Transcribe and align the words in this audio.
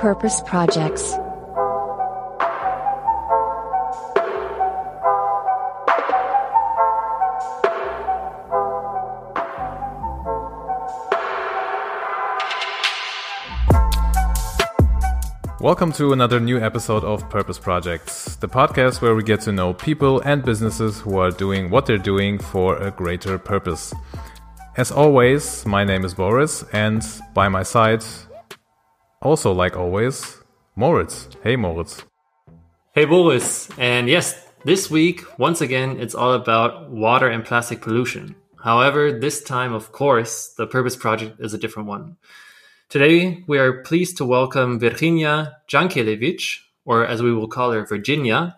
Purpose 0.00 0.40
Projects. 0.46 1.12
Welcome 15.60 15.92
to 15.92 16.14
another 16.14 16.40
new 16.40 16.58
episode 16.58 17.04
of 17.04 17.28
Purpose 17.28 17.58
Projects, 17.58 18.36
the 18.36 18.48
podcast 18.48 19.02
where 19.02 19.14
we 19.14 19.22
get 19.22 19.42
to 19.42 19.52
know 19.52 19.74
people 19.74 20.20
and 20.20 20.42
businesses 20.42 20.98
who 20.98 21.18
are 21.18 21.30
doing 21.30 21.68
what 21.68 21.84
they're 21.84 21.98
doing 21.98 22.38
for 22.38 22.78
a 22.78 22.90
greater 22.90 23.38
purpose. 23.38 23.92
As 24.78 24.90
always, 24.90 25.66
my 25.66 25.84
name 25.84 26.06
is 26.06 26.14
Boris, 26.14 26.64
and 26.72 27.06
by 27.34 27.50
my 27.50 27.62
side, 27.62 28.02
also 29.22 29.52
like 29.52 29.76
always, 29.76 30.38
Moritz. 30.76 31.28
Hey, 31.42 31.56
Moritz. 31.56 32.04
Hey, 32.92 33.04
Boris. 33.04 33.68
And 33.78 34.08
yes, 34.08 34.34
this 34.64 34.90
week, 34.90 35.22
once 35.38 35.60
again, 35.60 36.00
it's 36.00 36.14
all 36.14 36.32
about 36.32 36.90
water 36.90 37.28
and 37.28 37.44
plastic 37.44 37.80
pollution. 37.80 38.34
However, 38.62 39.12
this 39.12 39.42
time, 39.42 39.72
of 39.72 39.92
course, 39.92 40.52
the 40.56 40.66
Purpose 40.66 40.96
Project 40.96 41.40
is 41.40 41.54
a 41.54 41.58
different 41.58 41.88
one. 41.88 42.16
Today, 42.88 43.44
we 43.46 43.58
are 43.58 43.82
pleased 43.82 44.16
to 44.16 44.24
welcome 44.24 44.80
Virginia 44.80 45.56
Jankelevich, 45.68 46.58
or 46.84 47.06
as 47.06 47.22
we 47.22 47.32
will 47.32 47.48
call 47.48 47.72
her, 47.72 47.86
Virginia, 47.86 48.56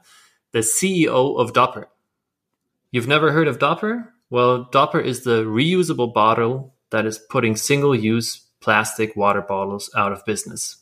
the 0.52 0.60
CEO 0.60 1.38
of 1.38 1.52
Dopper. 1.52 1.88
You've 2.90 3.08
never 3.08 3.32
heard 3.32 3.48
of 3.48 3.58
Dopper? 3.58 4.12
Well, 4.30 4.64
Dopper 4.72 5.00
is 5.00 5.24
the 5.24 5.44
reusable 5.44 6.12
bottle 6.12 6.74
that 6.90 7.04
is 7.04 7.18
putting 7.18 7.56
single 7.56 7.94
use 7.94 8.41
plastic 8.62 9.16
water 9.16 9.42
bottles 9.42 9.90
out 9.96 10.12
of 10.12 10.24
business. 10.24 10.78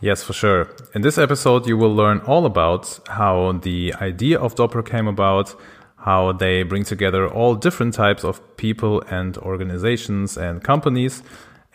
Yes, 0.00 0.22
for 0.22 0.32
sure. 0.32 0.70
In 0.94 1.02
this 1.02 1.18
episode, 1.18 1.66
you 1.66 1.76
will 1.76 1.94
learn 1.94 2.20
all 2.20 2.46
about 2.46 3.00
how 3.08 3.52
the 3.52 3.94
idea 4.00 4.38
of 4.38 4.54
Dopper 4.54 4.82
came 4.82 5.08
about, 5.08 5.54
how 5.96 6.32
they 6.32 6.62
bring 6.62 6.84
together 6.84 7.26
all 7.28 7.56
different 7.56 7.94
types 7.94 8.24
of 8.24 8.56
people 8.56 9.02
and 9.10 9.36
organizations 9.38 10.36
and 10.36 10.62
companies 10.62 11.22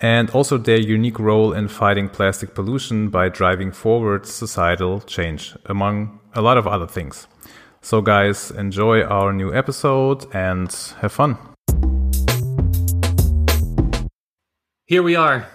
and 0.01 0.29
also 0.31 0.57
their 0.57 0.79
unique 0.79 1.19
role 1.19 1.53
in 1.53 1.67
fighting 1.67 2.09
plastic 2.09 2.53
pollution 2.53 3.09
by 3.09 3.29
driving 3.29 3.71
forward 3.71 4.25
societal 4.25 4.99
change, 5.01 5.55
among 5.65 6.19
a 6.33 6.41
lot 6.41 6.57
of 6.57 6.67
other 6.67 6.87
things. 6.87 7.27
So, 7.81 8.01
guys, 8.01 8.51
enjoy 8.51 9.03
our 9.03 9.33
new 9.33 9.53
episode 9.53 10.25
and 10.33 10.71
have 10.99 11.11
fun. 11.11 11.37
Here 14.85 15.01
we 15.01 15.15
are, 15.15 15.47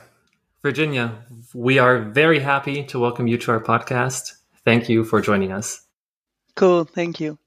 Virginia. 0.63 1.13
We 1.53 1.79
are 1.79 2.01
very 2.01 2.41
happy 2.41 2.83
to 2.85 2.99
welcome 2.99 3.27
you 3.27 3.37
to 3.37 3.51
our 3.51 3.61
podcast. 3.61 4.33
Thank 4.65 4.89
you 4.89 5.05
for 5.05 5.21
joining 5.21 5.53
us. 5.53 5.85
Cool. 6.57 6.87
Thank 6.87 7.21
you. 7.21 7.39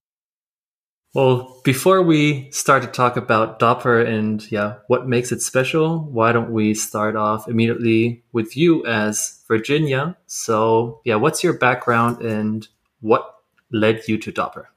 Well, 1.16 1.60
before 1.64 2.04
we 2.04 2.52
start 2.52 2.84
to 2.84 2.88
talk 2.88 3.18
about 3.18 3.58
Dopper 3.58 4.00
and 4.00 4.50
yeah, 4.52 4.76
what 4.90 5.08
makes 5.08 5.32
it 5.32 5.42
special, 5.42 6.02
why 6.02 6.32
don't 6.32 6.52
we 6.52 6.76
start 6.76 7.16
off 7.16 7.48
immediately 7.48 8.24
with 8.32 8.56
you 8.56 8.86
as 8.86 9.44
Virginia? 9.48 10.16
So, 10.28 11.02
yeah, 11.04 11.16
what's 11.16 11.44
your 11.44 11.58
background 11.58 12.22
and 12.22 12.68
what 13.00 13.38
led 13.72 14.08
you 14.08 14.20
to 14.20 14.32
Dopper? 14.32 14.70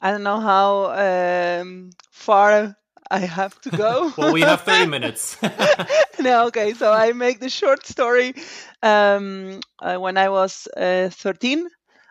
I 0.00 0.10
don't 0.10 0.24
know 0.24 0.40
how 0.40 1.60
um, 1.60 1.90
far 2.10 2.76
I 3.10 3.20
have 3.20 3.60
to 3.62 3.70
go. 3.70 4.12
well, 4.18 4.32
we 4.32 4.42
have 4.42 4.62
30 4.62 4.86
minutes. 4.86 5.36
no, 6.20 6.46
okay. 6.46 6.74
So 6.74 6.92
I 6.92 7.12
make 7.12 7.40
the 7.40 7.50
short 7.50 7.86
story. 7.86 8.34
Um, 8.82 9.60
uh, 9.80 9.96
when 9.96 10.16
I 10.16 10.28
was 10.28 10.68
uh, 10.76 11.10
13, 11.10 11.66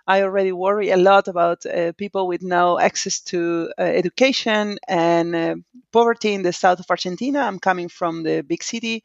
I 0.07 0.23
already 0.23 0.51
worry 0.51 0.89
a 0.89 0.97
lot 0.97 1.27
about 1.27 1.65
uh, 1.65 1.93
people 1.93 2.27
with 2.27 2.41
no 2.41 2.79
access 2.79 3.21
to 3.31 3.71
uh, 3.77 3.83
education 3.83 4.79
and 4.87 5.35
uh, 5.35 5.55
poverty 5.93 6.33
in 6.33 6.41
the 6.41 6.51
south 6.51 6.79
of 6.79 6.87
Argentina. 6.89 7.39
I'm 7.41 7.59
coming 7.59 7.89
from 7.89 8.23
the 8.23 8.41
big 8.41 8.63
city, 8.63 9.03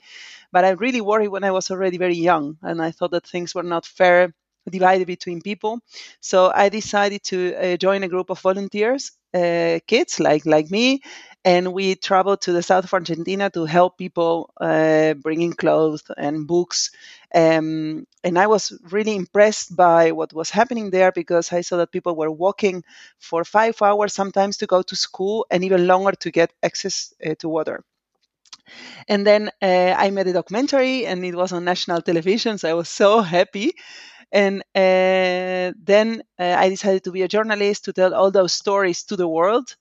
but 0.50 0.64
I 0.64 0.70
really 0.70 1.02
worried 1.02 1.28
when 1.28 1.44
I 1.44 1.50
was 1.50 1.70
already 1.70 1.98
very 1.98 2.16
young, 2.16 2.56
and 2.62 2.80
I 2.80 2.90
thought 2.90 3.10
that 3.10 3.26
things 3.26 3.54
were 3.54 3.62
not 3.62 3.84
fair 3.84 4.32
divided 4.70 5.06
between 5.06 5.40
people. 5.42 5.80
So 6.20 6.50
I 6.54 6.68
decided 6.68 7.22
to 7.24 7.54
uh, 7.54 7.76
join 7.76 8.02
a 8.02 8.08
group 8.08 8.30
of 8.30 8.40
volunteers, 8.40 9.12
uh, 9.34 9.80
kids 9.86 10.20
like 10.20 10.46
like 10.46 10.70
me, 10.70 11.02
and 11.44 11.72
we 11.72 11.94
traveled 11.94 12.40
to 12.42 12.52
the 12.52 12.62
south 12.62 12.84
of 12.84 12.94
Argentina 12.94 13.50
to 13.50 13.64
help 13.66 13.98
people 13.98 14.50
uh, 14.60 15.14
bringing 15.14 15.52
clothes 15.52 16.02
and 16.16 16.46
books. 16.46 16.90
Um, 17.34 18.06
and 18.22 18.38
I 18.38 18.46
was 18.46 18.72
really 18.90 19.14
impressed 19.16 19.74
by 19.76 20.12
what 20.12 20.32
was 20.32 20.50
happening 20.50 20.90
there 20.90 21.12
because 21.12 21.52
I 21.52 21.60
saw 21.62 21.76
that 21.78 21.92
people 21.92 22.16
were 22.16 22.30
walking 22.30 22.84
for 23.18 23.44
five 23.44 23.80
hours 23.82 24.14
sometimes 24.14 24.56
to 24.58 24.66
go 24.66 24.82
to 24.82 24.96
school 24.96 25.46
and 25.50 25.64
even 25.64 25.86
longer 25.86 26.12
to 26.12 26.30
get 26.30 26.52
access 26.62 27.12
uh, 27.26 27.34
to 27.40 27.48
water. 27.48 27.84
And 29.08 29.26
then 29.26 29.50
uh, 29.62 29.94
I 29.96 30.10
made 30.10 30.26
a 30.26 30.32
documentary 30.32 31.06
and 31.06 31.24
it 31.24 31.34
was 31.34 31.52
on 31.52 31.64
national 31.64 32.02
television, 32.02 32.58
so 32.58 32.70
I 32.70 32.74
was 32.74 32.88
so 32.88 33.20
happy. 33.22 33.72
And 34.34 34.62
uh, 34.74 35.72
then 35.82 36.22
uh, 36.38 36.56
I 36.58 36.68
decided 36.68 37.04
to 37.04 37.12
be 37.12 37.22
a 37.22 37.28
journalist 37.28 37.86
to 37.86 37.94
tell 37.94 38.14
all 38.14 38.30
those 38.32 38.52
stories 38.52 39.04
to 39.04 39.16
the 39.16 39.28
world 39.28 39.76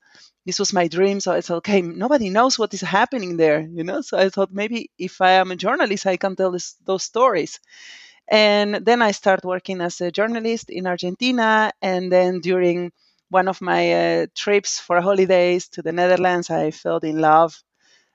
this 0.46 0.60
was 0.60 0.74
my 0.74 0.88
dream. 0.90 1.22
So 1.22 1.32
I 1.34 1.42
thought, 1.42 1.58
okay, 1.60 1.82
nobody 1.82 2.30
knows 2.30 2.60
what 2.60 2.74
is 2.74 2.82
happening 2.82 3.38
there, 3.38 3.62
you 3.62 3.84
know. 3.84 4.02
So 4.02 4.18
I 4.20 4.30
thought 4.30 4.52
maybe 4.54 4.92
if 5.00 5.22
I 5.22 5.32
am 5.32 5.52
a 5.52 5.56
journalist, 5.56 6.06
I 6.06 6.18
can 6.18 6.36
tell 6.36 6.52
this, 6.52 6.76
those 6.86 7.04
stories. 7.04 7.60
And 8.28 8.76
then 8.86 9.02
I 9.02 9.12
started 9.12 9.46
working 9.48 9.82
as 9.82 10.02
a 10.02 10.12
journalist 10.12 10.70
in 10.70 10.88
Argentina. 10.88 11.72
And 11.82 12.12
then 12.12 12.40
during 12.42 12.92
one 13.30 13.48
of 13.48 13.62
my 13.62 13.94
uh, 13.94 14.28
trips 14.36 14.80
for 14.80 15.02
holidays 15.02 15.68
to 15.70 15.82
the 15.82 15.92
Netherlands, 15.92 16.50
I 16.50 16.72
fell 16.72 16.98
in 17.00 17.20
love. 17.20 17.62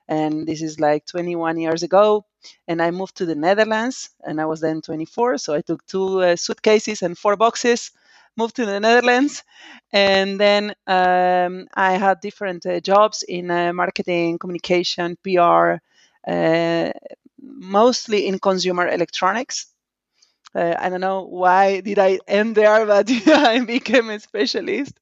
And 0.07 0.47
this 0.47 0.61
is 0.61 0.79
like 0.79 1.05
21 1.07 1.59
years 1.59 1.83
ago. 1.83 2.25
And 2.67 2.81
I 2.81 2.91
moved 2.91 3.17
to 3.17 3.25
the 3.25 3.35
Netherlands, 3.35 4.09
and 4.23 4.39
I 4.41 4.45
was 4.45 4.61
then 4.61 4.81
24. 4.81 5.37
So 5.39 5.53
I 5.53 5.61
took 5.61 5.85
two 5.85 6.21
uh, 6.21 6.35
suitcases 6.35 7.01
and 7.01 7.17
four 7.17 7.35
boxes 7.35 7.91
moved 8.37 8.55
to 8.55 8.65
the 8.65 8.79
Netherlands, 8.79 9.43
and 9.91 10.39
then 10.39 10.73
um, 10.87 11.67
I 11.73 11.93
had 11.93 12.21
different 12.21 12.65
uh, 12.65 12.79
jobs 12.79 13.23
in 13.23 13.51
uh, 13.51 13.73
marketing, 13.73 14.37
communication, 14.37 15.17
PR, 15.23 15.81
uh, 16.27 16.91
mostly 17.41 18.27
in 18.27 18.39
consumer 18.39 18.87
electronics. 18.87 19.67
Uh, 20.55 20.73
I 20.79 20.89
don't 20.89 21.01
know 21.01 21.23
why 21.25 21.81
did 21.81 21.99
I 21.99 22.19
end 22.27 22.55
there, 22.55 22.85
but 22.85 23.09
I 23.27 23.59
became 23.61 24.09
a 24.09 24.19
specialist 24.19 24.99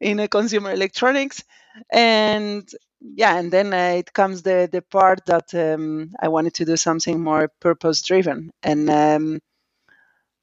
in 0.00 0.18
uh, 0.20 0.26
consumer 0.26 0.72
electronics, 0.72 1.44
and 1.92 2.68
yeah, 3.00 3.36
and 3.38 3.52
then 3.52 3.72
uh, 3.72 3.94
it 3.96 4.12
comes 4.12 4.42
the 4.42 4.68
the 4.70 4.82
part 4.82 5.26
that 5.26 5.54
um, 5.54 6.12
I 6.20 6.28
wanted 6.28 6.54
to 6.54 6.64
do 6.64 6.76
something 6.76 7.20
more 7.20 7.48
purpose 7.60 8.02
driven, 8.02 8.50
and 8.62 8.90
um, 8.90 9.40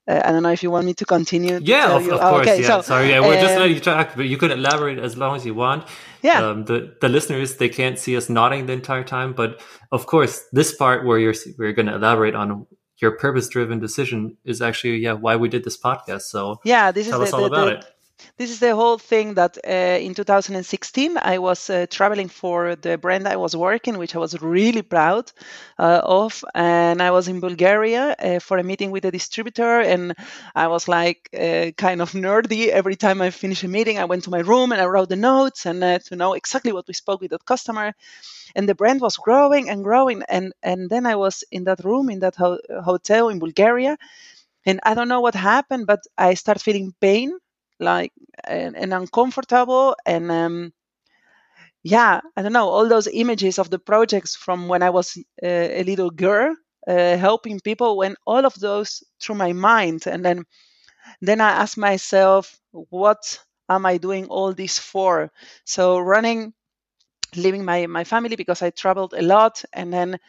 uh, 0.08 0.22
I 0.24 0.32
don't 0.32 0.44
know 0.44 0.52
if 0.52 0.64
you 0.64 0.72
want 0.72 0.86
me 0.86 0.94
to 0.94 1.06
continue. 1.06 1.60
To 1.60 1.66
yeah, 1.66 1.96
of, 1.96 2.08
of, 2.08 2.20
course. 2.20 2.48
Okay, 2.48 2.62
yeah. 2.62 2.68
So, 2.68 2.82
Sorry, 2.82 3.10
yeah, 3.10 3.20
we're 3.22 3.42
just 3.42 3.58
letting 3.58 3.74
you 3.74 3.82
talk, 3.82 4.16
but 4.16 4.26
you 4.26 4.38
could 4.38 4.52
elaborate 4.52 5.00
as 5.00 5.18
long 5.18 5.36
as 5.36 5.46
you 5.46 5.54
want. 5.54 5.88
Yeah. 6.22 6.48
Um, 6.48 6.66
the 6.66 6.96
the 7.02 7.10
listeners 7.10 7.58
they 7.58 7.70
can't 7.70 8.00
see 8.00 8.16
us 8.16 8.30
nodding 8.30 8.68
the 8.68 8.74
entire 8.74 9.04
time, 9.04 9.34
but 9.34 9.62
of 9.92 10.06
course, 10.06 10.44
this 10.52 10.76
part 10.76 11.06
where 11.06 11.20
you're 11.20 11.36
we're 11.58 11.74
going 11.74 11.88
to 11.88 11.96
elaborate 11.96 12.36
on 12.36 12.68
your 13.02 13.18
purpose 13.18 13.50
driven 13.50 13.80
decision 13.80 14.38
is 14.46 14.62
actually 14.62 14.98
yeah 14.98 15.14
why 15.14 15.36
we 15.36 15.50
did 15.50 15.64
this 15.64 15.78
podcast. 15.78 16.24
So 16.24 16.62
yeah, 16.64 16.92
this 16.92 17.10
tell 17.10 17.22
is 17.22 17.28
us 17.28 17.32
the, 17.32 17.38
all 17.38 17.50
the, 17.50 17.56
about 17.56 17.66
the, 17.66 17.78
it 17.80 17.95
this 18.38 18.50
is 18.52 18.60
the 18.60 18.76
whole 18.76 18.98
thing 18.98 19.34
that 19.36 19.58
uh, 19.68 19.98
in 20.06 20.14
2016 20.14 21.18
I 21.18 21.38
was 21.38 21.70
uh, 21.70 21.86
traveling 21.90 22.30
for 22.30 22.76
the 22.76 22.98
brand 22.98 23.28
I 23.28 23.36
was 23.36 23.56
working, 23.56 23.98
which 23.98 24.16
I 24.16 24.20
was 24.20 24.40
really 24.42 24.82
proud 24.82 25.32
uh, 25.80 26.02
of, 26.04 26.44
and 26.54 27.02
I 27.02 27.12
was 27.12 27.28
in 27.28 27.40
Bulgaria 27.42 28.16
uh, 28.20 28.40
for 28.40 28.58
a 28.58 28.64
meeting 28.64 28.92
with 28.92 29.06
a 29.06 29.12
distributor, 29.12 29.80
and 29.82 30.14
I 30.56 30.68
was 30.68 30.88
like 30.88 31.30
uh, 31.34 31.72
kind 31.78 32.02
of 32.02 32.12
nerdy. 32.14 32.68
Every 32.70 32.96
time 32.96 33.22
I 33.22 33.30
finish 33.32 33.64
a 33.64 33.68
meeting, 33.68 33.98
I 34.00 34.06
went 34.06 34.24
to 34.26 34.30
my 34.30 34.40
room 34.40 34.72
and 34.72 34.82
I 34.82 34.86
wrote 34.86 35.10
the 35.10 35.16
notes 35.32 35.66
and 35.66 35.84
uh, 35.84 36.00
to 36.08 36.16
know 36.16 36.34
exactly 36.34 36.72
what 36.72 36.88
we 36.88 36.94
spoke 36.94 37.22
with 37.22 37.32
that 37.32 37.46
customer. 37.46 37.94
And 38.56 38.70
the 38.70 38.76
brand 38.76 39.02
was 39.02 39.18
growing 39.18 39.70
and 39.70 39.84
growing, 39.84 40.24
and 40.30 40.54
and 40.64 40.90
then 40.90 41.06
I 41.06 41.16
was 41.16 41.44
in 41.52 41.66
that 41.66 41.84
room 41.86 42.10
in 42.10 42.20
that 42.20 42.36
ho- 42.36 42.60
hotel 42.84 43.30
in 43.30 43.40
Bulgaria, 43.40 43.98
and 44.66 44.80
I 44.84 44.94
don't 44.96 45.08
know 45.08 45.22
what 45.22 45.36
happened, 45.36 45.88
but 45.88 46.02
I 46.18 46.34
started 46.36 46.62
feeling 46.64 46.94
pain 47.02 47.38
like 47.80 48.14
and, 48.44 48.76
and 48.78 48.94
uncomfortable 48.94 49.96
and 50.06 50.32
um, 50.32 50.74
yeah 51.84 52.20
i 52.36 52.42
don't 52.42 52.54
know 52.54 52.68
all 52.70 52.88
those 52.88 53.08
images 53.08 53.60
of 53.60 53.70
the 53.70 53.80
projects 53.80 54.36
from 54.36 54.68
when 54.68 54.82
i 54.84 54.90
was 54.90 55.18
uh, 55.44 55.48
a 55.48 55.84
little 55.84 56.10
girl 56.10 56.56
uh, 56.88 57.18
helping 57.18 57.60
people 57.60 57.98
when 57.98 58.16
all 58.28 58.46
of 58.46 58.54
those 58.60 59.04
through 59.20 59.34
my 59.34 59.54
mind. 59.54 60.06
And 60.06 60.24
then 60.24 60.46
then 61.22 61.42
i 61.42 61.50
asked 61.52 61.78
myself 61.78 62.60
what 62.72 63.40
am 63.70 63.86
i 63.86 63.98
doing 63.98 64.28
all 64.28 64.54
this 64.54 64.80
for? 64.80 65.32
So 65.66 66.00
running 66.00 66.54
leaving 67.36 67.66
my, 67.66 67.86
my 67.88 68.04
family 68.04 68.36
because 68.36 68.62
i 68.62 68.70
traveled 68.70 69.14
a 69.14 69.22
lot. 69.22 69.64
And 69.74 69.94
then 69.94 70.20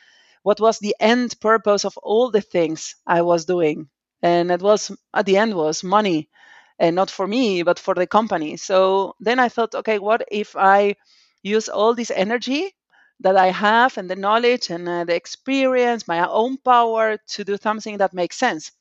what 0.43 0.61
was 0.61 0.79
the 0.79 0.97
end 1.01 1.41
purpose 1.41 1.85
of 1.85 1.97
all 1.99 2.31
the 2.31 2.43
things 2.43 2.97
I 3.07 3.23
was 3.23 3.45
doing. 3.47 3.89
And 4.23 4.51
it 4.51 4.63
was 4.63 4.93
at 5.15 5.27
the 5.27 5.39
end 5.39 5.55
was 5.55 5.85
money, 5.85 6.31
and 6.78 6.96
not 6.96 7.11
for 7.11 7.26
me, 7.26 7.62
but 7.62 7.78
for 7.78 7.94
the 7.94 8.06
company. 8.06 8.56
So 8.56 9.14
then 9.20 9.38
I 9.38 9.49
thought, 9.49 9.75
okay, 9.75 9.99
what 9.99 10.26
if 10.31 10.56
I 10.56 10.96
use 11.43 11.69
all 11.69 11.94
this 11.94 12.11
energy 12.11 12.75
that 13.20 13.37
I 13.37 13.50
have 13.50 13.96
and 13.96 14.11
the 14.11 14.17
knowledge 14.17 14.70
and 14.70 14.88
uh, 14.88 15.05
the 15.05 15.14
experience, 15.14 16.06
my 16.06 16.26
own 16.28 16.58
power 16.58 17.17
to 17.28 17.44
do 17.44 17.56
something 17.56 17.99
that 17.99 18.12
makes 18.12 18.37
sense. 18.37 18.73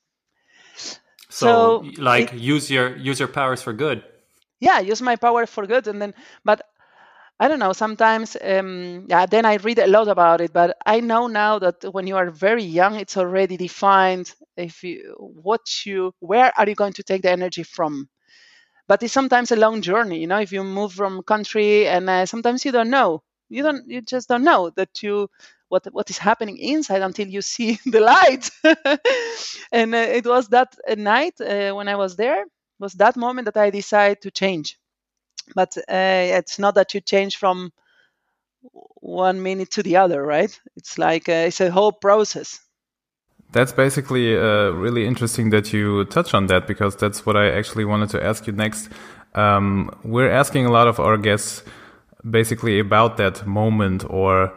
So, 1.29 1.83
so 1.89 2.01
like 2.01 2.33
it, 2.33 2.39
use 2.39 2.69
your 2.69 2.95
use 2.97 3.19
your 3.19 3.27
powers 3.27 3.61
for 3.61 3.73
good. 3.73 4.03
Yeah, 4.59 4.79
use 4.79 5.01
my 5.01 5.15
power 5.15 5.45
for 5.45 5.65
good, 5.65 5.87
and 5.87 6.01
then 6.01 6.13
but 6.43 6.61
I 7.39 7.47
don't 7.49 7.59
know. 7.59 7.73
Sometimes, 7.73 8.37
um, 8.41 9.05
yeah. 9.09 9.25
Then 9.25 9.45
I 9.45 9.55
read 9.55 9.79
a 9.79 9.87
lot 9.87 10.07
about 10.07 10.39
it, 10.39 10.53
but 10.53 10.77
I 10.85 11.01
know 11.01 11.27
now 11.27 11.59
that 11.59 11.83
when 11.93 12.07
you 12.07 12.15
are 12.15 12.29
very 12.31 12.63
young, 12.63 12.95
it's 12.95 13.17
already 13.17 13.57
defined. 13.57 14.31
If 14.55 14.83
you 14.83 15.15
what 15.19 15.85
you 15.85 16.13
where 16.19 16.53
are 16.57 16.67
you 16.67 16.75
going 16.75 16.93
to 16.93 17.03
take 17.03 17.23
the 17.23 17.31
energy 17.31 17.63
from? 17.63 18.07
But 18.87 19.03
it's 19.03 19.13
sometimes 19.13 19.51
a 19.51 19.57
long 19.57 19.81
journey. 19.81 20.19
You 20.19 20.27
know, 20.27 20.39
if 20.39 20.51
you 20.53 20.63
move 20.63 20.93
from 20.93 21.23
country, 21.23 21.87
and 21.87 22.09
uh, 22.09 22.25
sometimes 22.27 22.65
you 22.65 22.71
don't 22.71 22.91
know. 22.91 23.23
You 23.49 23.63
don't. 23.63 23.87
You 23.87 24.01
just 24.01 24.29
don't 24.29 24.43
know 24.45 24.71
that 24.77 25.03
you 25.03 25.29
what 25.69 25.85
what 25.93 26.09
is 26.11 26.19
happening 26.19 26.57
inside 26.57 27.01
until 27.03 27.27
you 27.27 27.41
see 27.41 27.79
the 27.87 28.01
light. 28.01 28.49
and 29.71 29.95
uh, 29.95 29.97
it 30.19 30.25
was 30.25 30.49
that 30.49 30.75
night 30.97 31.39
uh, 31.41 31.73
when 31.73 31.87
I 31.87 31.95
was 31.95 32.15
there 32.15 32.45
was 32.79 32.93
that 32.93 33.15
moment 33.17 33.45
that 33.45 33.57
I 33.57 33.69
decided 33.69 34.21
to 34.23 34.31
change 34.31 34.77
but 35.53 35.77
uh, 35.77 36.37
it's 36.39 36.59
not 36.59 36.75
that 36.75 36.93
you 36.93 37.01
change 37.01 37.37
from 37.37 37.71
one 39.01 39.43
minute 39.43 39.71
to 39.71 39.83
the 39.83 39.97
other 39.97 40.23
right? 40.23 40.59
It's 40.75 40.97
like 40.97 41.29
uh, 41.29 41.47
it's 41.47 41.61
a 41.61 41.71
whole 41.71 41.91
process. 41.91 42.59
That's 43.51 43.71
basically 43.71 44.35
uh, 44.35 44.71
really 44.71 45.05
interesting 45.05 45.51
that 45.51 45.71
you 45.71 46.05
touch 46.05 46.33
on 46.33 46.47
that 46.47 46.67
because 46.67 46.95
that's 46.95 47.25
what 47.25 47.37
i 47.37 47.49
actually 47.49 47.85
wanted 47.85 48.09
to 48.09 48.23
ask 48.23 48.47
you 48.47 48.53
next. 48.53 48.89
Um, 49.33 49.91
we're 50.03 50.29
asking 50.31 50.65
a 50.65 50.71
lot 50.71 50.87
of 50.87 50.99
our 50.99 51.17
guests 51.17 51.63
basically 52.29 52.79
about 52.79 53.17
that 53.17 53.45
moment 53.45 54.03
or 54.09 54.53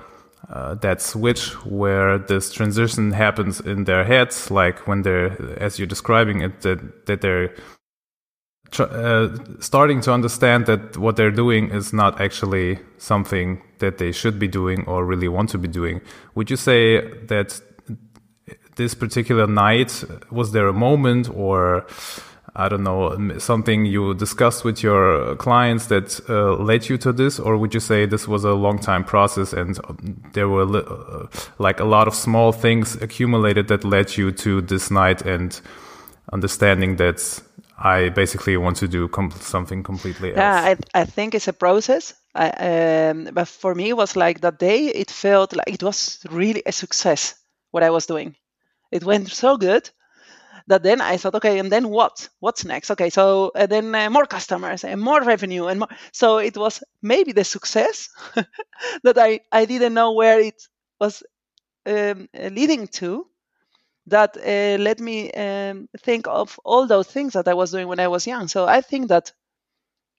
uh, 0.48 0.74
that 0.76 1.02
switch 1.02 1.50
where 1.64 2.18
this 2.18 2.52
transition 2.52 3.12
happens 3.12 3.60
in 3.60 3.84
their 3.84 4.04
heads, 4.04 4.50
like 4.50 4.86
when 4.86 5.02
they're, 5.02 5.36
as 5.60 5.78
you're 5.78 5.86
describing 5.86 6.40
it, 6.40 6.62
that, 6.62 7.06
that 7.06 7.20
they're 7.20 7.54
uh, 8.78 9.28
starting 9.60 10.00
to 10.02 10.12
understand 10.12 10.66
that 10.66 10.96
what 10.96 11.16
they're 11.16 11.30
doing 11.30 11.70
is 11.70 11.92
not 11.92 12.20
actually 12.20 12.78
something 12.98 13.62
that 13.78 13.98
they 13.98 14.12
should 14.12 14.38
be 14.38 14.48
doing 14.48 14.84
or 14.86 15.04
really 15.04 15.28
want 15.28 15.50
to 15.50 15.58
be 15.58 15.68
doing. 15.68 16.00
Would 16.34 16.50
you 16.50 16.56
say 16.56 17.00
that 17.26 17.60
this 18.76 18.94
particular 18.94 19.46
night 19.46 20.04
was 20.30 20.52
there 20.52 20.68
a 20.68 20.72
moment 20.72 21.28
or 21.34 21.86
I 22.56 22.68
don't 22.68 22.82
know 22.82 23.38
something 23.38 23.84
you 23.84 24.14
discussed 24.14 24.64
with 24.64 24.82
your 24.82 25.36
clients 25.36 25.86
that 25.86 26.20
uh, 26.28 26.56
led 26.56 26.88
you 26.88 26.98
to 26.98 27.12
this, 27.12 27.38
or 27.38 27.56
would 27.56 27.72
you 27.72 27.78
say 27.78 28.04
this 28.04 28.26
was 28.26 28.42
a 28.42 28.52
long 28.52 28.80
time 28.80 29.04
process 29.04 29.52
and 29.52 29.78
there 30.32 30.48
were 30.48 30.64
uh, 30.64 31.26
like 31.58 31.78
a 31.78 31.84
lot 31.84 32.08
of 32.08 32.14
small 32.14 32.50
things 32.50 32.96
accumulated 32.96 33.68
that 33.68 33.84
led 33.84 34.16
you 34.16 34.32
to 34.32 34.60
this 34.60 34.90
night 34.90 35.22
and 35.22 35.60
understanding 36.32 36.96
that 36.96 37.40
I 37.78 38.08
basically 38.08 38.56
want 38.56 38.76
to 38.78 38.88
do 38.88 39.08
com- 39.08 39.30
something 39.30 39.82
completely 39.82 40.30
else. 40.30 40.38
Yeah, 40.38 40.74
I, 40.94 41.00
I 41.02 41.04
think 41.04 41.34
it's 41.34 41.48
a 41.48 41.52
process. 41.52 42.14
I, 42.34 42.50
um, 42.50 43.28
but 43.32 43.48
for 43.48 43.74
me, 43.74 43.90
it 43.90 43.96
was 43.96 44.16
like 44.16 44.40
that 44.40 44.58
day, 44.58 44.86
it 44.86 45.10
felt 45.10 45.54
like 45.54 45.68
it 45.68 45.82
was 45.82 46.18
really 46.30 46.62
a 46.66 46.72
success 46.72 47.34
what 47.70 47.82
I 47.82 47.90
was 47.90 48.06
doing. 48.06 48.34
It 48.90 49.04
went 49.04 49.28
so 49.28 49.56
good 49.56 49.90
that 50.66 50.82
then 50.82 51.00
I 51.00 51.16
thought, 51.16 51.34
okay, 51.36 51.58
and 51.58 51.70
then 51.70 51.88
what? 51.88 52.28
What's 52.40 52.64
next? 52.64 52.90
Okay, 52.90 53.10
so 53.10 53.52
uh, 53.54 53.66
then 53.66 53.94
uh, 53.94 54.10
more 54.10 54.26
customers 54.26 54.84
and 54.84 55.00
more 55.00 55.22
revenue 55.22 55.66
and 55.66 55.80
more. 55.80 55.88
So 56.12 56.38
it 56.38 56.56
was 56.56 56.82
maybe 57.02 57.32
the 57.32 57.44
success 57.44 58.08
that 59.02 59.18
I 59.18 59.40
I 59.52 59.64
didn't 59.64 59.94
know 59.94 60.12
where 60.12 60.40
it 60.40 60.62
was 61.00 61.22
um, 61.86 62.28
leading 62.34 62.88
to, 62.88 63.26
that 64.10 64.36
uh, 64.36 64.82
let 64.82 65.00
me 65.00 65.30
um, 65.32 65.88
think 66.00 66.26
of 66.28 66.58
all 66.64 66.86
those 66.86 67.06
things 67.08 67.34
that 67.34 67.48
I 67.48 67.54
was 67.54 67.70
doing 67.70 67.88
when 67.88 68.00
I 68.00 68.08
was 68.08 68.26
young. 68.26 68.48
So 68.48 68.66
I 68.66 68.80
think 68.80 69.08
that 69.08 69.32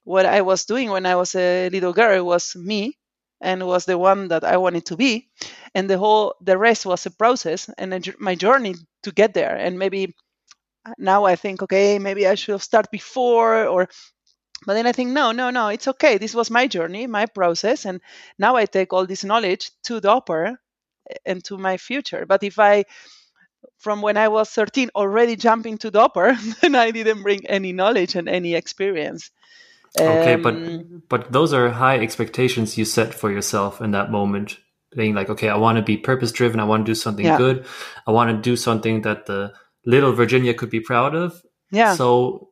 what 0.03 0.25
I 0.25 0.41
was 0.41 0.65
doing 0.65 0.89
when 0.89 1.05
I 1.05 1.15
was 1.15 1.35
a 1.35 1.69
little 1.69 1.93
girl 1.93 2.25
was 2.25 2.55
me 2.55 2.97
and 3.41 3.65
was 3.67 3.85
the 3.85 3.97
one 3.97 4.27
that 4.29 4.43
I 4.43 4.57
wanted 4.57 4.85
to 4.87 4.97
be, 4.97 5.29
and 5.75 5.89
the 5.89 5.97
whole 5.97 6.35
the 6.41 6.57
rest 6.57 6.85
was 6.85 7.05
a 7.05 7.11
process 7.11 7.69
and 7.77 7.93
a, 7.93 8.01
my 8.19 8.35
journey 8.35 8.75
to 9.03 9.11
get 9.11 9.33
there. 9.33 9.55
And 9.55 9.79
maybe 9.79 10.15
now 10.97 11.25
I 11.25 11.35
think, 11.35 11.61
okay, 11.63 11.99
maybe 11.99 12.27
I 12.27 12.35
should 12.35 12.53
have 12.53 12.63
started 12.63 12.91
before 12.91 13.67
or. 13.67 13.87
But 14.65 14.75
then 14.75 14.87
I 14.87 14.91
think, 14.93 15.11
no, 15.11 15.31
no, 15.31 15.51
no, 15.51 15.69
it's 15.69 15.87
okay. 15.87 16.17
This 16.17 16.35
was 16.35 16.51
my 16.51 16.67
journey, 16.67 17.07
my 17.07 17.25
process, 17.27 17.85
and 17.85 18.01
now 18.39 18.55
I 18.57 18.65
take 18.65 18.93
all 18.93 19.05
this 19.05 19.23
knowledge 19.23 19.71
to 19.83 20.01
Dopper 20.01 20.59
and 21.25 21.43
to 21.45 21.57
my 21.57 21.77
future. 21.77 22.25
But 22.25 22.43
if 22.43 22.59
I 22.59 22.85
from 23.79 24.01
when 24.01 24.17
I 24.17 24.27
was 24.27 24.49
13 24.49 24.91
already 24.95 25.35
jumping 25.35 25.77
to 25.79 25.91
Dopper, 25.91 26.37
and 26.61 26.77
I 26.85 26.91
didn't 26.91 27.23
bring 27.23 27.47
any 27.47 27.73
knowledge 27.73 28.15
and 28.15 28.29
any 28.29 28.53
experience. 28.53 29.31
Okay, 29.99 30.33
um, 30.33 30.41
but 30.41 31.09
but 31.09 31.31
those 31.31 31.51
are 31.51 31.69
high 31.69 31.97
expectations 31.97 32.77
you 32.77 32.85
set 32.85 33.13
for 33.13 33.31
yourself 33.31 33.81
in 33.81 33.91
that 33.91 34.11
moment. 34.11 34.57
Being 34.95 35.13
like, 35.13 35.29
okay, 35.29 35.49
I 35.49 35.57
want 35.57 35.77
to 35.77 35.83
be 35.83 35.97
purpose 35.97 36.31
driven. 36.31 36.59
I 36.59 36.63
want 36.63 36.85
to 36.85 36.89
do 36.89 36.95
something 36.95 37.25
yeah. 37.25 37.37
good. 37.37 37.65
I 38.07 38.11
want 38.11 38.31
to 38.31 38.41
do 38.41 38.55
something 38.55 39.01
that 39.01 39.27
the 39.27 39.53
little 39.85 40.13
Virginia 40.13 40.53
could 40.53 40.69
be 40.69 40.79
proud 40.79 41.15
of. 41.15 41.41
Yeah. 41.71 41.95
So 41.95 42.49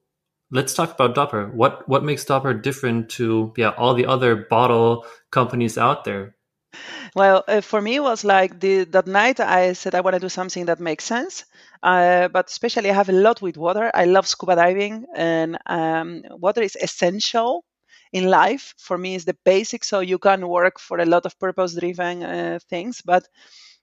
let's 0.51 0.73
talk 0.73 0.93
about 0.93 1.15
Dopper. 1.15 1.47
What 1.47 1.87
what 1.89 2.03
makes 2.03 2.25
Dopper 2.25 2.53
different 2.53 3.09
to 3.11 3.53
yeah 3.57 3.69
all 3.69 3.93
the 3.93 4.05
other 4.05 4.35
bottle 4.35 5.05
companies 5.31 5.77
out 5.77 6.05
there? 6.05 6.36
Well, 7.15 7.43
uh, 7.47 7.61
for 7.61 7.81
me, 7.81 7.95
it 7.95 8.03
was 8.03 8.23
like 8.23 8.59
the, 8.59 8.83
that 8.85 9.07
night 9.07 9.39
I 9.39 9.73
said 9.73 9.95
I 9.95 10.01
want 10.01 10.13
to 10.15 10.19
do 10.19 10.29
something 10.29 10.65
that 10.65 10.79
makes 10.79 11.03
sense. 11.05 11.45
Uh, 11.83 12.27
but 12.27 12.49
especially, 12.49 12.89
I 12.89 12.93
have 12.93 13.09
a 13.09 13.13
lot 13.27 13.41
with 13.41 13.57
water. 13.57 13.91
I 13.93 14.05
love 14.05 14.27
scuba 14.27 14.55
diving, 14.55 15.05
and 15.15 15.57
um, 15.65 16.23
water 16.29 16.61
is 16.61 16.75
essential 16.81 17.63
in 18.13 18.25
life. 18.29 18.73
For 18.77 18.97
me, 18.97 19.15
is 19.15 19.25
the 19.25 19.37
basic. 19.45 19.83
So 19.83 19.99
you 19.99 20.17
can 20.17 20.47
work 20.47 20.79
for 20.79 20.99
a 20.99 21.05
lot 21.05 21.25
of 21.25 21.37
purpose-driven 21.39 22.23
uh, 22.23 22.59
things, 22.69 23.01
but 23.01 23.27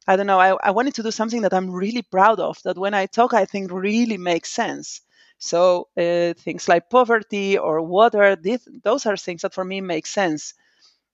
I 0.06 0.16
don't 0.16 0.26
know. 0.26 0.40
I, 0.40 0.56
I 0.62 0.70
wanted 0.72 0.94
to 0.96 1.02
do 1.02 1.10
something 1.10 1.42
that 1.42 1.54
I'm 1.54 1.70
really 1.70 2.02
proud 2.02 2.40
of. 2.40 2.58
That 2.64 2.78
when 2.78 2.94
I 2.94 3.06
talk, 3.06 3.34
I 3.34 3.44
think 3.46 3.70
really 3.72 4.18
makes 4.18 4.50
sense. 4.52 5.00
So 5.38 5.88
uh, 5.98 6.34
things 6.34 6.68
like 6.68 6.90
poverty 6.90 7.58
or 7.58 7.82
water, 7.82 8.36
this, 8.36 8.66
those 8.84 9.06
are 9.06 9.16
things 9.16 9.42
that 9.42 9.54
for 9.54 9.64
me 9.64 9.80
make 9.80 10.06
sense. 10.06 10.54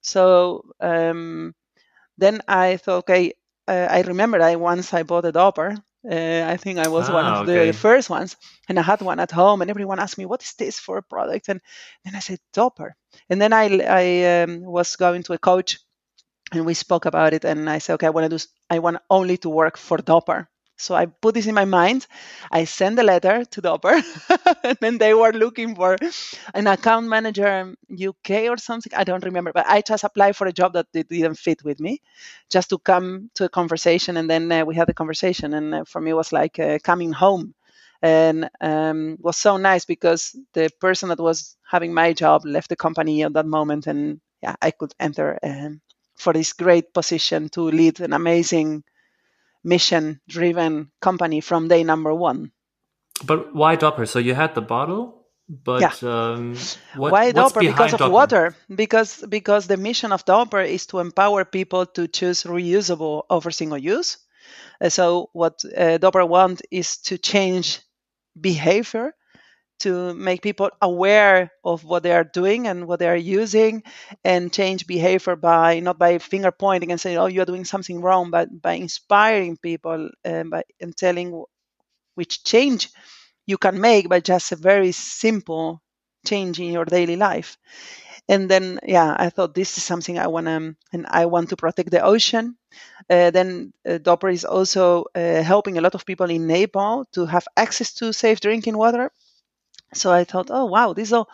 So 0.02 0.62
um, 0.80 1.54
then 2.20 2.42
I 2.48 2.76
thought, 2.76 2.98
okay, 2.98 3.34
uh, 3.68 3.88
I 3.90 4.02
remember 4.02 4.42
I 4.42 4.56
once 4.56 4.92
I 4.94 5.02
bought 5.02 5.24
a 5.24 5.32
Dopper. 5.32 5.76
Uh, 6.04 6.44
I 6.46 6.56
think 6.56 6.78
I 6.78 6.88
was 6.88 7.10
ah, 7.10 7.14
one 7.14 7.26
of 7.26 7.48
okay. 7.48 7.66
the 7.66 7.72
first 7.72 8.08
ones, 8.10 8.36
and 8.68 8.78
I 8.78 8.82
had 8.82 9.02
one 9.02 9.20
at 9.20 9.30
home, 9.30 9.60
and 9.60 9.70
everyone 9.70 10.00
asked 10.00 10.18
me, 10.18 10.26
"What 10.26 10.42
is 10.42 10.54
this 10.54 10.78
for 10.78 10.96
a 10.98 11.02
product?" 11.02 11.48
And 11.48 11.60
then 12.04 12.14
I 12.16 12.20
said, 12.20 12.40
"Dopper." 12.54 12.96
And 13.28 13.40
then 13.40 13.52
I 13.52 13.64
I 14.02 14.42
um, 14.42 14.62
was 14.62 14.96
going 14.96 15.22
to 15.24 15.34
a 15.34 15.38
coach, 15.38 15.78
and 16.52 16.66
we 16.66 16.74
spoke 16.74 17.04
about 17.06 17.32
it, 17.34 17.44
and 17.44 17.68
I 17.68 17.78
said, 17.78 17.94
"Okay, 17.94 18.06
I 18.06 18.10
want 18.10 18.30
to 18.30 18.38
do. 18.38 18.44
I 18.70 18.78
want 18.78 19.02
only 19.08 19.36
to 19.38 19.50
work 19.50 19.76
for 19.76 19.98
Dopper." 19.98 20.48
So 20.80 20.94
I 20.94 21.06
put 21.06 21.34
this 21.34 21.46
in 21.46 21.54
my 21.54 21.66
mind. 21.66 22.06
I 22.50 22.64
sent 22.64 22.98
a 22.98 23.02
letter 23.02 23.44
to 23.44 23.60
Dopper, 23.60 24.00
and 24.64 24.78
then 24.80 24.98
they 24.98 25.14
were 25.14 25.32
looking 25.32 25.74
for 25.74 25.96
an 26.54 26.66
account 26.66 27.06
manager 27.08 27.46
in 27.46 27.76
UK 27.88 28.48
or 28.48 28.56
something. 28.56 28.92
I 28.96 29.04
don't 29.04 29.24
remember, 29.24 29.52
but 29.52 29.66
I 29.68 29.82
just 29.82 30.04
applied 30.04 30.36
for 30.36 30.46
a 30.46 30.52
job 30.52 30.72
that 30.72 30.86
didn't 30.92 31.34
fit 31.36 31.62
with 31.64 31.80
me, 31.80 32.00
just 32.50 32.70
to 32.70 32.78
come 32.78 33.30
to 33.34 33.44
a 33.44 33.48
conversation, 33.48 34.16
and 34.16 34.28
then 34.28 34.50
uh, 34.50 34.64
we 34.64 34.74
had 34.74 34.88
a 34.88 34.94
conversation. 34.94 35.54
And 35.54 35.74
uh, 35.74 35.84
for 35.84 36.00
me, 36.00 36.10
it 36.10 36.14
was 36.14 36.32
like 36.32 36.58
uh, 36.58 36.78
coming 36.82 37.12
home, 37.12 37.54
and 38.02 38.48
um, 38.60 39.16
was 39.20 39.36
so 39.36 39.56
nice 39.56 39.84
because 39.84 40.34
the 40.54 40.70
person 40.80 41.10
that 41.10 41.20
was 41.20 41.56
having 41.70 41.92
my 41.92 42.12
job 42.12 42.44
left 42.44 42.68
the 42.70 42.76
company 42.76 43.22
at 43.22 43.34
that 43.34 43.46
moment, 43.46 43.86
and 43.86 44.20
yeah, 44.42 44.56
I 44.62 44.70
could 44.70 44.94
enter 44.98 45.38
um, 45.42 45.80
for 46.16 46.32
this 46.32 46.52
great 46.52 46.92
position 46.94 47.48
to 47.50 47.62
lead 47.62 48.00
an 48.00 48.12
amazing 48.12 48.82
mission 49.64 50.20
driven 50.28 50.90
company 51.00 51.40
from 51.40 51.68
day 51.68 51.84
number 51.84 52.14
one. 52.14 52.52
But 53.24 53.54
why 53.54 53.76
Dopper? 53.76 54.06
So 54.06 54.18
you 54.18 54.34
had 54.34 54.54
the 54.54 54.62
bottle, 54.62 55.26
but 55.48 55.80
yeah. 55.80 55.92
um, 56.02 56.56
what, 56.96 57.12
why 57.12 57.32
Dopper? 57.32 57.60
Because 57.60 57.94
of 57.94 58.10
water. 58.10 58.56
Because 58.74 59.24
because 59.28 59.66
the 59.66 59.76
mission 59.76 60.12
of 60.12 60.24
Dopper 60.24 60.60
is 60.60 60.86
to 60.86 61.00
empower 61.00 61.44
people 61.44 61.86
to 61.86 62.08
choose 62.08 62.44
reusable 62.44 63.24
over 63.28 63.50
single 63.50 63.78
use. 63.78 64.18
Uh, 64.80 64.88
so 64.88 65.28
what 65.32 65.62
uh, 65.76 65.98
want 66.02 66.62
is 66.70 66.98
to 66.98 67.18
change 67.18 67.80
behavior 68.40 69.14
to 69.80 70.14
make 70.14 70.42
people 70.42 70.70
aware 70.82 71.50
of 71.64 71.84
what 71.84 72.02
they 72.02 72.12
are 72.12 72.24
doing 72.24 72.66
and 72.66 72.86
what 72.86 72.98
they 73.00 73.08
are 73.08 73.16
using 73.16 73.82
and 74.24 74.52
change 74.52 74.86
behavior 74.86 75.36
by 75.36 75.80
not 75.80 75.98
by 75.98 76.18
finger 76.18 76.52
pointing 76.52 76.90
and 76.92 77.00
saying 77.00 77.18
oh 77.18 77.26
you're 77.26 77.46
doing 77.46 77.64
something 77.64 78.00
wrong 78.00 78.30
but 78.30 78.48
by 78.62 78.74
inspiring 78.74 79.56
people 79.56 80.10
and 80.24 80.50
by 80.50 80.62
and 80.80 80.96
telling 80.96 81.44
which 82.14 82.44
change 82.44 82.88
you 83.46 83.58
can 83.58 83.80
make 83.80 84.08
by 84.08 84.20
just 84.20 84.52
a 84.52 84.56
very 84.56 84.92
simple 84.92 85.82
change 86.26 86.60
in 86.60 86.72
your 86.72 86.84
daily 86.84 87.16
life. 87.16 87.58
And 88.28 88.48
then 88.50 88.78
yeah 88.86 89.16
i 89.18 89.30
thought 89.30 89.54
this 89.54 89.76
is 89.78 89.84
something 89.84 90.18
i 90.18 90.26
want 90.28 90.46
to 90.46 90.76
and 90.92 91.06
i 91.10 91.26
want 91.26 91.50
to 91.50 91.56
protect 91.56 91.90
the 91.90 92.02
ocean. 92.02 92.56
Uh, 93.10 93.30
then 93.30 93.72
uh, 93.88 93.98
Dopper 93.98 94.30
is 94.30 94.44
also 94.44 95.06
uh, 95.14 95.42
helping 95.42 95.78
a 95.78 95.82
lot 95.82 95.94
of 95.96 96.06
people 96.06 96.30
in 96.30 96.46
nepal 96.46 97.06
to 97.14 97.26
have 97.26 97.46
access 97.56 97.94
to 97.94 98.12
safe 98.12 98.40
drinking 98.40 98.76
water 98.78 99.10
so 99.94 100.12
I 100.12 100.24
thought, 100.24 100.48
oh 100.50 100.66
wow, 100.66 100.92
this 100.92 101.12
is 101.12 101.24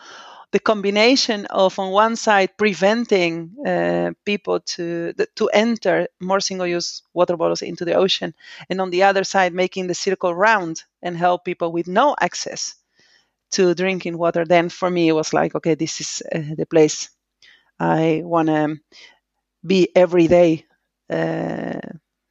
the 0.51 0.59
combination 0.59 1.45
of 1.47 1.79
on 1.79 1.91
one 1.91 2.15
side 2.15 2.57
preventing 2.57 3.55
uh, 3.65 4.11
people 4.25 4.61
to 4.61 5.13
to 5.35 5.49
enter 5.53 6.07
more 6.21 6.39
single-use 6.41 7.03
water 7.13 7.37
bottles 7.37 7.61
into 7.61 7.85
the 7.85 7.95
ocean, 7.95 8.33
and 8.69 8.81
on 8.81 8.89
the 8.91 9.03
other 9.03 9.23
side 9.23 9.53
making 9.53 9.87
the 9.87 9.95
circle 9.95 10.33
round 10.35 10.83
and 11.03 11.17
help 11.17 11.45
people 11.45 11.71
with 11.71 11.87
no 11.87 12.15
access 12.21 12.75
to 13.51 13.73
drinking 13.75 14.17
water. 14.17 14.45
Then 14.45 14.69
for 14.69 14.89
me 14.89 15.09
it 15.09 15.13
was 15.13 15.33
like, 15.33 15.55
okay, 15.55 15.75
this 15.75 16.01
is 16.01 16.23
uh, 16.33 16.55
the 16.57 16.65
place 16.65 17.09
I 17.79 18.21
want 18.25 18.47
to 18.49 18.77
be 19.65 19.89
every 19.95 20.27
day, 20.27 20.65
uh, 21.09 21.79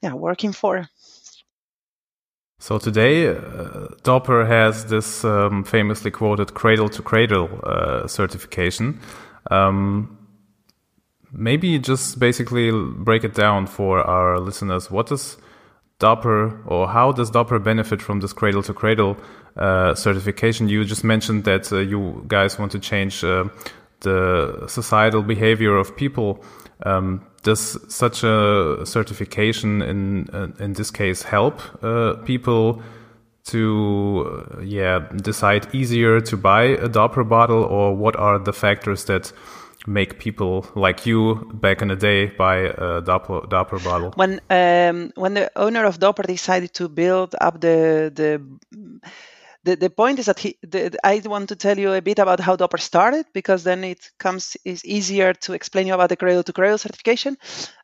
yeah, 0.02 0.14
working 0.14 0.52
for. 0.52 0.88
So 2.58 2.78
today, 2.78 3.28
uh, 3.28 3.88
Dopper 4.02 4.46
has 4.46 4.86
this 4.86 5.24
um, 5.24 5.62
famously 5.62 6.10
quoted 6.10 6.54
cradle 6.54 6.88
to 6.88 7.02
cradle 7.02 7.60
uh, 7.62 8.06
certification. 8.06 8.98
Um, 9.50 10.18
maybe 11.32 11.78
just 11.78 12.18
basically 12.18 12.70
break 12.72 13.24
it 13.24 13.34
down 13.34 13.66
for 13.66 14.00
our 14.00 14.40
listeners. 14.40 14.90
What 14.90 15.08
does 15.08 15.36
Dopper 15.98 16.62
or 16.66 16.88
how 16.88 17.12
does 17.12 17.30
Dopper 17.30 17.58
benefit 17.58 18.00
from 18.00 18.20
this 18.20 18.32
cradle 18.32 18.62
to 18.62 18.72
cradle 18.72 19.18
uh, 19.56 19.94
certification? 19.94 20.68
You 20.68 20.84
just 20.84 21.04
mentioned 21.04 21.44
that 21.44 21.70
uh, 21.70 21.78
you 21.78 22.24
guys 22.26 22.58
want 22.58 22.72
to 22.72 22.78
change 22.78 23.20
the 23.20 24.64
societal 24.66 25.22
behavior 25.22 25.76
of 25.76 25.94
people. 25.94 26.42
Um, 26.84 27.26
does 27.46 27.78
such 27.88 28.24
a 28.24 28.84
certification 28.84 29.80
in 29.82 30.28
uh, 30.32 30.64
in 30.64 30.72
this 30.74 30.90
case 30.90 31.22
help 31.22 31.60
uh, 31.82 32.14
people 32.24 32.82
to 33.44 33.62
uh, 34.26 34.60
yeah 34.60 34.98
decide 35.22 35.62
easier 35.72 36.20
to 36.20 36.36
buy 36.36 36.64
a 36.86 36.88
Dopper 36.88 37.24
bottle, 37.24 37.62
or 37.62 37.96
what 37.96 38.16
are 38.16 38.38
the 38.38 38.52
factors 38.52 39.04
that 39.04 39.32
make 39.86 40.18
people 40.18 40.66
like 40.74 41.06
you 41.06 41.48
back 41.54 41.82
in 41.82 41.88
the 41.88 41.96
day 41.96 42.26
buy 42.26 42.56
a 42.56 43.00
Dopper, 43.00 43.46
Dopper 43.48 43.78
bottle? 43.78 44.10
When 44.16 44.40
um, 44.50 45.12
when 45.14 45.34
the 45.34 45.50
owner 45.54 45.84
of 45.86 45.98
Dopper 46.00 46.24
decided 46.24 46.74
to 46.74 46.88
build 46.88 47.36
up 47.40 47.60
the 47.60 48.10
the 48.12 48.42
the, 49.66 49.74
the 49.76 49.90
point 49.90 50.18
is 50.20 50.26
that 50.26 50.38
he, 50.38 50.56
the, 50.62 50.96
I 51.02 51.20
want 51.24 51.48
to 51.48 51.56
tell 51.56 51.76
you 51.76 51.92
a 51.92 52.00
bit 52.00 52.20
about 52.20 52.38
how 52.40 52.54
Dopper 52.54 52.78
started 52.78 53.26
because 53.34 53.64
then 53.64 53.82
it 53.82 54.10
comes 54.18 54.56
is 54.64 54.84
easier 54.84 55.34
to 55.34 55.54
explain 55.54 55.88
you 55.88 55.94
about 55.94 56.08
the 56.08 56.16
cradle 56.16 56.44
to 56.44 56.52
cradle 56.52 56.78
certification. 56.78 57.36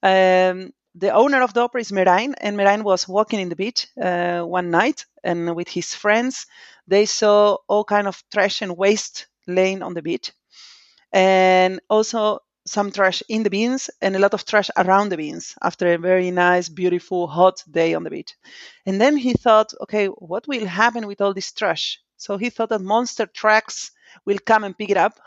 Um, 0.02 0.72
the 0.94 1.10
owner 1.10 1.42
of 1.42 1.54
Dopper 1.54 1.78
is 1.78 1.90
Merijn, 1.90 2.34
and 2.38 2.56
Merijn 2.56 2.84
was 2.84 3.08
walking 3.08 3.40
in 3.40 3.48
the 3.48 3.56
beach 3.56 3.88
uh, 4.00 4.42
one 4.42 4.70
night, 4.70 5.06
and 5.24 5.56
with 5.56 5.68
his 5.68 5.94
friends, 5.94 6.46
they 6.86 7.06
saw 7.06 7.56
all 7.66 7.84
kind 7.84 8.06
of 8.06 8.22
trash 8.32 8.62
and 8.62 8.76
waste 8.76 9.26
laying 9.48 9.82
on 9.82 9.94
the 9.94 10.02
beach, 10.02 10.32
and 11.12 11.80
also 11.88 12.38
some 12.66 12.90
trash 12.92 13.22
in 13.28 13.42
the 13.42 13.50
bins 13.50 13.90
and 14.00 14.14
a 14.16 14.18
lot 14.18 14.34
of 14.34 14.44
trash 14.44 14.70
around 14.76 15.08
the 15.10 15.16
bins 15.16 15.54
after 15.62 15.92
a 15.92 15.98
very 15.98 16.30
nice, 16.30 16.68
beautiful, 16.68 17.26
hot 17.26 17.62
day 17.70 17.94
on 17.94 18.04
the 18.04 18.10
beach. 18.10 18.34
And 18.86 19.00
then 19.00 19.16
he 19.16 19.32
thought, 19.34 19.72
okay, 19.82 20.06
what 20.06 20.46
will 20.46 20.66
happen 20.66 21.06
with 21.06 21.20
all 21.20 21.34
this 21.34 21.52
trash? 21.52 22.00
So 22.16 22.36
he 22.36 22.50
thought 22.50 22.68
that 22.70 22.80
monster 22.80 23.26
trucks 23.26 23.90
will 24.24 24.38
come 24.44 24.64
and 24.64 24.76
pick 24.76 24.90
it 24.90 24.96
up. 24.96 25.18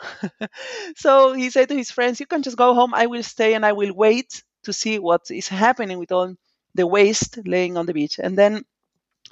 so 0.96 1.34
he 1.34 1.50
said 1.50 1.70
to 1.70 1.76
his 1.76 1.92
friends, 1.92 2.20
You 2.20 2.26
can 2.26 2.44
just 2.44 2.58
go 2.58 2.74
home. 2.74 2.94
I 2.94 3.08
will 3.08 3.24
stay 3.24 3.54
and 3.54 3.66
I 3.66 3.74
will 3.74 3.94
wait 3.94 4.44
to 4.64 4.74
see 4.74 5.00
what 5.00 5.30
is 5.30 5.48
happening 5.48 6.00
with 6.00 6.12
all 6.12 6.36
the 6.74 6.88
waste 6.88 7.40
laying 7.46 7.78
on 7.78 7.86
the 7.86 7.94
beach. 7.94 8.20
And 8.20 8.38
then 8.38 8.64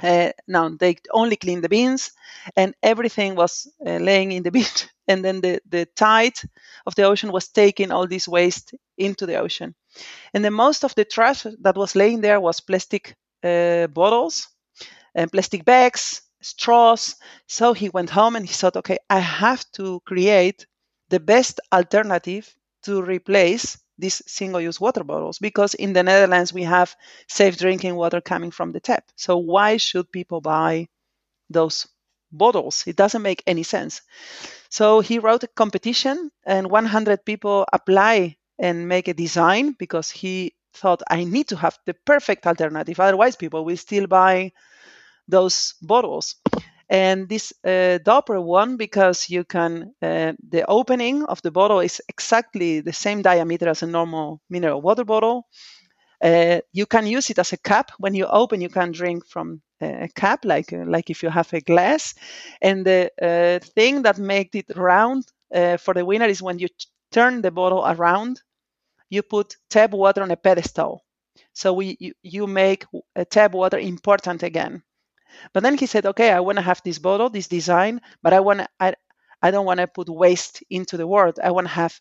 uh, 0.01 0.31
now 0.47 0.69
they 0.69 0.97
only 1.11 1.35
clean 1.35 1.61
the 1.61 1.69
bins 1.69 2.11
and 2.55 2.73
everything 2.81 3.35
was 3.35 3.67
uh, 3.85 3.97
laying 3.97 4.31
in 4.31 4.43
the 4.43 4.51
beach 4.57 4.87
and 5.07 5.23
then 5.23 5.41
the, 5.41 5.59
the 5.69 5.85
tide 5.95 6.37
of 6.85 6.95
the 6.95 7.03
ocean 7.03 7.31
was 7.31 7.47
taking 7.49 7.91
all 7.91 8.07
this 8.07 8.27
waste 8.27 8.73
into 8.97 9.25
the 9.25 9.35
ocean. 9.35 9.75
And 10.33 10.43
then 10.45 10.53
most 10.53 10.83
of 10.85 10.95
the 10.95 11.05
trash 11.05 11.45
that 11.61 11.77
was 11.77 11.95
laying 11.95 12.21
there 12.21 12.39
was 12.41 12.59
plastic 12.61 13.15
uh, 13.43 13.87
bottles 13.87 14.47
and 15.15 15.31
plastic 15.31 15.65
bags 15.65 16.21
straws. 16.41 17.15
So 17.47 17.73
he 17.73 17.89
went 17.89 18.09
home 18.09 18.35
and 18.35 18.45
he 18.45 18.53
thought 18.53 18.77
okay 18.77 18.97
i 19.09 19.19
have 19.19 19.63
to 19.73 20.01
create 20.05 20.65
the 21.09 21.19
best 21.19 21.59
alternative 21.71 22.53
to 22.83 23.01
replace 23.01 23.77
these 23.97 24.21
single-use 24.27 24.79
water 24.79 25.03
bottles 25.03 25.39
because 25.39 25.73
in 25.73 25.93
the 25.93 26.03
Netherlands 26.03 26.53
we 26.53 26.63
have 26.63 26.95
safe 27.27 27.57
drinking 27.57 27.95
water 27.95 28.21
coming 28.21 28.51
from 28.51 28.71
the 28.71 28.79
tap. 28.79 29.05
So 29.15 29.37
why 29.37 29.77
should 29.77 30.11
people 30.11 30.41
buy 30.41 30.87
those 31.49 31.87
bottles? 32.31 32.83
It 32.87 32.95
doesn't 32.95 33.21
make 33.21 33.43
any 33.45 33.63
sense. 33.63 34.01
So 34.69 35.01
he 35.01 35.19
wrote 35.19 35.43
a 35.43 35.47
competition 35.47 36.31
and 36.45 36.69
100 36.69 37.25
people 37.25 37.65
apply 37.71 38.37
and 38.59 38.87
make 38.87 39.07
a 39.07 39.13
design 39.13 39.75
because 39.77 40.09
he 40.09 40.53
thought 40.73 41.03
I 41.09 41.23
need 41.23 41.49
to 41.49 41.55
have 41.55 41.77
the 41.85 41.93
perfect 41.93 42.47
alternative 42.47 42.99
otherwise 42.99 43.35
people 43.35 43.63
will 43.63 43.77
still 43.77 44.07
buy 44.07 44.51
those 45.27 45.75
bottles 45.81 46.35
and 46.89 47.29
this 47.29 47.53
uh, 47.65 47.97
Dopper 48.03 48.39
one 48.41 48.77
because 48.77 49.29
you 49.29 49.43
can 49.43 49.93
uh, 50.01 50.33
the 50.49 50.65
opening 50.67 51.23
of 51.25 51.41
the 51.41 51.51
bottle 51.51 51.79
is 51.79 52.01
exactly 52.09 52.81
the 52.81 52.93
same 52.93 53.21
diameter 53.21 53.69
as 53.69 53.83
a 53.83 53.87
normal 53.87 54.41
mineral 54.49 54.81
water 54.81 55.03
bottle. 55.05 55.47
Uh, 56.23 56.61
you 56.71 56.85
can 56.85 57.05
use 57.05 57.29
it 57.29 57.39
as 57.39 57.53
a 57.53 57.57
cup. 57.57 57.91
When 57.99 58.15
you 58.15 58.25
open, 58.27 58.61
you 58.61 58.69
can 58.69 58.91
drink 58.91 59.25
from 59.27 59.61
a 59.81 60.09
cup, 60.15 60.45
like 60.45 60.71
uh, 60.73 60.85
like 60.87 61.09
if 61.09 61.21
you 61.23 61.29
have 61.29 61.53
a 61.53 61.61
glass. 61.61 62.15
And 62.61 62.85
the 62.85 63.11
uh, 63.21 63.59
thing 63.75 64.03
that 64.03 64.17
makes 64.17 64.55
it 64.55 64.71
round 64.75 65.25
uh, 65.53 65.77
for 65.77 65.93
the 65.93 66.05
winner 66.05 66.27
is 66.27 66.41
when 66.41 66.59
you 66.59 66.69
turn 67.11 67.41
the 67.41 67.51
bottle 67.51 67.83
around, 67.85 68.41
you 69.09 69.23
put 69.23 69.55
tap 69.69 69.91
water 69.91 70.21
on 70.23 70.31
a 70.31 70.37
pedestal. 70.37 71.03
So 71.53 71.73
we 71.73 71.97
you, 71.99 72.13
you 72.23 72.47
make 72.47 72.85
tap 73.29 73.53
water 73.53 73.79
important 73.79 74.43
again. 74.43 74.83
But 75.53 75.63
then 75.63 75.77
he 75.77 75.85
said, 75.85 76.05
okay, 76.05 76.31
I 76.31 76.39
want 76.39 76.57
to 76.57 76.63
have 76.63 76.81
this 76.83 76.99
bottle, 76.99 77.29
this 77.29 77.47
design, 77.47 78.01
but 78.21 78.33
I 78.33 78.39
want 78.39 78.61
I, 78.79 78.93
I 79.41 79.51
don't 79.51 79.65
want 79.65 79.79
to 79.79 79.87
put 79.87 80.09
waste 80.09 80.63
into 80.69 80.97
the 80.97 81.07
world. 81.07 81.39
I 81.43 81.51
want 81.51 81.67
to 81.67 81.73
have 81.73 81.99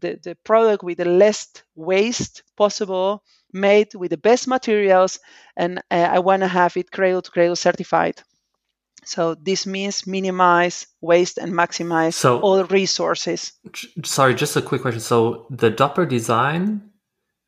the, 0.00 0.18
the 0.22 0.34
product 0.34 0.82
with 0.82 0.98
the 0.98 1.04
least 1.04 1.64
waste 1.74 2.42
possible, 2.56 3.22
made 3.52 3.94
with 3.94 4.10
the 4.10 4.16
best 4.16 4.46
materials, 4.46 5.18
and 5.56 5.78
uh, 5.90 5.94
I 5.94 6.18
want 6.20 6.42
to 6.42 6.48
have 6.48 6.76
it 6.76 6.90
cradle 6.90 7.22
to 7.22 7.30
cradle 7.30 7.56
certified. 7.56 8.22
So 9.04 9.34
this 9.34 9.66
means 9.66 10.06
minimize 10.06 10.86
waste 11.00 11.38
and 11.38 11.52
maximize 11.52 12.14
so, 12.14 12.40
all 12.40 12.64
resources. 12.64 13.52
Sorry, 14.04 14.34
just 14.34 14.56
a 14.56 14.62
quick 14.62 14.82
question. 14.82 15.00
So 15.00 15.46
the 15.48 15.70
Dopper 15.70 16.04
design 16.04 16.87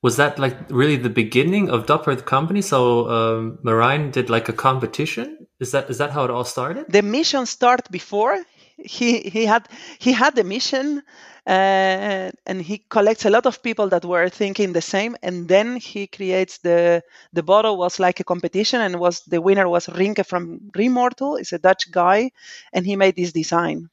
was 0.03 0.17
that 0.17 0.39
like 0.39 0.57
really 0.71 0.97
the 0.97 1.11
beginning 1.11 1.71
of 1.71 1.87
Dopper 1.87 2.15
the 2.15 2.23
company? 2.23 2.63
So 2.63 3.09
um, 3.09 3.59
Merijn 3.63 4.13
did 4.13 4.31
like 4.31 4.49
a 4.49 4.53
competition. 4.53 5.47
Is 5.59 5.73
that 5.73 5.91
is 5.91 5.99
that 5.99 6.11
how 6.11 6.25
it 6.25 6.31
all 6.31 6.45
started? 6.45 6.87
The 6.89 7.03
mission 7.03 7.47
started 7.47 7.91
before. 7.91 8.39
He 8.79 9.21
he 9.21 9.45
had 9.45 9.69
he 9.99 10.13
had 10.13 10.35
the 10.35 10.45
mission, 10.45 11.03
uh, 11.47 12.31
and 12.47 12.63
he 12.63 12.79
collects 12.89 13.27
a 13.27 13.31
lot 13.31 13.45
of 13.45 13.63
people 13.63 13.91
that 13.91 14.07
were 14.07 14.31
thinking 14.31 14.73
the 14.73 14.81
same. 14.81 15.17
And 15.23 15.49
then 15.49 15.77
he 15.77 16.07
creates 16.07 16.59
the 16.59 17.03
the 17.35 17.43
bottle 17.43 17.77
was 17.77 18.01
like 18.01 18.21
a 18.21 18.25
competition, 18.25 18.81
and 18.81 18.99
was 18.99 19.21
the 19.25 19.43
winner 19.43 19.69
was 19.69 19.87
Rinke 19.87 20.25
from 20.25 20.71
Remortel. 20.75 21.39
Is 21.39 21.53
a 21.53 21.59
Dutch 21.59 21.91
guy, 21.91 22.31
and 22.73 22.87
he 22.87 22.97
made 22.97 23.17
this 23.17 23.33
design. 23.33 23.91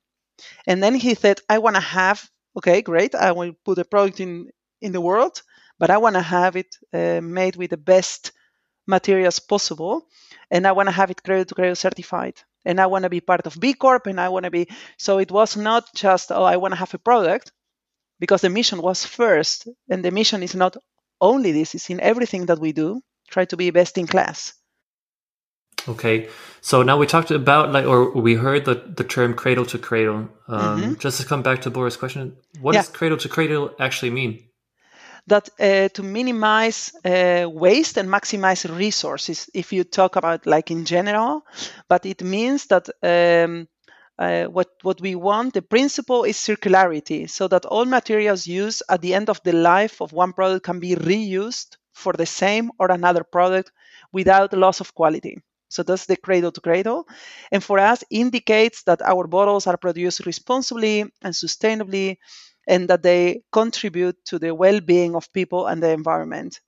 And 0.67 0.81
then 0.81 0.95
he 0.95 1.15
said, 1.15 1.41
I 1.49 1.57
want 1.57 1.75
to 1.75 1.81
have 1.81 2.29
okay, 2.55 2.81
great. 2.81 3.13
I 3.13 3.33
will 3.33 3.51
put 3.65 3.77
a 3.77 3.83
product 3.83 4.21
in 4.21 4.51
in 4.81 4.93
the 4.93 5.01
world 5.01 5.41
but 5.79 5.89
I 5.89 5.97
want 5.97 6.15
to 6.15 6.21
have 6.21 6.55
it 6.55 6.75
uh, 6.93 7.21
made 7.21 7.55
with 7.55 7.71
the 7.71 7.77
best 7.77 8.31
materials 8.87 9.39
possible, 9.39 10.07
and 10.49 10.65
I 10.65 10.71
want 10.71 10.87
to 10.87 10.93
have 10.93 11.11
it 11.11 11.23
cradle 11.23 11.45
to 11.45 11.55
cradle 11.55 11.75
certified. 11.75 12.35
And 12.65 12.81
I 12.81 12.87
want 12.87 13.03
to 13.03 13.09
be 13.09 13.21
part 13.21 13.47
of 13.47 13.59
B 13.59 13.73
Corp, 13.73 14.07
and 14.07 14.19
I 14.19 14.29
want 14.29 14.43
to 14.43 14.51
be. 14.51 14.67
So 14.97 15.19
it 15.19 15.31
was 15.31 15.55
not 15.55 15.85
just 15.95 16.31
oh, 16.31 16.43
I 16.43 16.57
want 16.57 16.73
to 16.73 16.79
have 16.79 16.93
a 16.93 16.97
product, 16.97 17.51
because 18.19 18.41
the 18.41 18.49
mission 18.49 18.81
was 18.81 19.05
first, 19.05 19.67
and 19.89 20.03
the 20.03 20.11
mission 20.11 20.43
is 20.43 20.55
not 20.55 20.75
only 21.21 21.51
this; 21.51 21.75
it's 21.75 21.89
in 21.89 21.99
everything 22.01 22.47
that 22.47 22.59
we 22.59 22.73
do. 22.73 23.01
Try 23.29 23.45
to 23.45 23.57
be 23.57 23.71
best 23.71 23.97
in 23.97 24.07
class. 24.07 24.53
Okay, 25.87 26.27
so 26.59 26.83
now 26.83 26.97
we 26.97 27.05
talked 27.05 27.31
about 27.31 27.71
like, 27.71 27.85
or 27.85 28.11
we 28.11 28.35
heard 28.35 28.65
the, 28.65 28.75
the 28.75 29.03
term 29.03 29.33
cradle 29.33 29.65
to 29.67 29.77
cradle. 29.77 30.29
Um, 30.47 30.81
mm-hmm. 30.81 30.93
Just 30.95 31.21
to 31.21 31.25
come 31.25 31.41
back 31.41 31.61
to 31.61 31.69
Boris' 31.69 31.95
question, 31.95 32.35
what 32.59 32.75
yeah. 32.75 32.81
does 32.81 32.89
cradle 32.89 33.17
to 33.19 33.29
cradle 33.29 33.71
actually 33.79 34.11
mean? 34.11 34.46
That 35.27 35.49
uh, 35.59 35.89
to 35.89 36.03
minimize 36.03 36.93
uh, 37.03 37.49
waste 37.49 37.97
and 37.97 38.09
maximize 38.09 38.63
resources, 38.77 39.49
if 39.53 39.73
you 39.73 39.83
talk 39.83 40.15
about 40.15 40.45
like 40.45 40.71
in 40.71 40.85
general, 40.85 41.45
but 41.89 42.05
it 42.05 42.23
means 42.23 42.67
that 42.67 42.87
um, 43.03 43.67
uh, 44.17 44.45
what 44.45 44.69
what 44.83 45.01
we 45.01 45.15
want 45.15 45.53
the 45.53 45.61
principle 45.61 46.23
is 46.23 46.37
circularity 46.37 47.29
so 47.29 47.47
that 47.49 47.65
all 47.65 47.85
materials 47.85 48.47
used 48.47 48.81
at 48.89 49.01
the 49.01 49.13
end 49.13 49.29
of 49.29 49.41
the 49.43 49.53
life 49.53 50.01
of 50.01 50.13
one 50.13 50.33
product 50.33 50.65
can 50.65 50.79
be 50.79 50.95
reused 50.95 51.75
for 51.93 52.13
the 52.13 52.25
same 52.25 52.71
or 52.79 52.89
another 52.91 53.23
product 53.23 53.71
without 54.13 54.53
loss 54.53 54.79
of 54.79 54.93
quality. 54.95 55.37
So 55.69 55.83
that's 55.83 56.05
the 56.05 56.15
cradle 56.15 56.51
to 56.53 56.61
cradle. 56.61 57.05
And 57.51 57.61
for 57.61 57.79
us 57.79 58.03
indicates 58.09 58.83
that 58.83 59.01
our 59.01 59.27
bottles 59.27 59.67
are 59.67 59.77
produced 59.77 60.25
responsibly 60.25 61.01
and 61.21 61.33
sustainably 61.33 62.17
and 62.67 62.89
that 62.89 63.03
they 63.03 63.41
contribute 63.51 64.17
to 64.25 64.39
the 64.39 64.53
well-being 64.53 65.15
of 65.15 65.31
people 65.33 65.67
and 65.67 65.81
the 65.81 65.89
environment 65.89 66.59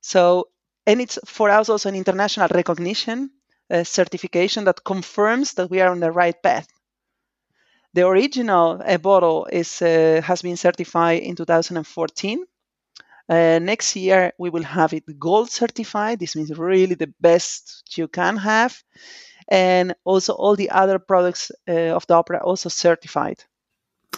so 0.00 0.48
and 0.86 1.00
it's 1.00 1.18
for 1.24 1.50
us 1.50 1.68
also 1.68 1.88
an 1.88 1.94
international 1.94 2.48
recognition 2.54 3.30
uh, 3.70 3.84
certification 3.84 4.64
that 4.64 4.84
confirms 4.84 5.54
that 5.54 5.70
we 5.70 5.80
are 5.80 5.90
on 5.90 6.00
the 6.00 6.10
right 6.10 6.42
path 6.42 6.68
the 7.94 8.06
original 8.06 8.80
uh, 8.84 8.98
bottle 8.98 9.46
is 9.50 9.82
uh, 9.82 10.20
has 10.22 10.42
been 10.42 10.56
certified 10.56 11.22
in 11.22 11.34
2014. 11.34 12.44
Uh, 13.28 13.58
next 13.60 13.96
year 13.96 14.32
we 14.38 14.50
will 14.50 14.62
have 14.62 14.92
it 14.92 15.04
gold 15.18 15.50
certified. 15.50 16.18
This 16.18 16.36
means 16.36 16.56
really 16.56 16.94
the 16.94 17.12
best 17.20 17.82
you 17.96 18.08
can 18.08 18.36
have, 18.36 18.82
and 19.48 19.94
also 20.04 20.32
all 20.34 20.56
the 20.56 20.70
other 20.70 20.98
products 20.98 21.50
uh, 21.68 21.96
of 21.96 22.06
Dopper 22.06 22.38
also 22.38 22.68
certified. 22.68 23.42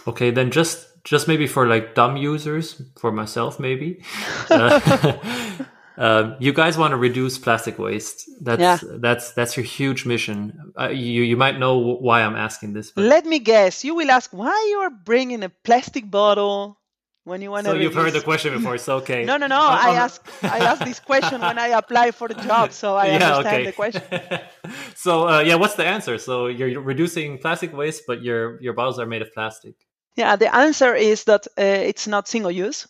Okay, 0.07 0.31
then 0.31 0.51
just 0.51 0.87
just 1.05 1.29
maybe 1.29 1.47
for 1.47 1.67
like 1.67 1.95
dumb 1.95 2.17
users, 2.17 2.83
for 2.99 3.13
myself 3.13 3.59
maybe. 3.61 4.03
Uh, 4.51 5.53
Um, 6.01 6.37
you 6.39 6.55
guys 6.55 6.79
want 6.79 6.93
to 6.93 6.97
reduce 6.97 7.37
plastic 7.37 7.79
waste. 7.79 8.27
That's 8.41 8.61
yeah. 8.61 8.79
that's 9.01 9.33
that's 9.33 9.55
your 9.55 9.65
huge 9.65 10.07
mission. 10.07 10.73
Uh, 10.79 10.89
you 10.89 11.23
you 11.23 11.37
might 11.37 11.59
know 11.59 11.77
why 11.77 12.23
I'm 12.23 12.37
asking 12.37 12.73
this. 12.73 12.91
But... 12.91 13.05
Let 13.05 13.27
me 13.27 13.39
guess. 13.39 13.85
You 13.85 13.95
will 13.95 14.11
ask 14.11 14.33
why 14.33 14.57
you 14.71 14.79
are 14.79 14.89
bringing 14.89 15.43
a 15.43 15.51
plastic 15.51 16.11
bottle 16.11 16.81
when 17.25 17.43
you 17.43 17.51
want 17.51 17.67
to. 17.67 17.73
So 17.73 17.77
you've 17.77 17.95
heard 17.95 18.15
the 18.15 18.23
question 18.23 18.55
before. 18.55 18.77
It's 18.77 18.89
okay. 18.89 19.25
no, 19.31 19.37
no, 19.37 19.47
no. 19.47 19.61
Um, 19.61 19.79
I 19.79 19.91
ask 19.97 20.27
I 20.43 20.61
ask 20.61 20.83
this 20.83 21.01
question 21.01 21.43
when 21.43 21.59
I 21.59 21.69
apply 21.69 22.13
for 22.13 22.29
the 22.29 22.35
job, 22.35 22.73
so 22.73 22.97
I 22.97 23.09
yeah, 23.09 23.37
understand 23.37 23.57
okay. 23.57 23.65
the 23.67 23.73
question. 23.73 24.03
so 24.95 25.29
uh, 25.29 25.41
yeah, 25.41 25.57
what's 25.57 25.75
the 25.75 25.85
answer? 25.85 26.17
So 26.17 26.47
you're 26.47 26.81
reducing 26.81 27.37
plastic 27.37 27.77
waste, 27.77 28.05
but 28.07 28.23
your 28.23 28.59
your 28.63 28.73
bottles 28.73 28.99
are 28.99 29.07
made 29.07 29.21
of 29.21 29.35
plastic. 29.35 29.75
Yeah, 30.17 30.37
the 30.37 30.55
answer 30.55 30.95
is 30.95 31.25
that 31.25 31.47
uh, 31.59 31.63
it's 31.63 32.07
not 32.07 32.29
single 32.29 32.51
use 32.51 32.87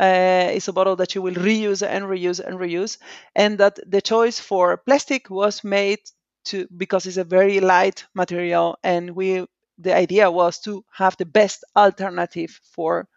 uh, 0.00 0.50
is 0.54 0.68
a 0.68 0.72
bottle 0.74 0.96
that 0.96 1.14
you 1.14 1.22
will 1.22 1.34
reuse 1.34 1.86
and 1.86 2.06
reuse 2.06 2.40
and 2.40 2.58
reuse, 2.58 2.98
and 3.36 3.58
that 3.58 3.78
the 3.90 4.02
choice 4.02 4.40
for 4.40 4.78
plastic 4.78 5.30
was 5.30 5.64
made 5.64 6.00
to 6.46 6.68
because 6.76 7.06
it's 7.06 7.18
a 7.18 7.24
very 7.24 7.60
light 7.60 8.06
material, 8.14 8.78
and 8.84 9.10
we 9.16 9.46
the 9.78 9.94
idea 9.96 10.30
was 10.30 10.60
to 10.60 10.84
have 10.92 11.16
the 11.18 11.26
best 11.26 11.64
alternative 11.76 12.60
for, 12.72 13.08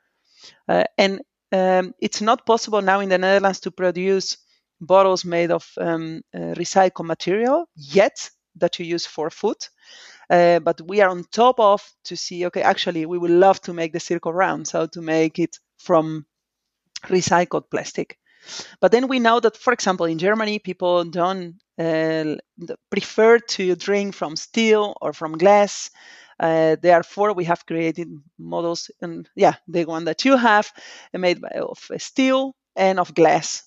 uh, 0.69 0.83
and 0.97 1.21
um, 1.51 1.93
it's 1.99 2.21
not 2.21 2.45
possible 2.45 2.81
now 2.81 2.99
in 3.01 3.09
the 3.09 3.17
Netherlands 3.17 3.59
to 3.61 3.71
produce 3.71 4.37
bottles 4.81 5.25
made 5.25 5.51
of 5.51 5.67
um, 5.79 6.21
uh, 6.35 6.53
recycled 6.57 7.05
material 7.05 7.65
yet 7.75 8.29
that 8.55 8.79
you 8.79 8.85
use 8.85 9.05
for 9.05 9.29
food. 9.29 9.57
Uh, 10.29 10.59
but 10.59 10.79
we 10.81 11.01
are 11.01 11.09
on 11.09 11.23
top 11.31 11.59
of 11.59 11.81
to 12.03 12.15
see 12.15 12.45
okay 12.45 12.61
actually 12.61 13.05
we 13.05 13.17
would 13.17 13.31
love 13.31 13.59
to 13.61 13.73
make 13.73 13.91
the 13.93 13.99
circle 13.99 14.31
round 14.31 14.67
so 14.67 14.85
to 14.85 15.01
make 15.01 15.39
it 15.39 15.57
from 15.77 16.25
recycled 17.07 17.69
plastic. 17.69 18.17
But 18.79 18.91
then 18.91 19.07
we 19.07 19.19
know 19.19 19.39
that, 19.39 19.57
for 19.57 19.73
example, 19.73 20.05
in 20.05 20.17
Germany, 20.17 20.59
people 20.59 21.03
don't 21.03 21.59
uh, 21.77 22.35
prefer 22.89 23.39
to 23.39 23.75
drink 23.75 24.15
from 24.15 24.35
steel 24.35 24.95
or 25.01 25.13
from 25.13 25.37
glass. 25.37 25.91
Uh, 26.39 26.77
therefore, 26.81 27.33
we 27.33 27.45
have 27.45 27.65
created 27.65 28.07
models, 28.37 28.89
and 29.01 29.29
yeah, 29.35 29.55
the 29.67 29.85
one 29.85 30.05
that 30.05 30.23
you 30.25 30.37
have, 30.37 30.71
made 31.13 31.43
of 31.43 31.79
steel 31.97 32.55
and 32.75 32.99
of 32.99 33.13
glass. 33.13 33.63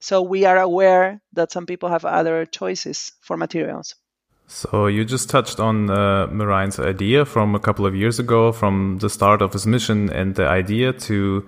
So 0.00 0.22
we 0.22 0.44
are 0.44 0.58
aware 0.58 1.20
that 1.34 1.52
some 1.52 1.66
people 1.66 1.88
have 1.88 2.04
other 2.04 2.46
choices 2.46 3.12
for 3.20 3.36
materials. 3.36 3.94
So 4.50 4.86
you 4.86 5.04
just 5.04 5.28
touched 5.28 5.60
on 5.60 5.90
uh, 5.90 6.26
Merijn's 6.28 6.80
idea 6.80 7.26
from 7.26 7.54
a 7.54 7.58
couple 7.58 7.84
of 7.84 7.94
years 7.94 8.18
ago, 8.18 8.50
from 8.50 8.96
the 8.98 9.10
start 9.10 9.42
of 9.42 9.52
his 9.52 9.66
mission 9.66 10.08
and 10.10 10.34
the 10.34 10.48
idea 10.48 10.94
to 10.94 11.46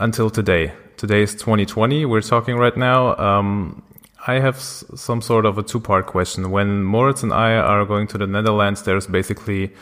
until 0.00 0.28
today. 0.28 0.72
Today 0.96 1.22
is 1.22 1.34
2020. 1.36 2.04
We're 2.04 2.20
talking 2.20 2.56
right 2.56 2.76
now. 2.76 3.16
Um, 3.16 3.80
I 4.26 4.40
have 4.40 4.58
some 4.58 5.22
sort 5.22 5.46
of 5.46 5.56
a 5.56 5.62
two 5.62 5.78
part 5.78 6.06
question. 6.06 6.50
When 6.50 6.82
Moritz 6.82 7.22
and 7.22 7.32
I 7.32 7.52
are 7.52 7.84
going 7.84 8.08
to 8.08 8.18
the 8.18 8.26
Netherlands, 8.26 8.82
there's 8.82 9.06
basically 9.06 9.72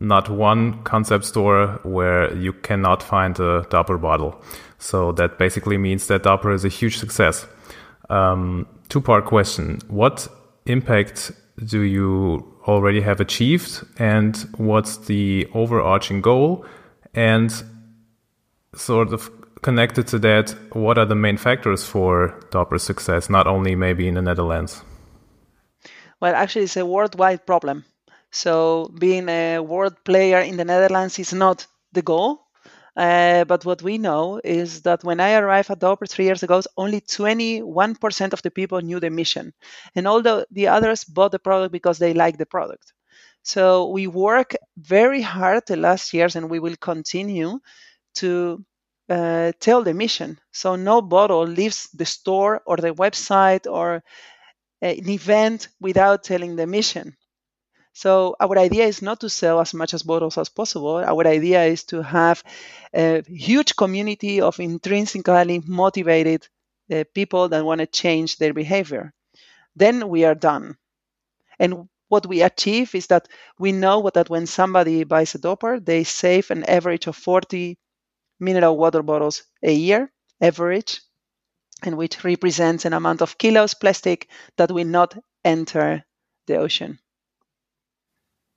not 0.00 0.30
one 0.30 0.82
concept 0.84 1.26
store 1.26 1.78
where 1.82 2.34
you 2.34 2.54
cannot 2.54 3.02
find 3.02 3.38
a 3.38 3.66
Dopper 3.68 3.98
bottle. 3.98 4.42
So 4.78 5.12
that 5.12 5.38
basically 5.38 5.76
means 5.76 6.06
that 6.06 6.22
Dopper 6.22 6.52
is 6.52 6.64
a 6.64 6.70
huge 6.70 6.96
success. 6.96 7.46
Um, 8.08 8.66
two 8.88 9.02
part 9.02 9.26
question. 9.26 9.80
What 9.88 10.26
impact 10.64 11.32
do 11.64 11.80
you 11.80 12.54
already 12.66 13.00
have 13.00 13.20
achieved? 13.20 13.84
And 13.98 14.36
what's 14.56 14.98
the 14.98 15.48
overarching 15.54 16.20
goal? 16.20 16.64
And 17.14 17.50
sort 18.74 19.12
of 19.12 19.30
connected 19.62 20.06
to 20.08 20.18
that, 20.18 20.50
what 20.72 20.98
are 20.98 21.06
the 21.06 21.14
main 21.14 21.36
factors 21.36 21.84
for 21.84 22.38
Dopper's 22.50 22.82
success, 22.82 23.30
not 23.30 23.46
only 23.46 23.74
maybe 23.74 24.06
in 24.06 24.14
the 24.14 24.22
Netherlands? 24.22 24.82
Well, 26.20 26.34
actually, 26.34 26.64
it's 26.64 26.76
a 26.76 26.86
worldwide 26.86 27.46
problem. 27.46 27.84
So, 28.30 28.90
being 28.98 29.28
a 29.28 29.60
world 29.60 29.96
player 30.04 30.40
in 30.40 30.56
the 30.56 30.64
Netherlands 30.64 31.18
is 31.18 31.32
not 31.32 31.66
the 31.92 32.02
goal. 32.02 32.45
Uh, 32.96 33.44
but 33.44 33.64
what 33.64 33.82
we 33.82 33.98
know 33.98 34.40
is 34.42 34.82
that 34.82 35.04
when 35.04 35.20
I 35.20 35.34
arrived 35.34 35.70
at 35.70 35.80
Dopper 35.80 36.06
three 36.06 36.24
years 36.24 36.42
ago, 36.42 36.62
only 36.76 37.00
21% 37.02 38.32
of 38.32 38.42
the 38.42 38.50
people 38.50 38.80
knew 38.80 39.00
the 39.00 39.10
mission. 39.10 39.52
And 39.94 40.08
all 40.08 40.22
the, 40.22 40.46
the 40.50 40.68
others 40.68 41.04
bought 41.04 41.32
the 41.32 41.38
product 41.38 41.72
because 41.72 41.98
they 41.98 42.14
liked 42.14 42.38
the 42.38 42.46
product. 42.46 42.92
So 43.42 43.90
we 43.90 44.06
work 44.06 44.56
very 44.76 45.22
hard 45.22 45.64
the 45.66 45.76
last 45.76 46.12
years, 46.14 46.36
and 46.36 46.50
we 46.50 46.58
will 46.58 46.76
continue 46.80 47.60
to 48.16 48.64
uh, 49.08 49.52
tell 49.60 49.82
the 49.82 49.94
mission. 49.94 50.38
So 50.52 50.74
no 50.74 51.02
bottle 51.02 51.44
leaves 51.44 51.88
the 51.94 52.06
store 52.06 52.62
or 52.66 52.76
the 52.78 52.94
website 52.94 53.70
or 53.70 54.02
an 54.82 55.08
event 55.08 55.68
without 55.80 56.24
telling 56.24 56.56
the 56.56 56.66
mission. 56.66 57.16
So 57.96 58.36
our 58.38 58.58
idea 58.58 58.84
is 58.84 59.00
not 59.00 59.20
to 59.20 59.30
sell 59.30 59.58
as 59.58 59.72
much 59.72 59.94
as 59.94 60.02
bottles 60.02 60.36
as 60.36 60.50
possible. 60.50 60.96
Our 60.96 61.26
idea 61.26 61.64
is 61.64 61.82
to 61.84 62.02
have 62.02 62.44
a 62.92 63.22
huge 63.26 63.74
community 63.74 64.42
of 64.42 64.60
intrinsically 64.60 65.62
motivated 65.66 66.46
uh, 66.92 67.04
people 67.14 67.48
that 67.48 67.64
want 67.64 67.78
to 67.78 67.86
change 67.86 68.36
their 68.36 68.52
behavior. 68.52 69.14
Then 69.74 70.10
we 70.10 70.26
are 70.26 70.34
done. 70.34 70.76
And 71.58 71.88
what 72.08 72.26
we 72.26 72.42
achieve 72.42 72.94
is 72.94 73.06
that 73.06 73.28
we 73.58 73.72
know 73.72 74.10
that 74.12 74.28
when 74.28 74.44
somebody 74.44 75.04
buys 75.04 75.34
a 75.34 75.38
Dopper, 75.38 75.80
they 75.80 76.04
save 76.04 76.50
an 76.50 76.64
average 76.64 77.06
of 77.06 77.16
40 77.16 77.78
mineral 78.38 78.76
water 78.76 79.02
bottles 79.02 79.44
a 79.62 79.72
year 79.72 80.12
average, 80.42 81.00
and 81.82 81.96
which 81.96 82.24
represents 82.24 82.84
an 82.84 82.92
amount 82.92 83.22
of 83.22 83.38
kilos 83.38 83.72
plastic 83.72 84.28
that 84.58 84.70
will 84.70 84.84
not 84.84 85.16
enter 85.46 86.04
the 86.46 86.56
ocean. 86.56 86.98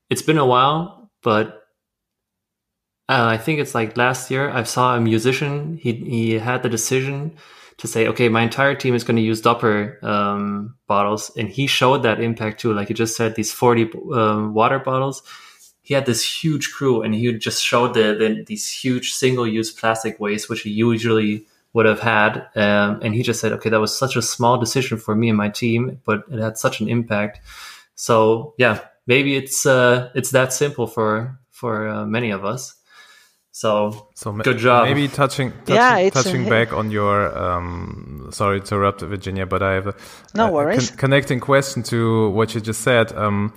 It's 0.09 0.21
been 0.21 0.37
a 0.37 0.45
while, 0.45 1.11
but 1.21 1.63
uh, 3.07 3.25
I 3.25 3.37
think 3.37 3.59
it's 3.59 3.75
like 3.75 3.97
last 3.97 4.29
year. 4.31 4.49
I 4.49 4.63
saw 4.63 4.95
a 4.95 5.01
musician. 5.01 5.77
He 5.77 5.93
he 5.93 6.39
had 6.39 6.63
the 6.63 6.69
decision 6.69 7.35
to 7.77 7.87
say, 7.87 8.07
okay, 8.07 8.29
my 8.29 8.41
entire 8.41 8.75
team 8.75 8.93
is 8.93 9.03
going 9.03 9.15
to 9.15 9.21
use 9.23 9.41
Dopper 9.41 9.99
um, 10.03 10.75
bottles, 10.87 11.31
and 11.37 11.47
he 11.47 11.67
showed 11.67 12.03
that 12.03 12.19
impact 12.19 12.59
too. 12.59 12.73
Like 12.73 12.89
you 12.89 12.95
just 12.95 13.15
said, 13.15 13.35
these 13.35 13.51
forty 13.51 13.89
um, 14.13 14.53
water 14.53 14.79
bottles 14.79 15.23
he 15.89 15.95
had 15.95 16.05
this 16.05 16.23
huge 16.23 16.71
crew 16.71 17.01
and 17.01 17.15
he 17.15 17.33
just 17.33 17.63
showed 17.63 17.95
the, 17.95 18.13
the 18.13 18.43
these 18.45 18.71
huge 18.71 19.11
single-use 19.11 19.71
plastic 19.71 20.19
waste 20.19 20.47
which 20.47 20.61
he 20.61 20.69
usually 20.69 21.47
would 21.73 21.87
have 21.87 21.99
had 21.99 22.47
um, 22.55 22.99
and 23.01 23.15
he 23.15 23.23
just 23.23 23.39
said 23.41 23.51
okay 23.51 23.69
that 23.71 23.79
was 23.79 23.97
such 23.97 24.15
a 24.15 24.21
small 24.21 24.59
decision 24.59 24.99
for 24.99 25.15
me 25.15 25.29
and 25.29 25.37
my 25.37 25.49
team 25.49 25.99
but 26.05 26.23
it 26.31 26.39
had 26.39 26.59
such 26.59 26.79
an 26.79 26.87
impact 26.87 27.41
so 27.95 28.53
yeah 28.59 28.79
maybe 29.11 29.31
it's 29.41 29.65
uh, 29.65 30.09
it's 30.15 30.31
that 30.31 30.53
simple 30.53 30.87
for 30.95 31.39
for 31.51 31.73
uh, 31.89 32.05
many 32.17 32.31
of 32.37 32.41
us 32.53 32.75
So, 33.51 34.07
So 34.15 34.31
good 34.31 34.59
job. 34.61 34.87
Maybe 34.87 35.07
touching 35.07 35.51
touching, 35.65 35.75
Yeah, 35.75 35.97
it's 36.05 36.15
a- 36.15 36.23
touching 36.23 36.43
back 36.49 36.71
on 36.79 36.91
your 36.91 37.17
um, 37.45 38.29
sorry 38.31 38.59
to 38.59 38.65
interrupt, 38.65 39.01
Virginia, 39.01 39.45
but 39.45 39.61
I 39.61 39.73
have 39.77 39.87
a, 39.87 39.93
No 40.33 40.45
a- 40.45 40.49
a 40.49 40.51
worries. 40.51 40.91
connecting 41.03 41.39
question 41.41 41.83
to 41.91 41.97
what 42.37 42.53
you 42.55 42.61
just 42.61 42.81
said. 42.81 43.11
Um, 43.23 43.51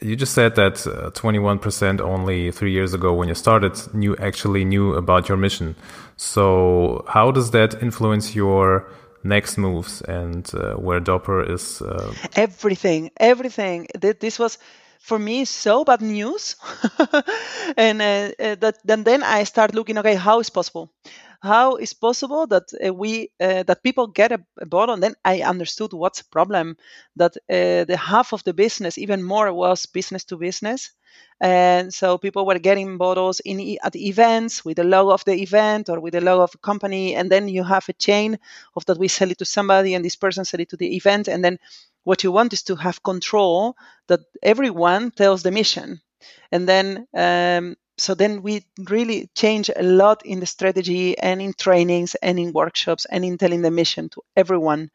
you 0.00 0.16
just 0.16 0.32
said 0.34 0.54
that 0.54 0.86
uh, 0.86 1.10
21% 1.10 2.00
only 2.00 2.50
three 2.52 2.72
years 2.72 2.94
ago 2.94 3.10
when 3.18 3.28
you 3.28 3.34
started 3.34 3.72
knew 3.94 4.14
actually 4.28 4.64
knew 4.64 4.94
about 4.94 5.28
your 5.28 5.38
mission. 5.38 5.74
So 6.16 7.04
how 7.08 7.32
does 7.32 7.50
that 7.50 7.82
influence 7.82 8.34
your 8.36 8.84
next 9.24 9.58
moves 9.58 10.02
and 10.02 10.48
uh, 10.54 10.74
where 10.74 11.00
Dopper 11.00 11.42
is? 11.42 11.82
Uh, 11.82 12.12
everything 12.36 13.10
everything 13.18 13.86
this 14.00 14.38
was 14.38 14.58
for 14.98 15.18
me 15.18 15.44
so 15.44 15.84
bad 15.84 16.02
news 16.02 16.56
and 17.76 18.02
uh, 18.02 18.30
uh, 18.38 18.54
that 18.56 18.78
then 18.84 19.04
then 19.04 19.22
i 19.22 19.44
start 19.44 19.74
looking 19.74 19.96
okay 19.98 20.14
how 20.14 20.40
is 20.40 20.50
possible 20.50 20.90
how 21.40 21.76
is 21.76 21.94
possible 21.94 22.46
that 22.46 22.64
uh, 22.84 22.92
we 22.92 23.30
uh, 23.40 23.62
that 23.64 23.82
people 23.82 24.06
get 24.08 24.32
a, 24.32 24.40
a 24.60 24.66
bottle 24.66 24.94
and 24.94 25.02
then 25.02 25.14
i 25.24 25.42
understood 25.42 25.92
what's 25.92 26.22
the 26.22 26.28
problem 26.30 26.76
that 27.16 27.36
uh, 27.50 27.84
the 27.84 27.96
half 27.96 28.32
of 28.32 28.42
the 28.44 28.52
business 28.54 28.98
even 28.98 29.22
more 29.22 29.52
was 29.52 29.86
business 29.86 30.24
to 30.24 30.36
business. 30.36 30.90
And 31.40 31.92
so 31.94 32.18
people 32.18 32.44
were 32.46 32.58
getting 32.58 32.98
bottles 32.98 33.40
in 33.40 33.78
at 33.82 33.96
events 33.96 34.64
with 34.64 34.76
the 34.76 34.84
logo 34.84 35.10
of 35.12 35.24
the 35.24 35.34
event 35.40 35.88
or 35.88 36.00
with 36.00 36.12
the 36.14 36.20
logo 36.20 36.42
of 36.42 36.54
a 36.54 36.58
company 36.58 37.14
and 37.14 37.30
then 37.30 37.48
you 37.48 37.64
have 37.64 37.88
a 37.88 37.92
chain 37.92 38.38
of 38.76 38.84
that 38.86 38.98
we 38.98 39.08
sell 39.08 39.30
it 39.30 39.38
to 39.38 39.44
somebody 39.44 39.94
and 39.94 40.04
this 40.04 40.16
person 40.16 40.44
sell 40.44 40.60
it 40.60 40.68
to 40.70 40.76
the 40.76 40.96
event. 40.96 41.28
And 41.28 41.44
then 41.44 41.58
what 42.04 42.24
you 42.24 42.32
want 42.32 42.52
is 42.52 42.62
to 42.64 42.76
have 42.76 43.02
control 43.02 43.76
that 44.08 44.20
everyone 44.42 45.10
tells 45.12 45.42
the 45.42 45.50
mission. 45.50 46.00
And 46.52 46.68
then 46.68 47.06
um, 47.16 47.76
so 47.98 48.14
then 48.14 48.42
we 48.42 48.64
really 48.88 49.28
change 49.34 49.70
a 49.74 49.82
lot 49.82 50.24
in 50.24 50.40
the 50.40 50.46
strategy 50.46 51.18
and 51.18 51.42
in 51.42 51.52
trainings 51.52 52.14
and 52.16 52.38
in 52.38 52.52
workshops 52.52 53.06
and 53.10 53.24
in 53.24 53.38
telling 53.38 53.62
the 53.62 53.70
mission 53.70 54.08
to 54.10 54.22
everyone. 54.36 54.90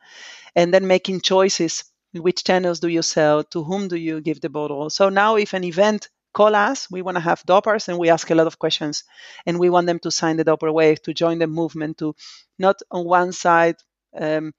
And 0.56 0.74
then 0.74 0.88
making 0.88 1.22
choices. 1.22 1.84
Which 2.14 2.44
channels 2.44 2.80
do 2.80 2.88
you 2.88 3.02
sell? 3.02 3.44
To 3.46 3.64
whom 3.64 3.88
do 3.88 3.96
you 3.96 4.22
give 4.22 4.40
the 4.42 4.50
bottle? 4.50 4.90
So 4.90 5.10
now 5.10 5.36
if 5.36 5.54
an 5.54 5.64
event 5.64 6.10
call 6.34 6.56
us 6.56 6.90
we 6.90 7.02
want 7.02 7.16
to 7.16 7.22
have 7.22 7.44
doppers 7.46 7.90
and 7.90 8.00
we 8.00 8.10
ask 8.10 8.30
a 8.32 8.36
lot 8.36 8.48
of 8.48 8.60
questions. 8.60 9.04
And 9.46 9.60
we 9.60 9.70
want 9.70 9.88
them 9.88 10.00
to 10.00 10.12
sign 10.12 10.38
the 10.38 10.44
dopper 10.44 10.72
wave 10.72 11.02
to 11.04 11.14
join 11.14 11.40
the 11.40 11.48
movement 11.48 11.98
to 12.00 12.16
not 12.60 12.78
on 12.92 13.06
one 13.06 13.32
side 13.34 13.76
um, 14.20 14.54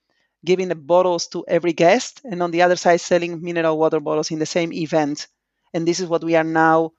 giving 0.45 0.69
the 0.69 0.75
bottles 0.75 1.29
to 1.29 1.45
every 1.49 1.73
guest 1.73 2.21
and 2.25 2.43
on 2.43 2.51
the 2.51 2.63
other 2.63 2.77
side 2.77 3.01
selling 3.01 3.43
mineral 3.43 3.79
water 3.79 4.01
bottles 4.01 4.31
in 4.31 4.39
the 4.39 4.47
same 4.47 4.73
event. 4.73 5.27
And 5.73 5.87
this 5.89 6.01
is 6.01 6.07
what 6.09 6.23
we 6.23 6.37
are 6.37 6.45
now 6.45 6.93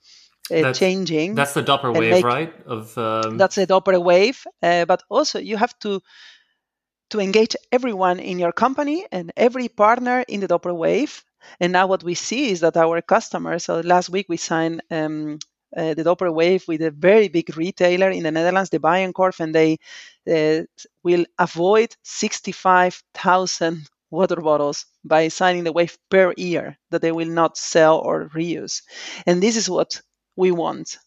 That's- 0.50 0.78
changing 0.78 1.36
That's 1.36 1.54
the 1.54 1.62
Dopper 1.64 1.92
wave, 1.92 2.12
make- 2.12 2.26
right? 2.26 2.54
Of 2.66 2.98
um, 2.98 3.38
that's 3.38 3.56
the 3.56 3.66
Dopper 3.66 4.00
wave. 4.00 4.46
Uh, 4.62 4.86
but 4.86 5.04
also 5.10 5.40
you 5.40 5.58
have 5.58 5.78
to 5.80 6.02
to 7.10 7.20
engage 7.20 7.56
everyone 7.72 8.20
in 8.20 8.40
your 8.40 8.52
company 8.52 9.06
and 9.12 9.32
every 9.38 9.68
partner 9.68 10.24
in 10.28 10.40
the 10.40 10.48
Dopper 10.48 10.74
wave. 10.74 11.24
And 11.60 11.72
now 11.72 11.88
what 11.88 12.04
we 12.04 12.16
see 12.16 12.50
is 12.52 12.62
that 12.62 12.78
our 12.78 13.02
customers. 13.02 13.66
So 13.66 13.82
last 13.82 14.10
week 14.10 14.26
we 14.28 14.38
signed 14.38 14.82
um, 14.90 15.38
uh, 15.76 15.94
the 15.94 16.04
Dopper 16.04 16.32
wave 16.32 16.64
with 16.68 16.82
a 16.82 16.92
very 16.92 17.28
big 17.28 17.56
retailer 17.56 18.10
in 18.10 18.24
the 18.24 18.32
Netherlands, 18.32 18.70
the 18.70 18.80
Bijenkorf, 18.80 19.40
and 19.40 19.54
they 19.54 19.78
uh, 20.28 20.64
will 21.04 21.26
avoid 21.38 21.96
65,000 22.04 23.88
water 24.10 24.38
bottles 24.38 24.86
by 25.04 25.28
signing 25.28 25.64
the 25.64 25.74
wave 25.74 25.98
per 26.10 26.34
year 26.38 26.78
that 26.90 27.02
they 27.02 27.12
will 27.12 27.30
not 27.30 27.58
sell 27.58 28.00
or 28.00 28.30
reuse. 28.30 28.82
And 29.26 29.44
this 29.44 29.56
is 29.58 29.70
what 29.70 30.02
we 30.36 30.52
want. 30.52 30.98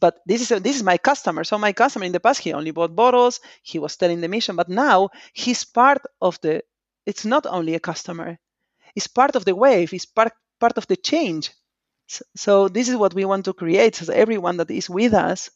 But 0.00 0.20
this 0.24 0.40
is 0.40 0.62
this 0.62 0.76
is 0.76 0.82
my 0.82 0.96
customer. 0.96 1.44
So 1.44 1.58
my 1.58 1.72
customer 1.72 2.06
in 2.06 2.12
the 2.12 2.20
past 2.20 2.40
he 2.40 2.54
only 2.54 2.70
bought 2.70 2.96
bottles. 2.96 3.40
He 3.62 3.78
was 3.78 3.96
telling 3.96 4.20
the 4.20 4.28
mission, 4.28 4.56
but 4.56 4.68
now 4.68 5.10
he's 5.34 5.64
part 5.64 6.02
of 6.20 6.40
the. 6.40 6.62
It's 7.04 7.24
not 7.24 7.46
only 7.46 7.74
a 7.74 7.80
customer. 7.80 8.38
It's 8.94 9.06
part 9.06 9.36
of 9.36 9.44
the 9.44 9.54
wave. 9.54 9.92
It's 9.92 10.06
part 10.06 10.32
part 10.58 10.78
of 10.78 10.86
the 10.86 10.96
change. 10.96 11.52
So 12.36 12.68
this 12.68 12.88
is 12.88 12.96
what 12.96 13.14
we 13.14 13.26
want 13.26 13.44
to 13.44 13.52
create. 13.52 13.96
So 13.96 14.12
everyone 14.12 14.56
that 14.56 14.70
is 14.70 14.88
with 14.88 15.12
us, 15.12 15.50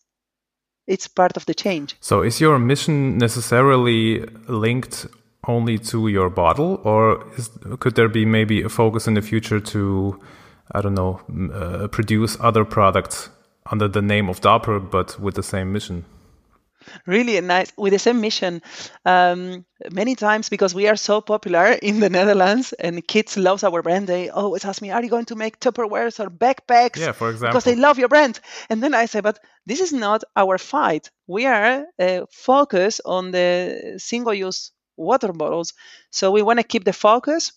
it's 0.87 1.09
part 1.09 1.37
of 1.37 1.46
the 1.46 1.55
change. 1.55 1.96
So 2.00 2.22
is 2.22 2.40
your 2.40 2.59
mission 2.59 3.16
necessarily 3.18 4.26
linked 4.48 5.07
only 5.48 5.78
to 5.78 6.09
your 6.09 6.31
bottle, 6.31 6.81
or 6.85 7.24
is, 7.37 7.50
could 7.81 7.94
there 7.94 8.09
be 8.09 8.24
maybe 8.24 8.62
a 8.62 8.68
focus 8.68 9.07
in 9.07 9.14
the 9.14 9.22
future 9.22 9.61
to, 9.61 10.20
I 10.70 10.81
don't 10.81 10.94
know, 10.94 11.20
uh, 11.53 11.88
produce 11.88 12.37
other 12.40 12.64
products 12.64 13.29
under 13.70 13.88
the 13.88 14.03
name 14.03 14.29
of 14.29 14.40
Dopper 14.40 14.79
but 14.79 15.18
with 15.20 15.35
the 15.35 15.42
same 15.42 15.72
mission? 15.72 16.05
really 17.07 17.40
nice 17.40 17.72
with 17.77 17.92
the 17.92 17.98
same 17.98 18.20
mission. 18.20 18.62
Um, 19.05 19.64
many 19.90 20.14
times 20.14 20.48
because 20.48 20.75
we 20.75 20.88
are 20.88 20.96
so 20.96 21.20
popular 21.20 21.66
in 21.83 22.01
the 22.01 22.11
netherlands 22.11 22.72
and 22.72 23.07
kids 23.07 23.37
love 23.37 23.64
our 23.64 23.83
brand 23.83 24.07
they 24.07 24.29
always 24.29 24.64
ask 24.64 24.83
me 24.83 24.90
are 24.90 25.03
you 25.03 25.11
going 25.11 25.27
to 25.27 25.37
make 25.37 25.61
tupperwares 25.61 26.20
or 26.20 26.31
backpacks? 26.31 26.98
Yeah, 26.98 27.12
for 27.12 27.31
example. 27.31 27.53
because 27.53 27.64
they 27.64 27.77
love 27.77 27.98
your 27.98 28.09
brand. 28.09 28.40
And 28.70 28.83
then 28.83 28.94
i 28.94 29.07
say 29.07 29.20
but 29.20 29.38
this 29.66 29.81
is 29.81 29.92
not 29.92 30.25
our 30.37 30.59
fight. 30.59 31.11
We 31.27 31.46
are 31.46 31.85
uh, 31.98 32.22
focused 32.31 33.01
on 33.05 33.31
the 33.31 33.94
single 33.98 34.35
use 34.35 34.72
water 34.96 35.33
bottles. 35.33 35.72
So 36.11 36.31
we 36.31 36.42
want 36.42 36.59
to 36.59 36.64
keep 36.64 36.85
the 36.85 36.92
focus. 36.92 37.53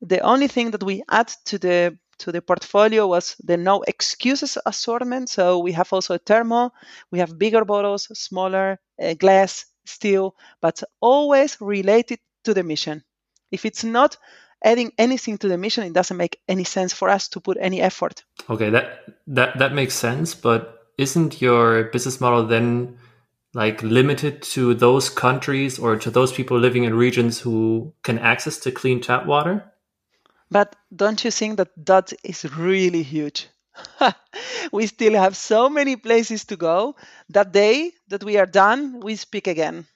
The 0.00 0.20
only 0.20 0.48
thing 0.48 0.70
that 0.72 0.82
we 0.82 1.02
add 1.10 1.28
to 1.46 1.58
the 1.58 1.98
to 2.18 2.32
the 2.32 2.42
portfolio 2.42 3.06
was 3.06 3.36
the 3.42 3.56
no 3.56 3.82
excuses 3.82 4.58
assortment. 4.66 5.28
So 5.28 5.58
we 5.58 5.72
have 5.72 5.92
also 5.92 6.14
a 6.14 6.18
thermo, 6.18 6.72
we 7.10 7.18
have 7.18 7.38
bigger 7.38 7.64
bottles, 7.64 8.08
smaller, 8.18 8.78
uh, 9.02 9.14
glass, 9.14 9.66
steel, 9.86 10.34
but 10.60 10.82
always 11.00 11.60
related 11.60 12.18
to 12.44 12.54
the 12.54 12.62
mission. 12.62 13.02
If 13.50 13.64
it's 13.64 13.84
not 13.84 14.16
adding 14.64 14.92
anything 14.98 15.38
to 15.38 15.48
the 15.48 15.58
mission, 15.58 15.84
it 15.84 15.92
doesn't 15.92 16.16
make 16.16 16.40
any 16.48 16.64
sense 16.64 16.92
for 16.92 17.08
us 17.08 17.28
to 17.28 17.40
put 17.40 17.56
any 17.60 17.80
effort. 17.80 18.24
Okay, 18.50 18.70
that 18.70 19.04
that 19.26 19.58
that 19.58 19.72
makes 19.72 19.94
sense, 19.94 20.34
but 20.34 20.88
isn't 20.98 21.40
your 21.40 21.84
business 21.84 22.20
model 22.20 22.46
then 22.46 22.98
like 23.54 23.82
limited 23.82 24.42
to 24.42 24.74
those 24.74 25.08
countries 25.08 25.78
or 25.78 25.96
to 25.96 26.10
those 26.10 26.32
people 26.32 26.58
living 26.58 26.84
in 26.84 26.94
regions 26.94 27.40
who 27.40 27.92
can 28.02 28.18
access 28.18 28.58
to 28.58 28.70
clean 28.70 29.00
tap 29.00 29.26
water? 29.26 29.72
But 30.50 30.76
don't 30.94 31.24
you 31.24 31.30
think 31.30 31.56
that 31.56 31.70
that 31.86 32.12
is 32.22 32.44
really 32.56 33.02
huge? 33.02 33.48
we 34.72 34.86
still 34.86 35.14
have 35.14 35.34
so 35.36 35.70
many 35.70 35.96
places 35.96 36.44
to 36.46 36.56
go. 36.56 36.96
That 37.30 37.52
day 37.52 37.92
that 38.08 38.22
we 38.24 38.36
are 38.36 38.44
done, 38.46 39.00
we 39.00 39.16
speak 39.16 39.46
again. 39.46 39.86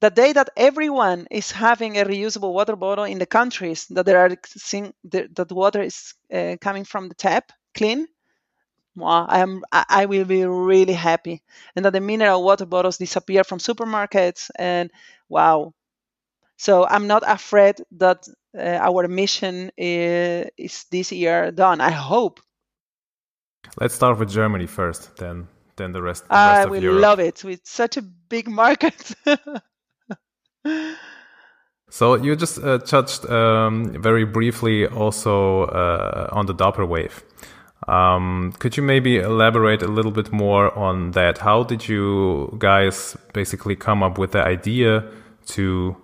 The 0.00 0.08
day 0.10 0.32
that 0.32 0.48
everyone 0.56 1.26
is 1.30 1.50
having 1.50 1.98
a 1.98 2.04
reusable 2.04 2.52
water 2.54 2.76
bottle 2.76 3.04
in 3.04 3.18
the 3.18 3.26
countries 3.26 3.86
that 3.90 4.06
there 4.06 4.18
are 4.24 4.30
that 4.30 5.52
water 5.52 5.82
is 5.82 6.14
uh, 6.32 6.56
coming 6.60 6.84
from 6.84 7.08
the 7.08 7.14
tap 7.14 7.52
clean, 7.74 8.06
well, 8.96 9.26
I 9.28 9.40
am 9.40 9.62
I 9.72 10.06
will 10.06 10.24
be 10.26 10.44
really 10.46 10.94
happy, 10.94 11.42
and 11.76 11.84
that 11.84 11.92
the 11.94 12.00
mineral 12.00 12.44
water 12.44 12.66
bottles 12.66 12.98
disappear 12.98 13.44
from 13.44 13.58
supermarkets. 13.60 14.50
And 14.56 14.90
wow, 15.28 15.74
so 16.58 16.86
I'm 16.86 17.06
not 17.06 17.22
afraid 17.26 17.76
that 17.98 18.26
our 18.56 19.08
mission 19.08 19.70
is, 19.76 20.46
is 20.56 20.84
this 20.90 21.12
year 21.12 21.50
done. 21.52 21.80
I 21.80 21.90
hope. 21.90 22.40
Let's 23.80 23.94
start 23.94 24.18
with 24.18 24.30
Germany 24.30 24.66
first, 24.66 25.16
then 25.16 25.48
then 25.76 25.92
the 25.92 26.02
rest. 26.02 26.28
The 26.28 26.34
I 26.34 26.56
rest 26.56 26.64
of 26.66 26.70
will 26.70 26.82
Europe. 26.82 27.02
love 27.02 27.20
it 27.20 27.44
with 27.44 27.60
such 27.64 27.96
a 27.96 28.02
big 28.02 28.48
market. 28.48 29.14
So 31.88 32.16
you 32.16 32.34
just 32.34 32.58
uh, 32.58 32.78
touched 32.78 33.24
um, 33.30 34.02
very 34.02 34.24
briefly 34.24 34.86
also 34.86 35.62
uh, 35.64 36.28
on 36.32 36.46
the 36.46 36.52
Dopper 36.52 36.84
wave. 36.84 37.22
Um, 37.86 38.52
could 38.58 38.76
you 38.76 38.82
maybe 38.82 39.18
elaborate 39.18 39.82
a 39.82 39.86
little 39.88 40.10
bit 40.10 40.32
more 40.32 40.76
on 40.76 41.12
that? 41.12 41.38
How 41.38 41.62
did 41.62 41.88
you 41.88 42.54
guys 42.58 43.16
basically 43.32 43.76
come 43.76 44.02
up 44.02 44.18
with 44.18 44.32
the 44.32 44.42
idea 44.42 45.04
to 45.46 45.96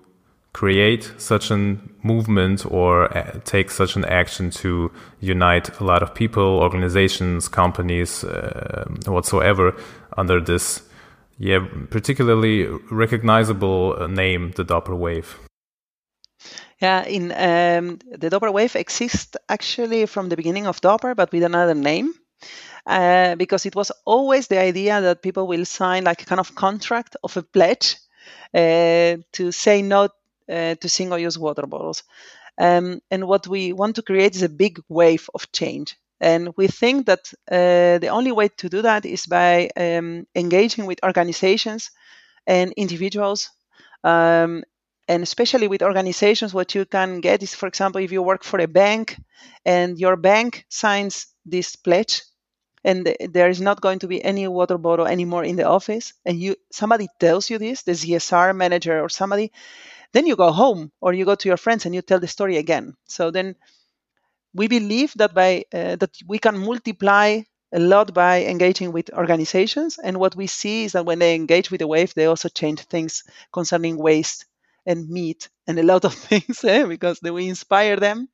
create 0.53 1.13
such 1.17 1.51
a 1.51 1.57
movement 2.03 2.67
or 2.67 3.17
uh, 3.17 3.41
take 3.45 3.71
such 3.71 3.97
an 3.97 4.05
action 4.05 4.51
to 4.51 4.91
unite 5.21 5.81
a 5.81 5.85
lot 5.85 6.03
of 6.03 6.15
people, 6.15 6.43
organizations, 6.43 7.49
companies, 7.49 8.25
uh, 8.25 8.85
whatsoever 9.07 9.75
under 10.19 10.41
this, 10.41 10.83
yeah, 11.39 11.67
particularly 11.91 12.67
recognizable 12.91 13.97
uh, 13.99 14.07
name, 14.07 14.53
the 14.57 14.65
Dopper 14.65 14.95
wave? 14.95 15.39
Yeah, 16.81 17.05
in 17.05 17.33
um, 17.33 17.99
the 18.11 18.29
Dopper 18.29 18.51
wave 18.51 18.77
exists 18.77 19.37
actually 19.49 20.07
from 20.07 20.29
the 20.29 20.37
beginning 20.37 20.67
of 20.67 20.81
Dopper, 20.81 21.15
but 21.15 21.33
with 21.33 21.45
another 21.45 21.75
name, 21.75 22.13
uh, 22.87 23.37
because 23.37 23.65
it 23.65 23.75
was 23.75 23.91
always 24.05 24.49
the 24.49 24.59
idea 24.59 25.01
that 25.01 25.23
people 25.23 25.47
will 25.47 25.65
sign 25.65 26.05
like 26.05 26.23
a 26.23 26.27
kind 26.27 26.41
of 26.41 26.55
contract 26.55 27.17
of 27.23 27.37
a 27.37 27.43
pledge 27.43 27.97
uh, 28.55 29.17
to 29.33 29.53
say 29.53 29.81
no 29.81 30.09
uh, 30.49 30.75
to 30.77 30.89
single-use 30.89 31.39
water 31.39 31.67
bottles. 31.67 32.03
Um, 32.59 33.01
and 33.11 33.27
what 33.27 33.47
we 33.49 33.73
want 33.73 33.97
to 33.97 34.03
create 34.03 34.37
is 34.37 34.43
a 34.43 34.49
big 34.49 34.81
wave 34.89 35.29
of 35.35 35.51
change. 35.53 35.97
And 36.21 36.55
we 36.57 36.69
think 36.69 37.07
that 37.07 37.33
uh, 37.51 37.99
the 37.99 38.09
only 38.09 38.33
way 38.33 38.49
to 38.49 38.69
do 38.69 38.83
that 38.83 39.05
is 39.05 39.27
by 39.27 39.71
um, 39.77 40.27
engaging 40.35 40.87
with 40.87 41.03
organizations 41.03 41.91
and 42.47 42.73
individuals. 42.77 43.51
Um, 44.05 44.63
and 45.09 45.23
especially 45.23 45.67
with 45.69 45.83
organizations, 45.83 46.55
what 46.55 46.75
you 46.75 46.85
can 46.85 47.21
get 47.21 47.43
is, 47.43 47.55
for 47.55 47.67
example, 47.67 48.01
if 48.01 48.13
you 48.13 48.23
work 48.23 48.45
for 48.45 48.61
a 48.61 48.69
bank 48.69 49.19
and 49.65 49.99
your 49.99 50.17
bank 50.17 50.65
signs 50.69 51.27
this 51.45 51.75
pledge 51.75 52.23
and 52.85 53.15
there 53.31 53.49
is 53.49 53.61
not 53.61 53.81
going 53.81 53.99
to 54.01 54.09
be 54.09 54.23
any 54.25 54.47
water 54.49 54.79
bottle 54.79 55.07
anymore 55.07 55.45
in 55.45 55.57
the 55.57 55.65
office 55.65 56.15
and 56.25 56.41
you 56.41 56.57
somebody 56.73 57.09
tells 57.21 57.49
you 57.51 57.59
this 57.59 57.83
the 57.83 57.93
csr 57.93 58.55
manager 58.57 59.01
or 59.01 59.09
somebody 59.09 59.53
then 60.13 60.27
you 60.27 60.37
go 60.37 60.53
home 60.53 60.93
or 61.01 61.13
you 61.13 61.25
go 61.25 61.35
to 61.35 61.49
your 61.49 61.57
friends 61.57 61.87
and 61.87 61.95
you 61.95 62.03
tell 62.03 62.21
the 62.21 62.29
story 62.29 62.57
again 62.59 62.95
so 63.07 63.31
then 63.31 63.57
we 64.55 64.69
believe 64.69 65.13
that 65.17 65.35
by 65.35 65.65
uh, 65.73 65.97
that 65.97 66.11
we 66.27 66.39
can 66.39 66.59
multiply 66.59 67.41
a 67.75 67.79
lot 67.79 68.13
by 68.13 68.45
engaging 68.45 68.93
with 68.93 69.11
organizations 69.15 69.99
and 69.99 70.19
what 70.19 70.37
we 70.37 70.47
see 70.47 70.85
is 70.85 70.93
that 70.93 71.07
when 71.07 71.19
they 71.19 71.35
engage 71.35 71.71
with 71.71 71.79
the 71.81 71.87
wave 71.87 72.13
they 72.15 72.27
also 72.27 72.49
change 72.49 72.81
things 72.83 73.23
concerning 73.53 73.97
waste 73.97 74.45
and 74.85 75.09
meat 75.09 75.49
and 75.67 75.79
a 75.79 75.83
lot 75.83 76.05
of 76.05 76.13
things 76.29 76.63
eh, 76.65 76.85
because 76.85 77.21
we 77.23 77.49
inspire 77.49 77.97
them. 77.97 78.29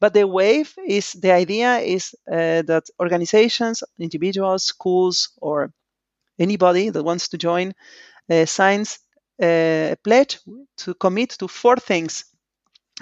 But 0.00 0.14
the 0.14 0.26
wave 0.26 0.74
is 0.86 1.12
the 1.12 1.30
idea 1.32 1.78
is 1.78 2.14
uh, 2.30 2.62
that 2.62 2.90
organizations, 3.00 3.84
individuals, 4.00 4.64
schools, 4.64 5.30
or 5.40 5.72
anybody 6.38 6.90
that 6.90 7.02
wants 7.04 7.28
to 7.28 7.38
join 7.38 7.72
uh, 8.30 8.46
signs 8.46 9.00
uh, 9.40 9.94
pledge 10.02 10.40
to 10.78 10.94
commit 10.94 11.30
to 11.38 11.48
four 11.48 11.76
things. 11.76 12.24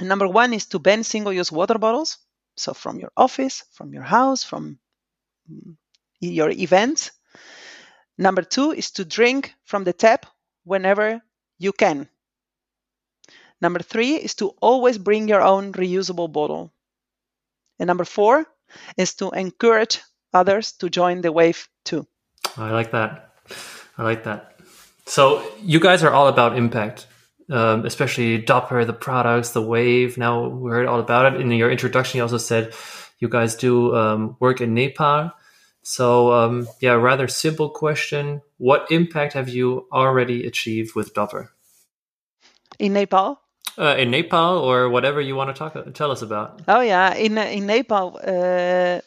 number 0.01 0.29
one 0.29 0.55
is 0.55 0.67
to 0.67 0.79
ban 0.79 1.03
single-use 1.03 1.53
water 1.53 1.79
bottles. 1.79 2.19
So 2.57 2.75
from 2.75 2.99
your 2.99 3.11
office, 3.17 3.65
from 3.73 3.93
your 3.93 4.03
house, 4.03 4.45
from 4.45 4.79
your 6.21 6.51
events. 6.51 7.11
Number 8.19 8.43
two 8.43 8.73
is 8.73 8.91
to 8.93 9.05
drink 9.05 9.55
from 9.65 9.85
the 9.85 9.93
tap 9.93 10.27
whenever 10.65 11.23
you 11.59 11.73
can. 11.73 12.09
Number 13.61 13.81
three 13.81 14.15
is 14.17 14.35
to 14.37 14.49
always 14.61 14.99
bring 14.99 15.29
your 15.29 15.43
own 15.43 15.73
reusable 15.73 16.31
bottle. 16.31 16.73
And 17.79 17.87
number 17.87 18.05
four 18.05 18.47
is 18.97 19.15
to 19.15 19.31
encourage 19.31 20.01
others 20.33 20.73
to 20.73 20.89
join 20.89 21.21
the 21.21 21.33
wave 21.33 21.69
too. 21.85 22.07
I 22.57 22.71
like 22.71 22.91
that. 22.93 23.35
I 23.99 24.03
like 24.03 24.25
that. 24.25 24.60
So 25.11 25.43
you 25.61 25.81
guys 25.81 26.05
are 26.05 26.13
all 26.13 26.29
about 26.29 26.57
impact, 26.57 27.09
um, 27.51 27.85
especially 27.85 28.39
Dopper, 28.39 28.85
the 28.85 28.93
products, 28.93 29.51
the 29.51 29.61
wave. 29.61 30.17
Now 30.17 30.47
we 30.47 30.71
heard 30.71 30.87
all 30.87 31.01
about 31.01 31.35
it. 31.35 31.41
In 31.41 31.51
your 31.51 31.69
introduction, 31.69 32.19
you 32.19 32.23
also 32.23 32.39
said 32.39 32.73
you 33.19 33.29
guys 33.29 33.57
do 33.57 33.93
um, 33.97 34.37
work 34.39 34.61
in 34.61 34.73
Nepal. 34.73 35.33
So 35.83 36.33
um, 36.33 36.69
yeah, 36.81 36.93
rather 36.93 37.27
simple 37.27 37.71
question: 37.71 38.41
What 38.59 38.87
impact 38.93 39.33
have 39.33 39.49
you 39.49 39.89
already 39.91 40.47
achieved 40.47 40.95
with 40.95 41.13
Dopper? 41.13 41.51
In 42.79 42.93
Nepal? 42.93 43.41
uh, 43.81 43.97
in 43.99 44.11
Nepal 44.11 44.59
or 44.59 44.89
whatever 44.89 45.21
you 45.21 45.35
want 45.35 45.55
to 45.55 45.59
talk 45.59 45.75
tell 45.95 46.11
us 46.11 46.23
about. 46.23 46.61
Oh 46.69 46.81
yeah, 46.81 47.15
in 47.15 47.39
in 47.39 47.67
Nepal. 47.67 48.21
Uh, 48.23 49.00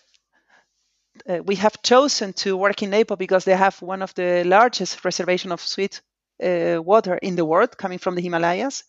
uh, 1.29 1.39
we 1.45 1.55
have 1.55 1.81
chosen 1.81 2.33
to 2.33 2.57
work 2.57 2.81
in 2.83 2.89
Nepal 2.89 3.17
because 3.17 3.45
they 3.45 3.55
have 3.55 3.81
one 3.81 4.01
of 4.01 4.13
the 4.15 4.43
largest 4.43 5.03
reservation 5.05 5.51
of 5.51 5.61
sweet 5.61 6.01
uh, 6.43 6.81
water 6.81 7.15
in 7.15 7.35
the 7.35 7.45
world 7.45 7.77
coming 7.77 7.99
from 7.99 8.15
the 8.15 8.21
Himalayas, 8.21 8.83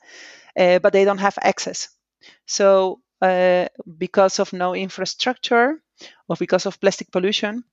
uh, 0.58 0.78
but 0.80 0.92
they 0.92 1.04
don't 1.04 1.18
have 1.18 1.38
access. 1.42 1.88
So 2.46 3.00
uh, 3.22 3.66
because 3.98 4.38
of 4.38 4.52
no 4.52 4.74
infrastructure 4.74 5.80
or 6.28 6.36
because 6.38 6.66
of 6.66 6.80
plastic 6.80 7.10
pollution, 7.10 7.64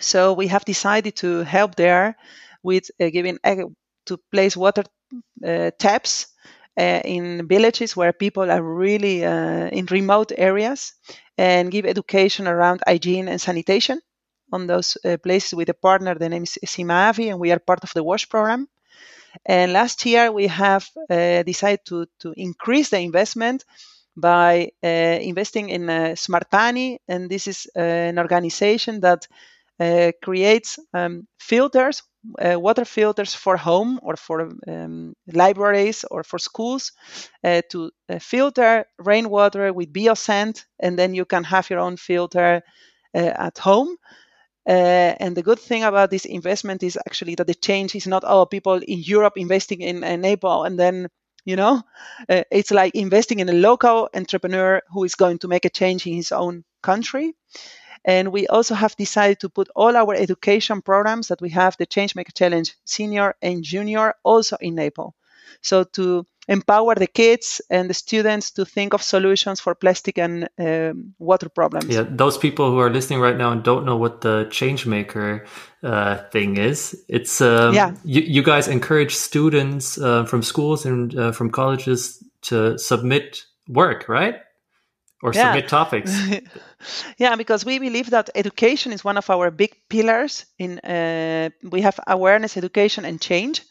so 0.00 0.32
we 0.32 0.48
have 0.48 0.64
decided 0.64 1.16
to 1.16 1.44
help 1.44 1.76
there 1.76 2.16
with 2.62 2.90
giving 2.98 3.38
to 4.06 4.18
place 4.32 4.56
water 4.56 4.84
taps 5.78 6.26
uh, 6.78 7.00
in 7.04 7.46
villages 7.46 7.96
where 7.96 8.12
people 8.12 8.50
are 8.50 8.62
really 8.62 9.24
uh, 9.24 9.68
in 9.68 9.86
remote 9.86 10.32
areas 10.36 10.92
and 11.38 11.70
give 11.70 11.86
education 11.86 12.46
around 12.48 12.82
hygiene 12.86 13.28
and 13.28 13.40
sanitation 13.40 14.00
on 14.52 14.66
those 14.66 14.96
uh, 15.04 15.16
places 15.22 15.54
with 15.54 15.68
a 15.68 15.74
partner. 15.74 16.14
The 16.14 16.28
name 16.28 16.44
is 16.44 16.58
Simavi, 16.66 17.30
and 17.30 17.40
we 17.40 17.52
are 17.52 17.58
part 17.58 17.84
of 17.84 17.92
the 17.94 18.02
WASH 18.04 18.28
program. 18.28 18.68
And 19.46 19.72
last 19.72 20.04
year, 20.06 20.30
we 20.32 20.46
have 20.46 20.88
uh, 21.10 21.42
decided 21.42 21.80
to, 21.86 22.06
to 22.20 22.32
increase 22.36 22.90
the 22.90 23.00
investment 23.00 23.64
by 24.16 24.70
uh, 24.82 24.86
investing 24.86 25.70
in 25.70 25.90
uh, 25.90 26.14
SmartPaani, 26.14 26.98
and 27.08 27.28
this 27.28 27.48
is 27.48 27.66
an 27.74 28.18
organization 28.18 29.00
that 29.00 29.26
creates 30.22 30.78
um, 30.94 31.26
filters 31.40 32.02
uh, 32.44 32.58
water 32.58 32.84
filters 32.84 33.34
for 33.34 33.56
home 33.56 34.00
or 34.02 34.16
for 34.16 34.50
um, 34.68 35.14
libraries 35.32 36.04
or 36.10 36.22
for 36.24 36.38
schools 36.38 36.92
uh, 37.44 37.62
to 37.70 37.90
uh, 38.08 38.18
filter 38.18 38.86
rainwater 38.98 39.72
with 39.72 39.92
biosand, 39.92 40.64
and 40.80 40.98
then 40.98 41.14
you 41.14 41.24
can 41.24 41.44
have 41.44 41.70
your 41.70 41.80
own 41.80 41.96
filter 41.96 42.62
uh, 43.14 43.18
at 43.18 43.58
home. 43.58 43.96
Uh, 44.66 45.12
and 45.20 45.36
the 45.36 45.42
good 45.42 45.58
thing 45.58 45.84
about 45.84 46.10
this 46.10 46.24
investment 46.24 46.82
is 46.82 46.98
actually 47.06 47.34
that 47.34 47.46
the 47.46 47.54
change 47.54 47.94
is 47.94 48.06
not 48.06 48.24
all 48.24 48.46
people 48.46 48.74
in 48.74 48.98
Europe 49.00 49.34
investing 49.36 49.82
in, 49.82 50.02
in 50.02 50.22
Nepal 50.22 50.64
and 50.64 50.78
then 50.78 51.08
you 51.44 51.54
know 51.56 51.82
uh, 52.30 52.42
it's 52.50 52.70
like 52.70 52.94
investing 52.94 53.40
in 53.40 53.48
a 53.50 53.52
local 53.52 54.08
entrepreneur 54.14 54.80
who 54.88 55.04
is 55.04 55.16
going 55.16 55.38
to 55.38 55.48
make 55.48 55.66
a 55.66 55.70
change 55.70 56.06
in 56.06 56.14
his 56.14 56.32
own 56.32 56.64
country 56.82 57.34
and 58.04 58.32
we 58.32 58.46
also 58.46 58.74
have 58.74 58.96
decided 58.96 59.40
to 59.40 59.48
put 59.48 59.68
all 59.74 59.96
our 59.96 60.14
education 60.14 60.82
programs 60.82 61.28
that 61.28 61.40
we 61.40 61.50
have, 61.50 61.76
the 61.76 61.86
Changemaker 61.86 62.34
Challenge 62.34 62.74
Senior 62.84 63.34
and 63.40 63.62
Junior, 63.62 64.14
also 64.22 64.56
in 64.60 64.74
Nepal. 64.74 65.14
So 65.62 65.84
to 65.84 66.26
empower 66.48 66.94
the 66.94 67.06
kids 67.06 67.60
and 67.70 67.88
the 67.88 67.94
students 67.94 68.50
to 68.50 68.64
think 68.64 68.92
of 68.94 69.02
solutions 69.02 69.60
for 69.60 69.74
plastic 69.74 70.18
and 70.18 70.48
um, 70.58 71.14
water 71.18 71.48
problems. 71.48 71.86
Yeah, 71.88 72.04
those 72.08 72.36
people 72.36 72.70
who 72.70 72.78
are 72.78 72.90
listening 72.90 73.20
right 73.20 73.36
now 73.36 73.50
and 73.52 73.62
don't 73.62 73.84
know 73.84 73.96
what 73.96 74.20
the 74.20 74.46
Changemaker 74.50 75.46
uh, 75.82 76.16
thing 76.30 76.56
is, 76.56 77.04
it's 77.08 77.40
um, 77.40 77.74
yeah. 77.74 77.94
You, 78.04 78.20
you, 78.22 78.42
guys 78.42 78.68
encourage 78.68 79.14
students 79.14 79.98
uh, 79.98 80.24
from 80.24 80.42
schools 80.42 80.84
and 80.84 81.16
uh, 81.18 81.32
from 81.32 81.50
colleges 81.50 82.22
to 82.42 82.78
submit 82.78 83.44
work, 83.68 84.08
right? 84.08 84.36
Or 85.22 85.32
yeah. 85.32 85.52
submit 85.52 85.68
topics. 85.68 86.14
yeah, 87.18 87.36
because 87.36 87.64
we 87.64 87.78
believe 87.78 88.10
that 88.10 88.30
education 88.34 88.92
is 88.92 89.04
one 89.04 89.16
of 89.16 89.30
our 89.30 89.50
big 89.50 89.72
pillars. 89.88 90.46
In 90.58 90.78
uh, 90.80 91.50
we 91.70 91.82
have 91.82 91.98
awareness, 92.06 92.56
education, 92.56 93.04
and 93.04 93.20
change. 93.20 93.62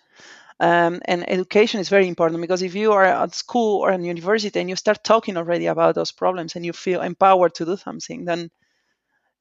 Um, 0.60 1.02
and 1.06 1.30
education 1.30 1.80
is 1.82 1.89
very 1.89 2.08
important 2.08 2.41
because 2.41 2.62
if 2.62 2.76
you 2.76 2.93
are 2.93 3.04
at 3.04 3.36
school 3.36 3.82
or 3.82 3.91
in 3.91 4.04
university 4.04 4.60
and 4.60 4.69
you 4.69 4.76
start 4.76 5.04
talking 5.04 5.36
already 5.36 5.65
about 5.65 5.95
those 5.95 6.12
problems 6.12 6.56
and 6.56 6.65
you 6.65 6.73
feel 6.73 7.02
empowered 7.02 7.56
to 7.56 7.65
do 7.65 7.76
something, 7.76 8.26
then 8.26 8.49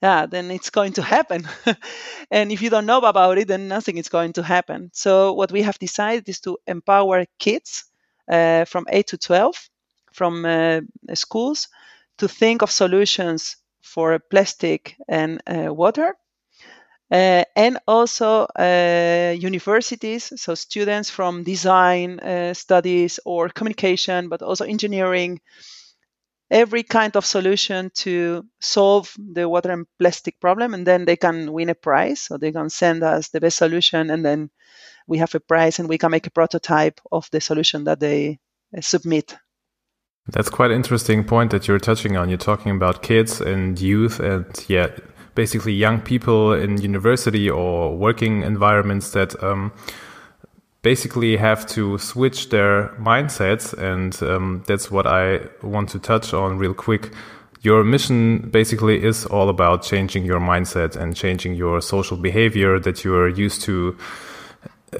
yeah, 0.02 0.26
then 0.26 0.50
it's 0.50 0.70
going 0.70 0.92
to 0.94 1.02
happen. 1.02 1.48
and 2.30 2.50
if 2.50 2.60
you 2.60 2.70
don't 2.70 2.86
know 2.86 2.98
about 2.98 3.38
it, 3.38 3.46
then 3.46 3.68
nothing 3.68 3.98
is 3.98 4.08
going 4.08 4.32
to 4.34 4.42
happen. 4.42 4.90
So 4.92 5.32
what 5.32 5.52
we 5.52 5.62
have 5.62 5.78
decided 5.78 6.28
is 6.28 6.40
to 6.40 6.58
empower 6.66 7.24
kids 7.38 7.84
uh, 8.30 8.64
from 8.64 8.86
8 8.90 9.06
to 9.08 9.18
12 9.18 9.70
from 10.12 10.44
uh, 10.44 10.80
schools 11.14 11.68
to 12.18 12.28
think 12.28 12.62
of 12.62 12.70
solutions 12.70 13.56
for 13.82 14.18
plastic 14.18 14.96
and 15.08 15.42
uh, 15.46 15.72
water. 15.72 16.16
Uh, 17.10 17.44
and 17.54 17.78
also 17.86 18.46
uh, 18.58 19.34
universities, 19.38 20.32
so 20.36 20.54
students 20.54 21.10
from 21.10 21.42
design 21.42 22.18
uh, 22.20 22.54
studies 22.54 23.20
or 23.26 23.50
communication, 23.50 24.30
but 24.30 24.40
also 24.40 24.64
engineering, 24.64 25.38
every 26.50 26.82
kind 26.82 27.14
of 27.16 27.26
solution 27.26 27.90
to 27.94 28.46
solve 28.62 29.14
the 29.18 29.46
water 29.46 29.70
and 29.70 29.86
plastic 29.98 30.40
problem. 30.40 30.72
And 30.72 30.86
then 30.86 31.04
they 31.04 31.16
can 31.16 31.52
win 31.52 31.68
a 31.68 31.74
prize. 31.74 32.22
So 32.22 32.38
they 32.38 32.50
can 32.50 32.70
send 32.70 33.02
us 33.02 33.28
the 33.28 33.40
best 33.40 33.58
solution, 33.58 34.08
and 34.08 34.24
then 34.24 34.50
we 35.06 35.18
have 35.18 35.34
a 35.34 35.40
prize 35.40 35.78
and 35.78 35.88
we 35.88 35.98
can 35.98 36.10
make 36.10 36.26
a 36.26 36.30
prototype 36.30 37.00
of 37.10 37.28
the 37.30 37.40
solution 37.40 37.84
that 37.84 38.00
they 38.00 38.38
uh, 38.76 38.80
submit 38.80 39.36
that's 40.28 40.48
quite 40.48 40.70
an 40.70 40.76
interesting 40.76 41.24
point 41.24 41.50
that 41.50 41.66
you're 41.66 41.80
touching 41.80 42.16
on. 42.16 42.28
You're 42.28 42.38
talking 42.38 42.72
about 42.72 43.02
kids 43.02 43.40
and 43.40 43.80
youth 43.80 44.20
and 44.20 44.46
yeah, 44.68 44.88
basically 45.34 45.72
young 45.72 46.00
people 46.00 46.52
in 46.52 46.80
university 46.80 47.50
or 47.50 47.96
working 47.96 48.42
environments 48.42 49.10
that 49.12 49.42
um, 49.42 49.72
basically 50.82 51.36
have 51.36 51.66
to 51.66 51.98
switch 51.98 52.50
their 52.50 52.88
mindsets. 53.00 53.72
And 53.76 54.20
um, 54.22 54.62
that's 54.66 54.90
what 54.90 55.06
I 55.06 55.40
want 55.62 55.88
to 55.90 55.98
touch 55.98 56.32
on 56.32 56.58
real 56.58 56.74
quick. 56.74 57.12
Your 57.62 57.84
mission 57.84 58.50
basically 58.50 59.02
is 59.02 59.24
all 59.26 59.48
about 59.48 59.82
changing 59.82 60.24
your 60.24 60.40
mindset 60.40 60.96
and 60.96 61.16
changing 61.16 61.54
your 61.54 61.80
social 61.80 62.16
behavior 62.16 62.78
that 62.80 63.04
you're 63.04 63.28
used 63.28 63.62
to 63.62 63.96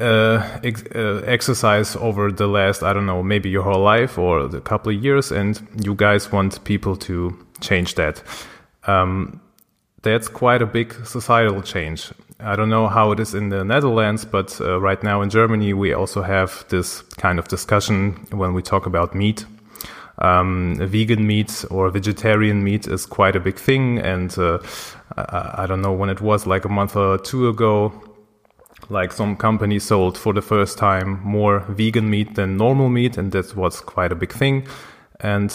uh, 0.00 0.61
ex 0.62 0.85
uh, 0.94 1.22
exercise 1.26 1.96
over 1.96 2.33
the 2.33 2.46
last, 2.46 2.83
I 2.83 2.92
don't 2.92 3.07
know, 3.07 3.22
maybe 3.22 3.48
your 3.50 3.62
whole 3.62 3.83
life 3.83 4.18
or 4.18 4.40
a 4.40 4.61
couple 4.61 4.94
of 4.94 5.02
years, 5.02 5.33
and 5.33 5.61
you 5.85 5.94
guys 5.94 6.33
want 6.33 6.62
people 6.64 6.96
to 6.96 7.37
change 7.61 7.94
that. 7.94 8.22
Um, 8.87 9.40
that's 10.02 10.28
quite 10.28 10.62
a 10.62 10.66
big 10.66 10.94
societal 11.05 11.62
change. 11.62 12.11
I 12.40 12.57
don't 12.57 12.70
know 12.70 12.88
how 12.88 13.12
it 13.12 13.20
is 13.20 13.35
in 13.35 13.50
the 13.50 13.64
Netherlands, 13.64 14.24
but 14.24 14.61
uh, 14.61 14.81
right 14.81 15.00
now 15.02 15.22
in 15.22 15.31
Germany, 15.31 15.74
we 15.74 15.92
also 15.92 16.22
have 16.22 16.64
this 16.68 17.02
kind 17.18 17.38
of 17.38 17.46
discussion 17.46 18.14
when 18.31 18.52
we 18.52 18.62
talk 18.62 18.87
about 18.87 19.14
meat. 19.14 19.44
Um, 20.18 20.76
vegan 20.78 21.26
meat 21.26 21.64
or 21.70 21.88
vegetarian 21.90 22.62
meat 22.62 22.87
is 22.87 23.07
quite 23.07 23.37
a 23.37 23.40
big 23.40 23.59
thing. 23.59 23.98
And 23.98 24.37
uh, 24.38 24.59
I, 25.16 25.62
I, 25.62 25.66
don't 25.66 25.83
know 25.83 25.92
when 25.92 26.11
it 26.11 26.20
was, 26.20 26.46
like 26.46 26.64
a 26.64 26.68
month 26.68 26.96
or 26.96 27.18
two 27.18 27.48
ago, 27.48 27.92
like 28.88 29.12
some 29.12 29.37
company 29.37 29.79
sold 29.79 30.18
for 30.18 30.33
the 30.33 30.42
first 30.42 30.79
time 30.79 31.21
more 31.23 31.61
vegan 31.68 32.11
meat 32.11 32.35
than 32.35 32.57
normal 32.57 32.88
meat. 32.88 33.16
And 33.16 33.33
that 33.33 33.57
was 33.57 33.81
quite 33.81 34.12
a 34.12 34.16
big 34.16 34.33
thing. 34.33 34.66
And 35.21 35.53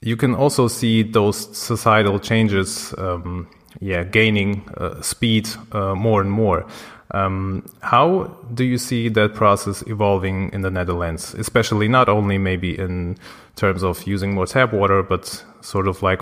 you 0.00 0.16
can 0.16 0.34
also 0.34 0.68
see 0.68 1.02
those 1.02 1.56
societal 1.56 2.18
changes. 2.18 2.94
Um, 2.98 3.48
yeah, 3.80 4.02
gaining 4.02 4.68
uh, 4.76 5.00
speed 5.00 5.48
uh, 5.72 5.94
more 5.94 6.20
and 6.20 6.30
more. 6.30 6.66
Um, 7.12 7.68
how 7.80 8.36
do 8.54 8.64
you 8.64 8.78
see 8.78 9.08
that 9.10 9.34
process 9.34 9.82
evolving 9.86 10.52
in 10.52 10.62
the 10.62 10.70
Netherlands, 10.70 11.34
especially 11.34 11.88
not 11.88 12.08
only 12.08 12.38
maybe 12.38 12.78
in 12.78 13.16
terms 13.56 13.82
of 13.82 14.06
using 14.06 14.34
more 14.34 14.46
tap 14.46 14.72
water, 14.72 15.02
but 15.02 15.44
sort 15.60 15.88
of 15.88 16.02
like 16.02 16.20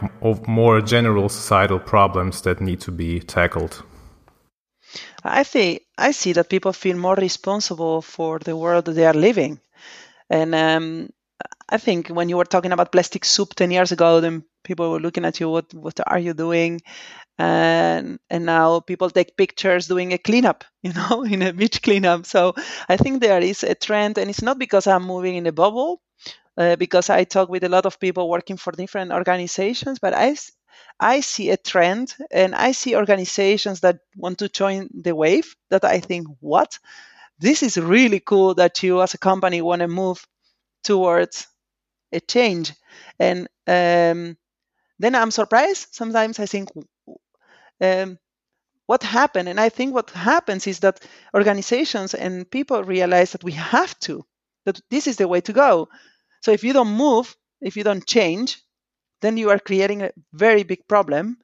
more 0.49 0.81
general 0.81 1.29
societal 1.29 1.79
problems 1.79 2.43
that 2.43 2.61
need 2.61 2.81
to 2.81 2.91
be 2.91 3.21
tackled? 3.21 3.83
I 5.25 5.43
think 5.45 5.83
I 5.97 6.11
see 6.13 6.33
that 6.35 6.49
people 6.51 6.73
feel 6.73 6.97
more 6.97 7.15
responsible 7.15 8.03
for 8.03 8.39
the 8.39 8.57
world 8.57 8.87
they 8.87 9.07
are 9.07 9.15
living, 9.15 9.61
and 10.31 10.55
um, 10.55 11.11
I 11.69 11.79
think 11.79 12.09
when 12.09 12.29
you 12.31 12.37
were 12.39 12.45
talking 12.47 12.73
about 12.73 12.93
plastic 12.93 13.25
soup 13.25 13.55
ten 13.57 13.71
years 13.73 13.93
ago, 13.93 14.21
then 14.21 14.45
people 14.65 14.91
were 14.93 15.01
looking 15.01 15.25
at 15.27 15.41
you. 15.41 15.51
What 15.51 15.73
what 15.75 16.01
are 16.07 16.19
you 16.21 16.35
doing? 16.35 16.81
and 17.39 18.19
and 18.31 18.47
now 18.47 18.81
people 18.81 19.11
take 19.11 19.37
pictures 19.37 19.89
doing 19.89 20.13
a 20.13 20.19
cleanup 20.19 20.65
you 20.83 20.93
know 20.93 21.25
in 21.25 21.43
a 21.43 21.53
beach 21.53 21.83
cleanup 21.83 22.27
so 22.27 22.55
i 22.89 22.97
think 22.97 23.21
there 23.23 23.41
is 23.43 23.65
a 23.65 23.75
trend 23.75 24.19
and 24.19 24.31
it's 24.31 24.43
not 24.43 24.59
because 24.59 24.87
i'm 24.87 25.05
moving 25.05 25.37
in 25.37 25.47
a 25.47 25.53
bubble 25.53 26.01
uh, 26.59 26.77
because 26.77 27.11
i 27.11 27.25
talk 27.25 27.49
with 27.49 27.65
a 27.65 27.69
lot 27.69 27.87
of 27.87 28.01
people 28.01 28.29
working 28.29 28.57
for 28.57 28.73
different 28.73 29.13
organizations 29.13 29.99
but 30.01 30.15
i 30.15 30.35
i 31.01 31.21
see 31.21 31.51
a 31.51 31.57
trend 31.57 32.15
and 32.31 32.55
i 32.55 32.73
see 32.73 32.97
organizations 32.97 33.81
that 33.81 34.01
want 34.17 34.39
to 34.39 34.49
join 34.49 34.89
the 34.95 35.15
wave 35.15 35.55
that 35.71 35.85
i 35.85 36.01
think 36.01 36.27
what? 36.41 36.79
This 37.41 37.63
is 37.63 37.77
really 37.79 38.21
cool 38.21 38.55
that 38.55 38.83
you 38.83 39.03
as 39.03 39.15
a 39.15 39.19
company 39.19 39.63
want 39.63 39.81
to 39.81 39.89
move 39.89 40.27
towards 40.85 41.47
a 42.13 42.21
change. 42.21 42.73
And 43.19 43.49
um, 43.67 44.37
then 44.99 45.15
i'm 45.15 45.31
surprised 45.31 45.89
sometimes 45.93 46.39
i 46.41 46.47
think 46.47 46.71
um, 47.81 48.19
what 48.87 49.03
happened? 49.03 49.49
And 49.49 49.61
i 49.61 49.69
think 49.69 49.95
what 49.95 50.11
happens 50.11 50.67
is 50.67 50.81
that 50.81 51.01
organizations 51.35 52.15
and 52.15 52.51
people 52.51 52.83
realize 52.85 53.33
that 53.33 53.45
we 53.45 53.53
have 53.53 53.99
to 54.01 54.25
that 54.67 54.81
this 54.91 55.07
is 55.07 55.17
the 55.17 55.29
way 55.29 55.41
to 55.43 55.53
go. 55.53 55.89
So 56.43 56.53
if 56.53 56.65
you 56.65 56.73
don't 56.73 56.97
move 56.97 57.37
if 57.61 57.77
you 57.77 57.85
don't 57.85 58.07
change 58.07 58.59
then 59.21 59.37
you 59.37 59.51
are 59.51 59.59
creating 59.59 60.03
a 60.03 60.13
very 60.33 60.63
big 60.65 60.87
problem 60.89 61.39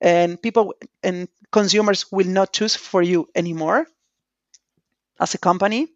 and 0.00 0.40
people 0.42 0.74
and 1.02 1.28
consumers 1.52 2.10
will 2.12 2.28
not 2.28 2.52
choose 2.52 2.76
for 2.76 3.02
you 3.02 3.28
anymore 3.34 3.86
as 5.20 5.34
a 5.34 5.38
company 5.38 5.88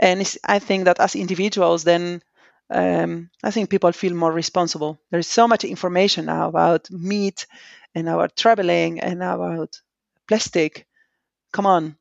and 0.00 0.20
i 0.44 0.58
think 0.58 0.84
that 0.86 1.00
as 1.00 1.16
individuals 1.16 1.84
then 1.84 2.22
um, 2.70 3.30
i 3.44 3.50
think 3.50 3.70
people 3.70 3.92
feel 3.92 4.14
more 4.14 4.32
responsible 4.32 4.98
there's 5.10 5.28
so 5.28 5.48
much 5.48 5.64
information 5.64 6.26
now 6.26 6.48
about 6.48 6.90
meat 6.90 7.46
and 7.94 8.08
about 8.08 8.36
traveling 8.36 9.00
and 9.00 9.22
about 9.22 9.80
plastic. 10.28 10.86
Come 11.52 11.66
on. 11.66 11.96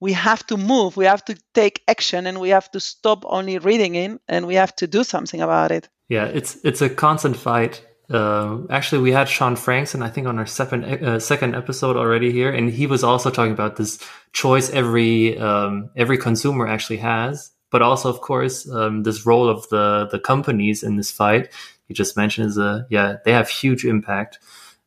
We 0.00 0.12
have 0.12 0.46
to 0.48 0.56
move, 0.56 0.96
we 0.96 1.06
have 1.06 1.24
to 1.26 1.36
take 1.54 1.82
action 1.88 2.26
and 2.26 2.40
we 2.40 2.50
have 2.50 2.70
to 2.72 2.80
stop 2.80 3.24
only 3.26 3.58
reading 3.58 3.94
in 3.94 4.20
and 4.28 4.46
we 4.46 4.54
have 4.56 4.74
to 4.76 4.86
do 4.86 5.04
something 5.04 5.40
about 5.40 5.70
it. 5.70 5.88
Yeah, 6.08 6.26
it's 6.26 6.56
it's 6.64 6.82
a 6.82 6.88
constant 6.88 7.36
fight. 7.36 7.84
Uh, 8.08 8.58
actually, 8.70 9.02
we 9.02 9.10
had 9.10 9.28
Sean 9.28 9.56
Frankson, 9.56 10.02
I 10.02 10.08
think, 10.10 10.28
on 10.28 10.38
our 10.38 10.46
second 10.46 10.84
uh, 10.84 11.18
second 11.18 11.56
episode 11.56 11.96
already 11.96 12.30
here, 12.30 12.52
and 12.52 12.70
he 12.70 12.86
was 12.86 13.02
also 13.02 13.30
talking 13.30 13.52
about 13.52 13.76
this 13.76 13.98
choice 14.32 14.70
every 14.70 15.36
um, 15.38 15.90
every 15.96 16.16
consumer 16.16 16.68
actually 16.68 16.98
has, 16.98 17.50
but 17.72 17.82
also, 17.82 18.08
of 18.08 18.20
course, 18.20 18.70
um, 18.70 19.02
this 19.02 19.26
role 19.26 19.48
of 19.48 19.68
the 19.70 20.06
the 20.12 20.20
companies 20.20 20.84
in 20.84 20.96
this 20.96 21.10
fight. 21.10 21.48
You 21.88 21.96
just 21.96 22.16
mentioned 22.16 22.46
is 22.50 22.58
a 22.58 22.86
yeah, 22.90 23.16
they 23.24 23.32
have 23.32 23.48
huge 23.48 23.84
impact 23.84 24.38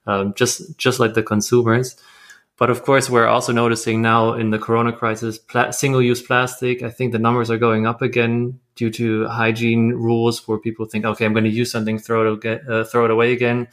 um, 0.10 0.34
just 0.34 0.78
just 0.78 1.00
like 1.00 1.14
the 1.14 1.24
consumers. 1.24 1.96
But 2.60 2.70
of 2.70 2.84
course, 2.84 3.10
we're 3.10 3.26
also 3.26 3.54
noticing 3.54 4.02
now 4.02 4.34
in 4.34 4.50
the 4.50 4.60
Corona 4.60 4.92
crisis, 4.92 5.38
pla- 5.38 5.72
single-use 5.72 6.22
plastic. 6.22 6.84
I 6.84 6.90
think 6.90 7.14
the 7.14 7.20
numbers 7.20 7.50
are 7.50 7.58
going 7.58 7.88
up 7.88 8.02
again 8.02 8.60
due 8.76 8.90
to 8.92 9.28
hygiene 9.28 9.94
rules, 9.94 10.46
where 10.46 10.58
people 10.60 10.86
think, 10.86 11.06
okay, 11.06 11.26
I'm 11.26 11.32
going 11.32 11.46
to 11.46 11.50
use 11.50 11.72
something, 11.72 11.98
throw 11.98 12.34
it, 12.34 12.70
uh, 12.70 12.84
throw 12.84 13.06
it 13.06 13.12
away 13.12 13.32
again. 13.32 13.70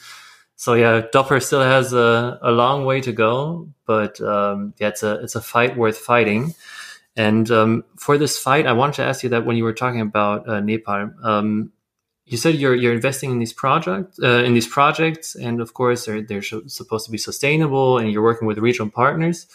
So 0.55 0.75
yeah, 0.75 1.03
Dopper 1.13 1.41
still 1.41 1.63
has 1.63 1.93
a, 1.93 2.39
a 2.41 2.53
long 2.53 2.85
way 2.85 3.01
to 3.01 3.13
go, 3.13 3.69
but 3.87 4.21
um, 4.21 4.73
yeah, 4.79 4.89
it's 4.89 5.03
a 5.03 5.15
it's 5.23 5.35
a 5.35 5.43
fight 5.43 5.77
worth 5.77 5.99
fighting. 5.99 6.55
And 7.17 7.51
um, 7.51 7.85
for 7.97 8.17
this 8.19 8.39
fight, 8.39 8.67
I 8.67 8.73
wanted 8.73 8.95
to 8.97 9.05
ask 9.05 9.23
you 9.23 9.31
that 9.31 9.45
when 9.45 9.57
you 9.57 9.65
were 9.65 9.75
talking 9.75 10.01
about 10.01 10.49
uh, 10.49 10.61
Nepal, 10.61 11.11
um, 11.23 11.73
you 12.27 12.37
said 12.37 12.57
you're 12.57 12.75
you're 12.75 12.93
investing 12.93 13.31
in 13.31 13.39
these 13.39 13.53
projects 13.53 14.19
uh, 14.23 14.43
in 14.45 14.53
these 14.55 14.67
projects, 14.67 15.37
and 15.37 15.61
of 15.61 15.75
course 15.75 16.07
they're 16.07 16.23
they're 16.23 16.43
supposed 16.43 17.07
to 17.07 17.13
be 17.13 17.19
sustainable, 17.19 17.99
and 17.99 18.11
you're 18.11 18.23
working 18.23 18.49
with 18.49 18.59
regional 18.59 18.91
partners. 18.91 19.47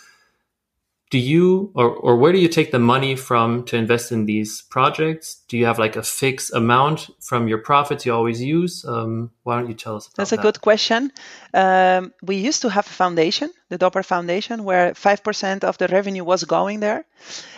Do 1.10 1.18
you 1.18 1.72
or 1.76 1.90
or 1.90 2.16
where 2.16 2.32
do 2.32 2.40
you 2.40 2.48
take 2.48 2.72
the 2.72 2.80
money 2.80 3.18
from 3.18 3.66
to 3.66 3.76
invest 3.76 4.14
in 4.14 4.26
these 4.26 4.62
projects? 4.62 5.42
Do 5.50 5.58
you 5.58 5.66
have 5.66 5.80
like 5.80 5.98
a 5.98 6.04
fixed 6.04 6.54
amount 6.54 7.10
from 7.20 7.50
your 7.50 7.58
profits 7.58 8.06
you 8.06 8.14
always 8.14 8.42
use? 8.42 8.86
Um, 8.86 9.32
why 9.44 9.60
don't 9.60 9.68
you 9.68 9.76
tell 9.76 9.98
us? 9.98 10.08
That's 10.16 10.32
a 10.32 10.38
that? 10.38 10.42
good 10.42 10.62
question. 10.62 11.12
Um, 11.54 12.14
we 12.24 12.38
used 12.38 12.62
to 12.62 12.70
have 12.70 12.88
a 12.88 12.94
foundation, 13.04 13.52
the 13.68 13.78
Dopper 13.78 14.04
Foundation, 14.04 14.64
where 14.64 14.96
five 14.96 15.22
percent 15.26 15.66
of 15.66 15.78
the 15.78 15.90
revenue 15.90 16.24
was 16.24 16.46
going 16.46 16.80
there, 16.80 17.04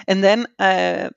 and 0.07 0.23
then. 0.23 0.47
Uh, 0.57 1.09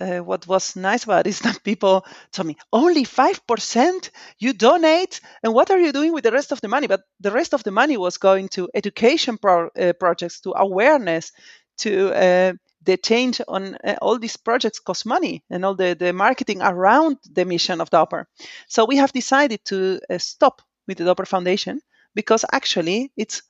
uh, 0.00 0.18
what 0.18 0.46
was 0.46 0.76
nice 0.76 1.04
about 1.04 1.26
it 1.26 1.30
is 1.30 1.40
that 1.40 1.62
people 1.62 2.04
told 2.32 2.46
me 2.46 2.56
only 2.72 3.04
5% 3.04 4.10
you 4.38 4.52
donate 4.52 5.20
and 5.42 5.54
what 5.54 5.70
are 5.70 5.78
you 5.78 5.92
doing 5.92 6.12
with 6.12 6.24
the 6.24 6.32
rest 6.32 6.52
of 6.52 6.60
the 6.60 6.68
money 6.68 6.86
but 6.86 7.02
the 7.20 7.30
rest 7.30 7.54
of 7.54 7.62
the 7.62 7.70
money 7.70 7.96
was 7.96 8.18
going 8.18 8.48
to 8.48 8.68
education 8.74 9.38
pro- 9.38 9.68
uh, 9.68 9.92
projects 9.92 10.40
to 10.40 10.52
awareness 10.56 11.32
to 11.78 12.12
uh, 12.14 12.52
the 12.82 12.96
change 12.96 13.40
on 13.46 13.76
uh, 13.84 13.96
all 14.00 14.18
these 14.18 14.36
projects 14.36 14.80
cost 14.80 15.04
money 15.04 15.42
and 15.50 15.64
all 15.64 15.74
the, 15.74 15.94
the 15.98 16.12
marketing 16.12 16.62
around 16.62 17.18
the 17.30 17.44
mission 17.44 17.80
of 17.80 17.90
Dopper. 17.90 18.26
So 18.68 18.84
we 18.84 18.96
have 18.96 19.12
decided 19.12 19.64
to 19.66 20.00
uh, 20.08 20.18
stop 20.18 20.62
with 20.86 20.98
the 20.98 21.04
Dopper 21.04 21.26
Foundation 21.26 21.80
because 22.14 22.44
actually 22.52 23.12
it's 23.16 23.42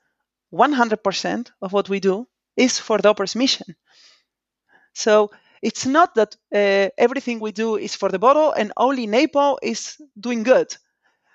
100% 0.53 1.51
of 1.63 1.73
what 1.73 1.89
we 1.89 2.01
do 2.01 2.27
is 2.57 2.79
for 2.79 2.99
Dopper's 2.99 3.37
mission. 3.37 3.77
So 4.95 5.31
it's 5.63 5.87
not 5.87 6.15
that 6.17 6.37
uh, 6.55 6.91
everything 6.99 7.41
we 7.41 7.53
do 7.53 7.77
is 7.77 7.95
for 7.95 8.09
the 8.11 8.19
bottle 8.19 8.53
and 8.53 8.73
only 8.77 9.07
Nepal 9.07 9.59
is 9.63 9.97
doing 10.19 10.43
good. 10.43 10.77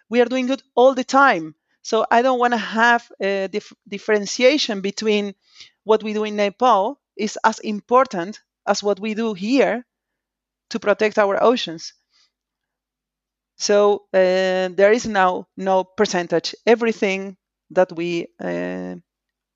We 0.10 0.22
are 0.22 0.26
doing 0.26 0.48
good 0.48 0.64
all 0.76 0.96
the 0.96 1.04
time. 1.04 1.56
So 1.84 2.06
I 2.12 2.22
don't 2.24 2.40
want 2.40 2.54
to 2.54 2.58
have 2.58 3.12
a 3.22 3.48
dif- 3.50 3.74
differentiation 3.88 4.82
between 4.82 5.36
what 5.84 6.04
we 6.04 6.14
do 6.14 6.24
in 6.26 6.36
Nepal 6.38 7.00
is 7.18 7.38
as 7.44 7.60
important 7.60 8.42
as 8.68 8.84
what 8.84 9.00
we 9.00 9.14
do 9.16 9.34
here 9.34 9.86
to 10.72 10.80
protect 10.80 11.18
our 11.20 11.42
oceans. 11.44 11.94
So 13.58 14.06
uh, 14.14 14.70
there 14.80 14.92
is 14.94 15.06
now 15.06 15.48
no 15.58 15.84
percentage. 15.84 16.56
Everything 16.66 17.38
that 17.72 17.92
we 17.92 18.28
uh, 18.40 18.96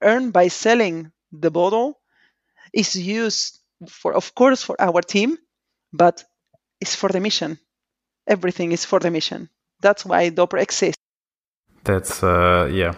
earn 0.02 0.32
by 0.32 0.50
selling 0.50 1.12
the 1.32 1.52
bottle 1.52 2.00
is 2.74 2.96
used 2.96 3.59
for 3.88 4.14
of 4.14 4.34
course 4.36 4.64
for 4.64 4.76
our 4.80 5.02
team, 5.02 5.38
but 5.94 6.24
it's 6.82 6.96
for 6.96 7.10
the 7.10 7.20
mission. 7.20 7.60
Everything 8.28 8.72
is 8.72 8.86
for 8.86 9.00
the 9.00 9.12
mission. 9.12 9.50
That's 9.82 10.06
why 10.06 10.30
Dopper 10.30 10.58
exists. 10.58 11.02
That's 11.84 12.24
uh, 12.24 12.70
yeah. 12.72 12.94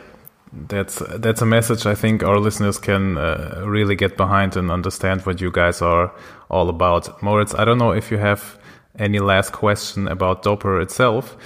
That's 0.54 1.02
that's 1.18 1.42
a 1.42 1.46
message 1.46 1.86
I 1.86 1.96
think 1.96 2.24
our 2.24 2.38
listeners 2.38 2.78
can 2.78 3.18
uh, 3.18 3.64
really 3.66 3.96
get 3.96 4.18
behind 4.18 4.58
and 4.58 4.70
understand 4.70 5.22
what 5.22 5.40
you 5.40 5.50
guys 5.50 5.82
are 5.82 6.14
all 6.50 6.68
about. 6.68 7.24
Moritz, 7.24 7.56
I 7.56 7.64
don't 7.64 7.78
know 7.78 7.92
if 7.92 8.12
you 8.12 8.18
have 8.18 8.60
any 9.00 9.20
last 9.20 9.54
question 9.54 10.10
about 10.10 10.44
Dopper 10.44 10.82
itself. 10.82 11.38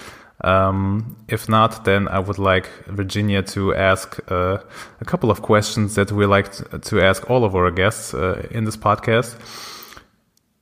Um, 0.46 1.18
if 1.28 1.50
not, 1.50 1.86
then 1.86 2.08
I 2.08 2.20
would 2.20 2.38
like 2.38 2.70
Virginia 2.86 3.42
to 3.42 3.74
ask 3.74 4.20
uh, 4.32 4.60
a 5.02 5.06
couple 5.06 5.32
of 5.32 5.42
questions 5.42 5.96
that 5.96 6.12
we 6.12 6.28
like 6.28 6.52
to 6.82 7.02
ask 7.02 7.30
all 7.32 7.44
of 7.44 7.56
our 7.56 7.72
guests 7.72 8.14
uh, 8.14 8.48
in 8.52 8.66
this 8.66 8.78
podcast. 8.78 9.36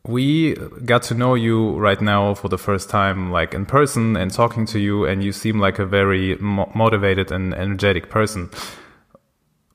we 0.06 0.56
got 0.86 1.02
to 1.04 1.14
know 1.14 1.34
you 1.34 1.78
right 1.78 2.02
now 2.02 2.34
for 2.34 2.50
the 2.50 2.58
first 2.58 2.90
time, 2.90 3.32
like 3.32 3.54
in 3.54 3.66
person 3.66 4.18
and 4.18 4.34
talking 4.34 4.66
to 4.66 4.80
you, 4.80 5.06
and 5.06 5.24
you 5.24 5.32
seem 5.32 5.60
like 5.60 5.80
a 5.80 5.86
very 5.86 6.36
mo 6.38 6.70
motivated 6.76 7.32
and 7.32 7.54
energetic 7.54 8.10
person. 8.10 8.50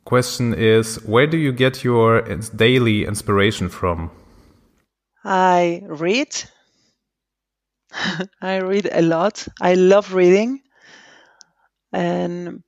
Question 0.04 0.54
is, 0.54 0.96
where 1.04 1.26
do 1.26 1.36
you 1.36 1.52
get 1.52 1.84
your 1.84 2.22
daily 2.56 3.04
inspiration 3.04 3.68
from? 3.68 4.10
I 5.24 5.82
read. 5.86 6.34
I 8.42 8.56
read 8.56 8.88
a 8.92 9.02
lot. 9.02 9.46
I 9.60 9.74
love 9.74 10.14
reading. 10.14 10.60
And 11.92 12.62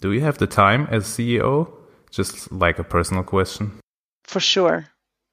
do 0.00 0.12
you 0.12 0.20
have 0.20 0.38
the 0.38 0.46
time 0.46 0.86
as 0.90 1.04
CEO? 1.04 1.72
Just 2.10 2.50
like 2.52 2.78
a 2.78 2.84
personal 2.84 3.22
question. 3.22 3.80
For 4.24 4.40
sure. 4.40 4.86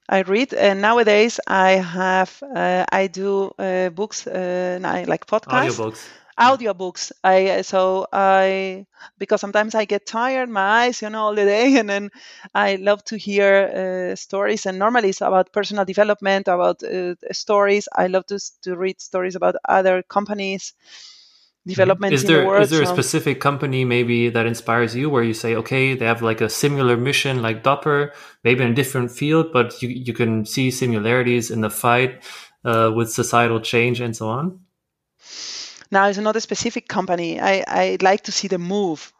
I 0.07 0.21
read, 0.21 0.53
and 0.53 0.81
nowadays 0.81 1.39
I 1.47 1.71
have 1.71 2.43
uh, 2.55 2.85
I 2.91 3.07
do 3.07 3.51
uh, 3.57 3.89
books, 3.89 4.27
uh, 4.27 4.79
like 5.07 5.25
podcasts, 5.25 5.71
audiobooks. 5.71 6.07
Audiobooks. 6.39 7.11
I 7.23 7.61
so 7.61 8.07
I 8.11 8.85
because 9.17 9.39
sometimes 9.41 9.73
I 9.75 9.85
get 9.85 10.05
tired, 10.05 10.49
my 10.49 10.85
eyes, 10.85 11.01
you 11.01 11.09
know, 11.09 11.23
all 11.23 11.35
the 11.35 11.45
day, 11.45 11.77
and 11.79 11.89
then 11.89 12.09
I 12.53 12.75
love 12.75 13.03
to 13.05 13.17
hear 13.17 14.11
uh, 14.11 14.15
stories. 14.15 14.65
And 14.65 14.77
normally 14.77 15.09
it's 15.09 15.21
about 15.21 15.53
personal 15.53 15.85
development, 15.85 16.47
about 16.47 16.83
uh, 16.83 17.15
stories. 17.31 17.87
I 17.95 18.07
love 18.07 18.25
to 18.27 18.39
to 18.63 18.75
read 18.75 18.99
stories 18.99 19.35
about 19.35 19.55
other 19.67 20.03
companies 20.03 20.73
development 21.65 22.13
is 22.13 22.23
there 22.23 22.37
in 22.37 22.43
the 22.43 22.47
world. 22.47 22.63
Is 22.63 22.69
there 22.69 22.81
a 22.83 22.87
specific 22.87 23.39
company 23.41 23.85
maybe 23.85 24.29
that 24.29 24.45
inspires 24.45 24.95
you 24.95 25.09
where 25.09 25.23
you 25.23 25.33
say, 25.33 25.55
okay, 25.55 25.95
they 25.95 26.05
have 26.05 26.21
like 26.21 26.41
a 26.41 26.49
similar 26.49 26.97
mission 26.97 27.41
like 27.41 27.63
Dopper, 27.63 28.13
maybe 28.43 28.63
in 28.63 28.71
a 28.71 28.75
different 28.75 29.11
field, 29.11 29.51
but 29.51 29.81
you, 29.81 29.89
you 29.89 30.13
can 30.13 30.45
see 30.45 30.71
similarities 30.71 31.51
in 31.51 31.61
the 31.61 31.69
fight 31.69 32.23
uh, 32.63 32.91
with 32.95 33.11
societal 33.11 33.59
change 33.59 33.99
and 33.99 34.15
so 34.15 34.29
on? 34.29 34.59
Now, 35.91 36.07
it's 36.07 36.17
not 36.17 36.35
a 36.35 36.41
specific 36.41 36.87
company. 36.87 37.39
I, 37.39 37.63
I 37.67 37.97
like 38.01 38.23
to 38.23 38.31
see 38.31 38.47
the 38.47 38.57
move. 38.59 39.13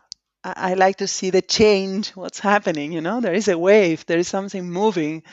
I, 0.44 0.72
I 0.72 0.74
like 0.76 0.98
to 0.98 1.08
see 1.08 1.30
the 1.30 1.42
change, 1.42 2.12
what's 2.12 2.40
happening. 2.40 2.92
You 2.92 3.02
know, 3.02 3.22
there 3.22 3.34
is 3.34 3.48
a 3.48 3.58
wave, 3.58 4.06
there 4.06 4.20
is 4.20 4.28
something 4.28 4.70
moving 4.70 5.24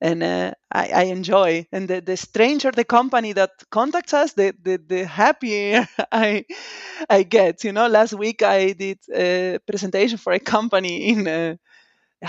and 0.00 0.22
uh, 0.22 0.52
I, 0.70 0.88
I, 0.94 1.02
enjoy. 1.04 1.66
And 1.72 1.88
the, 1.88 2.00
the 2.00 2.16
stranger 2.16 2.70
the 2.70 2.84
company 2.84 3.32
that 3.34 3.50
contacts 3.70 4.14
us, 4.14 4.32
the, 4.34 4.54
the, 4.62 4.78
the 4.86 5.06
happier 5.06 5.88
I 6.12 6.44
I 7.08 7.22
get. 7.22 7.64
You 7.64 7.72
know, 7.72 7.88
last 7.88 8.12
week 8.14 8.42
I 8.42 8.72
did 8.72 8.98
a 9.14 9.58
presentation 9.66 10.18
for 10.18 10.32
a 10.32 10.40
company 10.40 11.08
in 11.08 11.28
uh, 11.28 11.56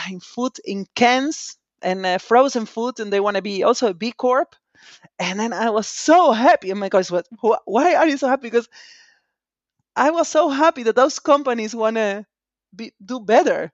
in 0.09 0.19
food 0.19 0.53
in 0.65 0.85
cans 0.95 1.57
and 1.81 2.05
uh, 2.05 2.17
frozen 2.17 2.65
food, 2.65 2.99
and 2.99 3.11
they 3.11 3.19
want 3.19 3.35
to 3.37 3.41
be 3.43 3.63
also 3.63 3.89
a 3.89 3.93
B 3.93 4.11
Corp. 4.11 4.55
And 5.19 5.39
then 5.39 5.53
I 5.53 5.69
was 5.71 5.87
so 5.87 6.31
happy. 6.31 6.71
Oh 6.71 6.75
my 6.75 6.89
gosh, 6.89 7.11
what? 7.11 7.27
Why 7.65 7.95
are 7.95 8.07
you 8.07 8.17
so 8.17 8.27
happy? 8.27 8.43
Because 8.47 8.69
I 9.97 10.11
was 10.11 10.27
so 10.29 10.49
happy 10.49 10.83
that 10.83 10.95
those 10.95 11.19
companies 11.19 11.75
want 11.75 11.97
to 11.97 12.25
be, 12.75 12.93
do 13.03 13.19
better 13.19 13.71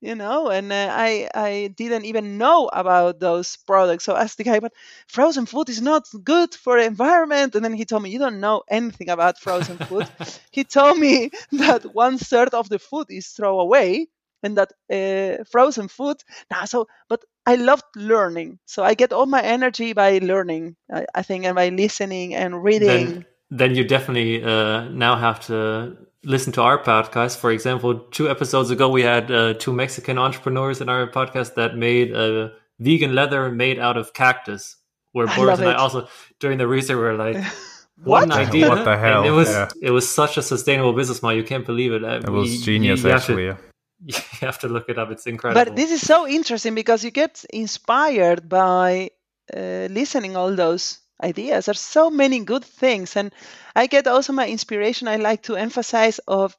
you 0.00 0.14
know 0.14 0.48
and 0.50 0.72
uh, 0.72 0.88
i 0.92 1.28
i 1.34 1.68
didn't 1.76 2.04
even 2.04 2.38
know 2.38 2.68
about 2.72 3.20
those 3.20 3.56
products 3.66 4.04
so 4.04 4.14
i 4.14 4.22
asked 4.22 4.38
the 4.38 4.44
guy 4.44 4.60
but 4.60 4.72
frozen 5.08 5.46
food 5.46 5.68
is 5.68 5.82
not 5.82 6.06
good 6.24 6.54
for 6.54 6.78
the 6.80 6.86
environment 6.86 7.54
and 7.54 7.64
then 7.64 7.72
he 7.74 7.84
told 7.84 8.02
me 8.02 8.10
you 8.10 8.18
don't 8.18 8.40
know 8.40 8.62
anything 8.68 9.10
about 9.10 9.38
frozen 9.40 9.78
food 9.78 10.08
he 10.52 10.64
told 10.64 10.98
me 10.98 11.30
that 11.52 11.84
one 11.94 12.18
third 12.18 12.50
of 12.54 12.68
the 12.68 12.78
food 12.78 13.06
is 13.10 13.28
thrown 13.28 13.60
away 13.60 14.08
and 14.42 14.56
that 14.56 14.72
uh, 14.92 15.42
frozen 15.44 15.88
food 15.88 16.16
now 16.50 16.64
so 16.64 16.86
but 17.08 17.24
i 17.46 17.54
loved 17.54 17.84
learning 17.94 18.58
so 18.66 18.82
i 18.82 18.94
get 18.94 19.12
all 19.12 19.26
my 19.26 19.42
energy 19.42 19.92
by 19.92 20.18
learning 20.18 20.76
i, 20.92 21.04
I 21.14 21.22
think 21.22 21.44
and 21.44 21.54
by 21.54 21.68
listening 21.68 22.34
and 22.34 22.62
reading 22.62 22.86
then, 22.88 23.26
then 23.50 23.74
you 23.74 23.84
definitely 23.84 24.42
uh, 24.42 24.88
now 24.88 25.16
have 25.16 25.40
to 25.46 25.96
listen 26.26 26.52
to 26.52 26.62
our 26.62 26.82
podcast, 26.82 27.38
for 27.38 27.50
example, 27.50 28.00
two 28.10 28.28
episodes 28.28 28.70
ago, 28.70 28.90
we 28.90 29.02
had 29.02 29.30
uh, 29.30 29.54
two 29.54 29.72
Mexican 29.72 30.18
entrepreneurs 30.18 30.80
in 30.80 30.88
our 30.88 31.06
podcast 31.10 31.54
that 31.54 31.76
made 31.76 32.12
a 32.12 32.52
vegan 32.80 33.14
leather 33.14 33.50
made 33.50 33.78
out 33.78 33.96
of 33.96 34.12
cactus. 34.12 34.76
Where 35.12 35.26
Boris 35.28 35.60
and 35.60 35.68
I 35.68 35.74
also, 35.74 36.08
during 36.40 36.58
the 36.58 36.66
research, 36.66 36.96
were 36.96 37.14
like, 37.14 37.36
what? 38.04 38.28
one 38.28 38.32
idea. 38.46 38.68
What 38.68 38.84
the 38.84 38.98
hell? 38.98 39.20
And 39.20 39.26
it 39.26 39.30
was 39.30 39.48
yeah. 39.48 39.68
it 39.80 39.90
was 39.90 40.06
such 40.06 40.36
a 40.36 40.42
sustainable 40.42 40.92
business 40.92 41.22
model. 41.22 41.38
You 41.38 41.44
can't 41.44 41.64
believe 41.64 41.92
it. 41.92 42.02
It 42.02 42.28
was 42.28 42.62
genius, 42.62 43.02
you, 43.02 43.08
you 43.08 43.14
actually. 43.14 43.46
To, 43.46 43.58
you 44.04 44.14
have 44.40 44.58
to 44.60 44.68
look 44.68 44.88
it 44.88 44.98
up. 44.98 45.10
It's 45.10 45.26
incredible. 45.26 45.64
But 45.64 45.76
this 45.76 45.90
is 45.90 46.00
so 46.00 46.26
interesting 46.26 46.74
because 46.74 47.04
you 47.04 47.10
get 47.10 47.44
inspired 47.50 48.48
by 48.48 49.10
uh, 49.54 49.88
listening 49.90 50.36
all 50.36 50.54
those 50.54 50.98
ideas. 51.22 51.66
There's 51.66 51.80
so 51.80 52.10
many 52.10 52.40
good 52.40 52.64
things, 52.64 53.16
and 53.16 53.32
I 53.74 53.86
get 53.86 54.06
also 54.06 54.32
my 54.32 54.48
inspiration. 54.48 55.08
I 55.08 55.16
like 55.16 55.44
to 55.44 55.56
emphasize 55.56 56.18
of 56.26 56.56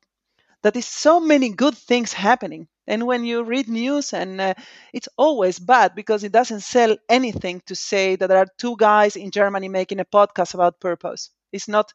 that 0.63 0.75
is 0.75 0.85
so 0.85 1.19
many 1.19 1.49
good 1.49 1.77
things 1.77 2.13
happening. 2.13 2.67
And 2.87 3.05
when 3.05 3.25
you 3.25 3.43
read 3.43 3.67
news, 3.67 4.13
and 4.13 4.39
uh, 4.39 4.53
it's 4.93 5.09
always 5.17 5.59
bad 5.59 5.93
because 5.93 6.23
it 6.23 6.31
doesn't 6.31 6.61
sell 6.61 6.97
anything 7.09 7.61
to 7.65 7.75
say 7.75 8.15
that 8.15 8.27
there 8.27 8.37
are 8.37 8.47
two 8.57 8.77
guys 8.77 9.15
in 9.15 9.29
Germany 9.31 9.67
making 9.67 9.99
a 9.99 10.05
podcast 10.05 10.53
about 10.53 10.79
purpose. 10.79 11.29
It's 11.51 11.67
not. 11.67 11.93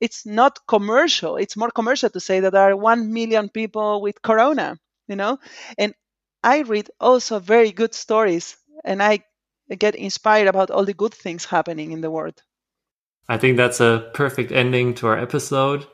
It's 0.00 0.24
not 0.26 0.66
commercial. 0.66 1.36
It's 1.36 1.56
more 1.56 1.70
commercial 1.70 2.10
to 2.10 2.20
say 2.20 2.40
that 2.40 2.52
there 2.52 2.70
are 2.70 2.76
one 2.76 3.12
million 3.12 3.48
people 3.48 4.00
with 4.00 4.22
corona. 4.22 4.78
You 5.06 5.16
know, 5.16 5.38
and 5.76 5.94
I 6.42 6.60
read 6.60 6.90
also 6.98 7.38
very 7.38 7.72
good 7.72 7.94
stories, 7.94 8.56
and 8.84 9.02
I 9.02 9.20
get 9.76 9.94
inspired 9.94 10.48
about 10.48 10.70
all 10.70 10.84
the 10.84 10.94
good 10.94 11.14
things 11.14 11.44
happening 11.44 11.92
in 11.92 12.00
the 12.00 12.10
world. 12.10 12.42
I 13.28 13.38
think 13.38 13.56
that's 13.56 13.80
a 13.80 14.10
perfect 14.14 14.52
ending 14.52 14.94
to 14.94 15.06
our 15.08 15.18
episode. 15.18 15.86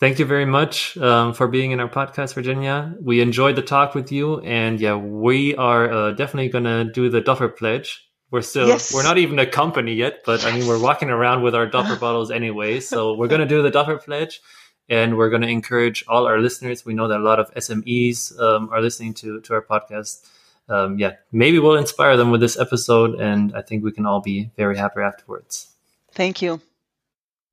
Thank 0.00 0.20
you 0.20 0.24
very 0.24 0.44
much 0.44 0.96
um, 0.98 1.34
for 1.34 1.48
being 1.48 1.72
in 1.72 1.80
our 1.80 1.88
podcast, 1.88 2.34
Virginia. 2.34 2.94
We 3.00 3.20
enjoyed 3.20 3.56
the 3.56 3.62
talk 3.62 3.96
with 3.96 4.12
you, 4.12 4.40
and 4.40 4.80
yeah, 4.80 4.94
we 4.94 5.56
are 5.56 5.90
uh, 5.90 6.12
definitely 6.12 6.50
gonna 6.50 6.84
do 6.84 7.10
the 7.10 7.20
Dopper 7.20 7.48
pledge. 7.48 8.07
We're 8.30 8.42
still 8.42 8.68
yes. 8.68 8.92
we're 8.92 9.02
not 9.02 9.18
even 9.18 9.38
a 9.38 9.46
company 9.46 9.94
yet, 9.94 10.22
but 10.24 10.44
I 10.44 10.52
mean 10.52 10.66
we're 10.66 10.80
walking 10.80 11.10
around 11.10 11.42
with 11.42 11.54
our 11.54 11.66
Dopper 11.74 11.96
bottles 11.96 12.30
anyway. 12.30 12.80
So 12.80 13.14
we're 13.14 13.28
gonna 13.28 13.46
do 13.46 13.62
the 13.62 13.70
Dopper 13.70 13.96
pledge, 13.96 14.42
and 14.88 15.16
we're 15.16 15.30
gonna 15.30 15.46
encourage 15.46 16.04
all 16.08 16.26
our 16.26 16.38
listeners. 16.38 16.84
We 16.84 16.94
know 16.94 17.08
that 17.08 17.18
a 17.18 17.22
lot 17.22 17.40
of 17.40 17.52
SMEs 17.54 18.38
um, 18.38 18.68
are 18.70 18.82
listening 18.82 19.14
to 19.14 19.40
to 19.40 19.54
our 19.54 19.62
podcast 19.62 20.26
um, 20.68 20.98
yeah, 20.98 21.12
maybe 21.32 21.58
we'll 21.58 21.76
inspire 21.76 22.16
them 22.16 22.30
with 22.30 22.40
this 22.40 22.58
episode, 22.58 23.18
and 23.18 23.54
I 23.54 23.62
think 23.62 23.82
we 23.82 23.92
can 23.92 24.04
all 24.04 24.20
be 24.20 24.50
very 24.56 24.76
happy 24.76 25.00
afterwards. 25.00 25.72
Thank 26.12 26.42
you. 26.42 26.60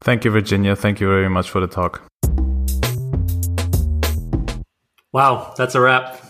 Thank 0.02 0.26
you, 0.26 0.32
Virginia. 0.32 0.76
Thank 0.76 1.00
you 1.00 1.08
very 1.08 1.30
much 1.30 1.50
for 1.50 1.62
the 1.62 1.68
talk. 1.68 2.04
Wow, 5.14 5.54
that's 5.56 5.76
a 5.76 5.82
wrap. 5.82 6.22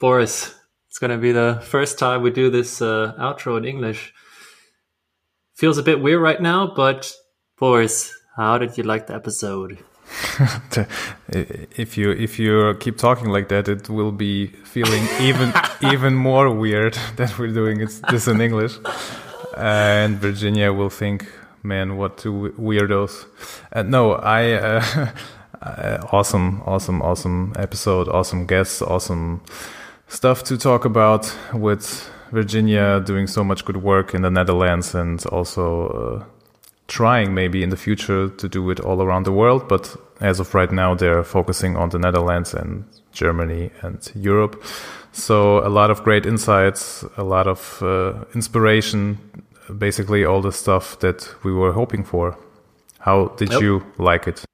Boris, 0.00 0.54
it's 0.92 0.98
going 0.98 1.10
to 1.10 1.16
be 1.16 1.32
the 1.32 1.58
first 1.64 1.98
time 1.98 2.20
we 2.20 2.30
do 2.30 2.50
this 2.50 2.82
uh, 2.82 3.14
outro 3.18 3.56
in 3.56 3.64
English. 3.64 4.12
Feels 5.54 5.78
a 5.78 5.82
bit 5.82 6.02
weird 6.02 6.20
right 6.20 6.38
now, 6.38 6.70
but 6.76 7.10
Boris, 7.58 8.12
how 8.36 8.58
did 8.58 8.76
you 8.76 8.84
like 8.84 9.06
the 9.06 9.14
episode? 9.14 9.78
if 11.30 11.96
you 11.96 12.10
if 12.10 12.38
you 12.38 12.76
keep 12.78 12.98
talking 12.98 13.30
like 13.30 13.48
that, 13.48 13.68
it 13.68 13.88
will 13.88 14.12
be 14.12 14.48
feeling 14.48 15.08
even 15.18 15.54
even 15.92 16.14
more 16.14 16.54
weird 16.54 16.92
that 17.16 17.38
we're 17.38 17.54
doing 17.54 17.80
it, 17.80 17.98
this 18.10 18.28
in 18.28 18.42
English, 18.42 18.74
and 19.56 20.18
Virginia 20.18 20.74
will 20.74 20.90
think, 20.90 21.26
"Man, 21.62 21.96
what 21.96 22.18
two 22.18 22.52
weirdos." 22.58 23.24
Uh, 23.72 23.82
no, 23.82 24.12
I 24.12 24.52
uh, 24.52 25.08
uh, 25.62 26.06
awesome, 26.12 26.62
awesome, 26.66 27.00
awesome 27.00 27.54
episode, 27.56 28.08
awesome 28.08 28.44
guests, 28.44 28.82
awesome 28.82 29.40
stuff 30.12 30.44
to 30.44 30.58
talk 30.58 30.84
about 30.84 31.34
with 31.54 32.10
Virginia 32.32 33.00
doing 33.00 33.26
so 33.26 33.42
much 33.42 33.64
good 33.64 33.78
work 33.78 34.14
in 34.14 34.22
the 34.22 34.30
Netherlands 34.30 34.94
and 34.94 35.24
also 35.26 35.88
uh, 35.88 36.24
trying 36.86 37.34
maybe 37.34 37.62
in 37.62 37.70
the 37.70 37.76
future 37.76 38.28
to 38.28 38.48
do 38.48 38.70
it 38.70 38.78
all 38.80 39.02
around 39.02 39.24
the 39.24 39.32
world, 39.32 39.66
but 39.68 39.96
as 40.20 40.38
of 40.38 40.54
right 40.54 40.70
now, 40.70 40.94
they're 40.94 41.24
focusing 41.24 41.76
on 41.76 41.88
the 41.88 41.98
Netherlands 41.98 42.52
and 42.54 42.84
Germany 43.12 43.70
and 43.80 44.12
Europe. 44.14 44.62
So 45.12 45.66
a 45.66 45.70
lot 45.70 45.90
of 45.90 46.02
great 46.04 46.26
insights, 46.26 47.04
a 47.16 47.24
lot 47.24 47.46
of 47.46 47.82
uh, 47.82 48.24
inspiration, 48.34 49.18
basically 49.78 50.24
all 50.24 50.42
the 50.42 50.52
stuff 50.52 50.98
that 51.00 51.34
we 51.42 51.52
were 51.52 51.72
hoping 51.72 52.04
for. 52.04 52.36
How 52.98 53.28
did 53.36 53.50
yep. 53.52 53.62
you 53.62 53.86
like 53.98 54.28
it? 54.28 54.44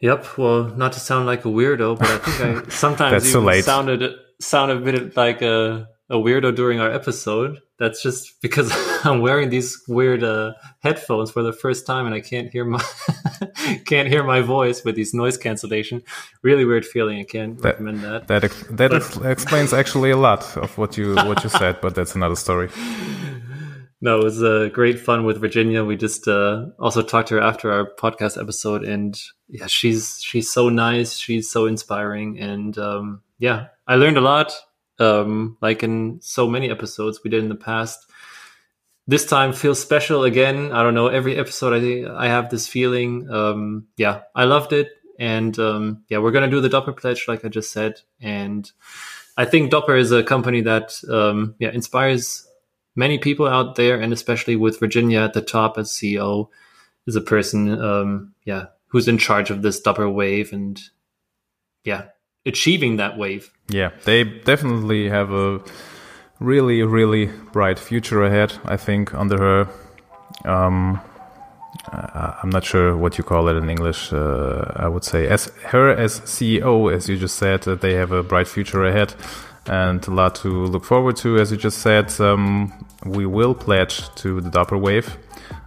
Yep. 0.00 0.38
Well, 0.38 0.64
not 0.64 0.92
to 0.94 1.00
sound 1.00 1.26
like 1.26 1.44
a 1.44 1.48
weirdo, 1.48 1.98
but 1.98 2.08
I 2.08 2.18
think 2.18 2.66
I 2.66 2.68
sometimes 2.70 3.28
even 3.28 3.62
sounded 3.62 4.14
sounded 4.40 4.78
a 4.78 4.80
bit 4.80 5.16
like 5.16 5.42
a 5.42 5.88
a 6.08 6.16
weirdo 6.16 6.54
during 6.56 6.80
our 6.80 6.90
episode. 6.90 7.60
That's 7.78 8.02
just 8.02 8.42
because 8.42 8.70
I'm 9.04 9.20
wearing 9.20 9.50
these 9.50 9.80
weird 9.88 10.22
uh, 10.22 10.54
headphones 10.80 11.30
for 11.30 11.42
the 11.42 11.52
first 11.52 11.86
time, 11.86 12.06
and 12.06 12.14
I 12.14 12.20
can't 12.20 12.50
hear 12.50 12.64
my 12.64 12.82
can't 13.86 14.08
hear 14.08 14.24
my 14.24 14.40
voice 14.40 14.84
with 14.84 14.96
these 14.96 15.14
noise 15.14 15.36
cancellation. 15.36 16.02
Really 16.42 16.64
weird 16.64 16.84
feeling. 16.84 17.20
I 17.20 17.24
can't 17.24 17.58
that, 17.58 17.68
recommend 17.68 18.00
that. 18.00 18.28
That 18.28 18.44
ex- 18.44 18.64
that 18.70 18.90
but, 18.90 19.24
explains 19.26 19.72
actually 19.72 20.10
a 20.10 20.16
lot 20.16 20.56
of 20.56 20.76
what 20.78 20.96
you 20.96 21.14
what 21.14 21.44
you 21.44 21.50
said, 21.50 21.80
but 21.80 21.94
that's 21.94 22.14
another 22.14 22.36
story. 22.36 22.70
No, 24.02 24.20
it 24.20 24.24
was 24.24 24.42
uh, 24.42 24.70
great 24.72 24.98
fun 24.98 25.24
with 25.24 25.40
Virginia. 25.40 25.84
We 25.84 25.96
just 25.96 26.26
uh, 26.26 26.66
also 26.78 27.02
talked 27.02 27.28
to 27.28 27.34
her 27.34 27.40
after 27.40 27.70
our 27.70 27.84
podcast 27.84 28.40
episode, 28.40 28.82
and 28.82 29.20
yeah, 29.48 29.66
she's 29.66 30.22
she's 30.22 30.50
so 30.50 30.70
nice. 30.70 31.16
She's 31.16 31.50
so 31.50 31.66
inspiring, 31.66 32.38
and 32.38 32.76
um, 32.78 33.22
yeah, 33.38 33.66
I 33.86 33.96
learned 33.96 34.16
a 34.16 34.22
lot. 34.22 34.52
Um, 34.98 35.56
like 35.60 35.82
in 35.82 36.18
so 36.22 36.46
many 36.46 36.70
episodes 36.70 37.20
we 37.22 37.30
did 37.30 37.42
in 37.42 37.48
the 37.48 37.54
past. 37.54 38.10
This 39.06 39.26
time 39.26 39.52
feels 39.52 39.80
special 39.80 40.24
again. 40.24 40.72
I 40.72 40.82
don't 40.82 40.94
know. 40.94 41.08
Every 41.08 41.36
episode, 41.36 41.74
I 41.74 42.24
I 42.24 42.28
have 42.28 42.48
this 42.48 42.68
feeling. 42.68 43.30
Um, 43.30 43.88
yeah, 43.98 44.22
I 44.34 44.44
loved 44.44 44.72
it, 44.72 44.88
and 45.18 45.58
um, 45.58 46.04
yeah, 46.08 46.18
we're 46.18 46.30
gonna 46.30 46.50
do 46.50 46.62
the 46.62 46.68
Dopper 46.70 46.92
pledge, 46.92 47.28
like 47.28 47.44
I 47.44 47.48
just 47.48 47.70
said, 47.70 48.00
and 48.20 48.70
I 49.36 49.44
think 49.44 49.70
Dopper 49.70 49.96
is 49.96 50.10
a 50.10 50.22
company 50.22 50.62
that 50.62 50.94
um, 51.10 51.54
yeah 51.58 51.70
inspires 51.70 52.46
many 52.94 53.18
people 53.18 53.46
out 53.46 53.76
there, 53.76 54.00
and 54.00 54.12
especially 54.12 54.56
with 54.56 54.80
Virginia 54.80 55.20
at 55.20 55.32
the 55.32 55.42
top 55.42 55.78
as 55.78 55.90
CEO, 55.90 56.48
is 57.06 57.16
a 57.16 57.20
person, 57.20 57.80
um, 57.80 58.34
yeah, 58.44 58.66
who's 58.88 59.08
in 59.08 59.18
charge 59.18 59.50
of 59.50 59.62
this 59.62 59.80
Dopper 59.80 60.08
wave 60.08 60.52
and, 60.52 60.80
yeah, 61.84 62.06
achieving 62.44 62.96
that 62.96 63.16
wave. 63.16 63.52
Yeah, 63.68 63.90
they 64.04 64.24
definitely 64.24 65.08
have 65.08 65.30
a 65.32 65.60
really, 66.38 66.82
really 66.82 67.26
bright 67.52 67.78
future 67.78 68.22
ahead. 68.22 68.58
I 68.64 68.76
think 68.76 69.14
under 69.14 69.38
her. 69.38 69.68
Um, 70.44 71.00
uh, 71.92 72.34
I'm 72.42 72.50
not 72.50 72.64
sure 72.64 72.96
what 72.96 73.18
you 73.18 73.24
call 73.24 73.48
it 73.48 73.56
in 73.56 73.70
English. 73.70 74.12
Uh, 74.12 74.72
I 74.76 74.88
would 74.88 75.04
say 75.04 75.26
as 75.28 75.46
her 75.66 75.90
as 75.90 76.20
CEO, 76.20 76.92
as 76.92 77.08
you 77.08 77.16
just 77.16 77.36
said, 77.36 77.66
uh, 77.66 77.74
they 77.74 77.94
have 77.94 78.12
a 78.12 78.22
bright 78.22 78.48
future 78.48 78.84
ahead 78.84 79.14
and 79.70 80.06
a 80.08 80.10
lot 80.10 80.34
to 80.34 80.66
look 80.66 80.84
forward 80.84 81.16
to. 81.16 81.38
As 81.38 81.52
you 81.52 81.56
just 81.56 81.78
said, 81.78 82.20
um, 82.20 82.72
we 83.06 83.24
will 83.24 83.54
pledge 83.54 84.12
to 84.16 84.40
the 84.40 84.50
Dopper 84.50 84.76
Wave. 84.76 85.16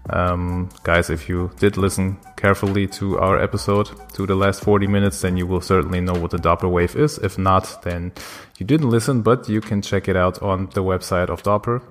Um, 0.10 0.70
guys, 0.84 1.10
if 1.10 1.30
you 1.30 1.52
did 1.58 1.78
listen 1.78 2.18
carefully 2.36 2.86
to 2.88 3.18
our 3.20 3.42
episode, 3.42 3.90
to 4.16 4.28
the 4.28 4.36
last 4.36 4.62
40 4.62 4.88
minutes, 4.88 5.22
then 5.22 5.38
you 5.38 5.48
will 5.48 5.62
certainly 5.62 6.02
know 6.02 6.14
what 6.14 6.32
the 6.32 6.38
Dopper 6.38 6.68
Wave 6.68 6.98
is. 6.98 7.18
If 7.20 7.38
not, 7.38 7.82
then 7.84 8.12
you 8.58 8.66
didn't 8.66 8.90
listen, 8.90 9.22
but 9.22 9.48
you 9.48 9.62
can 9.62 9.82
check 9.82 10.10
it 10.10 10.18
out 10.18 10.42
on 10.44 10.66
the 10.74 10.84
website 10.84 11.30
of 11.30 11.42
Dopper. 11.42 11.82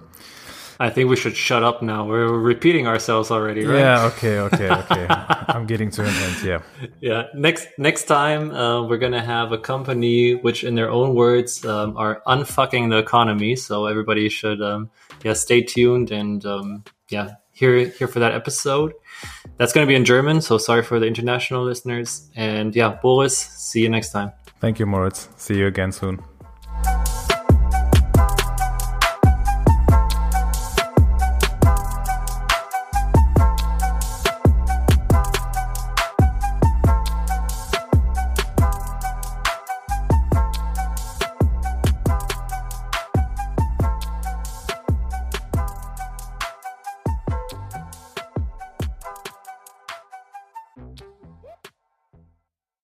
I 0.80 0.90
think 0.90 1.10
we 1.10 1.16
should 1.16 1.36
shut 1.36 1.62
up 1.62 1.82
now. 1.82 2.06
We're 2.06 2.28
repeating 2.28 2.86
ourselves 2.86 3.30
already, 3.30 3.64
right? 3.64 3.78
Yeah. 3.78 4.06
Okay. 4.06 4.38
Okay. 4.38 4.70
Okay. 4.70 5.06
I'm 5.48 5.66
getting 5.66 5.90
to 5.92 6.02
an 6.02 6.14
end. 6.14 6.42
Yeah. 6.44 6.62
Yeah. 7.00 7.26
Next 7.34 7.68
next 7.78 8.04
time, 8.04 8.50
uh, 8.52 8.86
we're 8.86 8.98
gonna 8.98 9.24
have 9.24 9.52
a 9.52 9.58
company 9.58 10.34
which, 10.34 10.64
in 10.64 10.74
their 10.74 10.90
own 10.90 11.14
words, 11.14 11.64
um, 11.64 11.96
are 11.96 12.22
unfucking 12.26 12.90
the 12.90 12.98
economy. 12.98 13.56
So 13.56 13.86
everybody 13.86 14.28
should, 14.28 14.60
um, 14.62 14.90
yeah, 15.22 15.34
stay 15.34 15.62
tuned 15.62 16.10
and 16.10 16.44
um, 16.46 16.84
yeah, 17.08 17.34
here 17.52 17.76
here 17.76 18.08
for 18.08 18.20
that 18.20 18.32
episode. 18.32 18.92
That's 19.56 19.72
gonna 19.72 19.86
be 19.86 19.94
in 19.94 20.04
German. 20.04 20.40
So 20.40 20.58
sorry 20.58 20.82
for 20.82 20.98
the 20.98 21.06
international 21.06 21.64
listeners. 21.64 22.30
And 22.34 22.74
yeah, 22.74 22.98
Boris. 23.02 23.36
See 23.36 23.82
you 23.82 23.88
next 23.88 24.10
time. 24.10 24.32
Thank 24.60 24.78
you, 24.78 24.86
Moritz. 24.86 25.28
See 25.36 25.58
you 25.58 25.66
again 25.66 25.90
soon. 25.90 26.20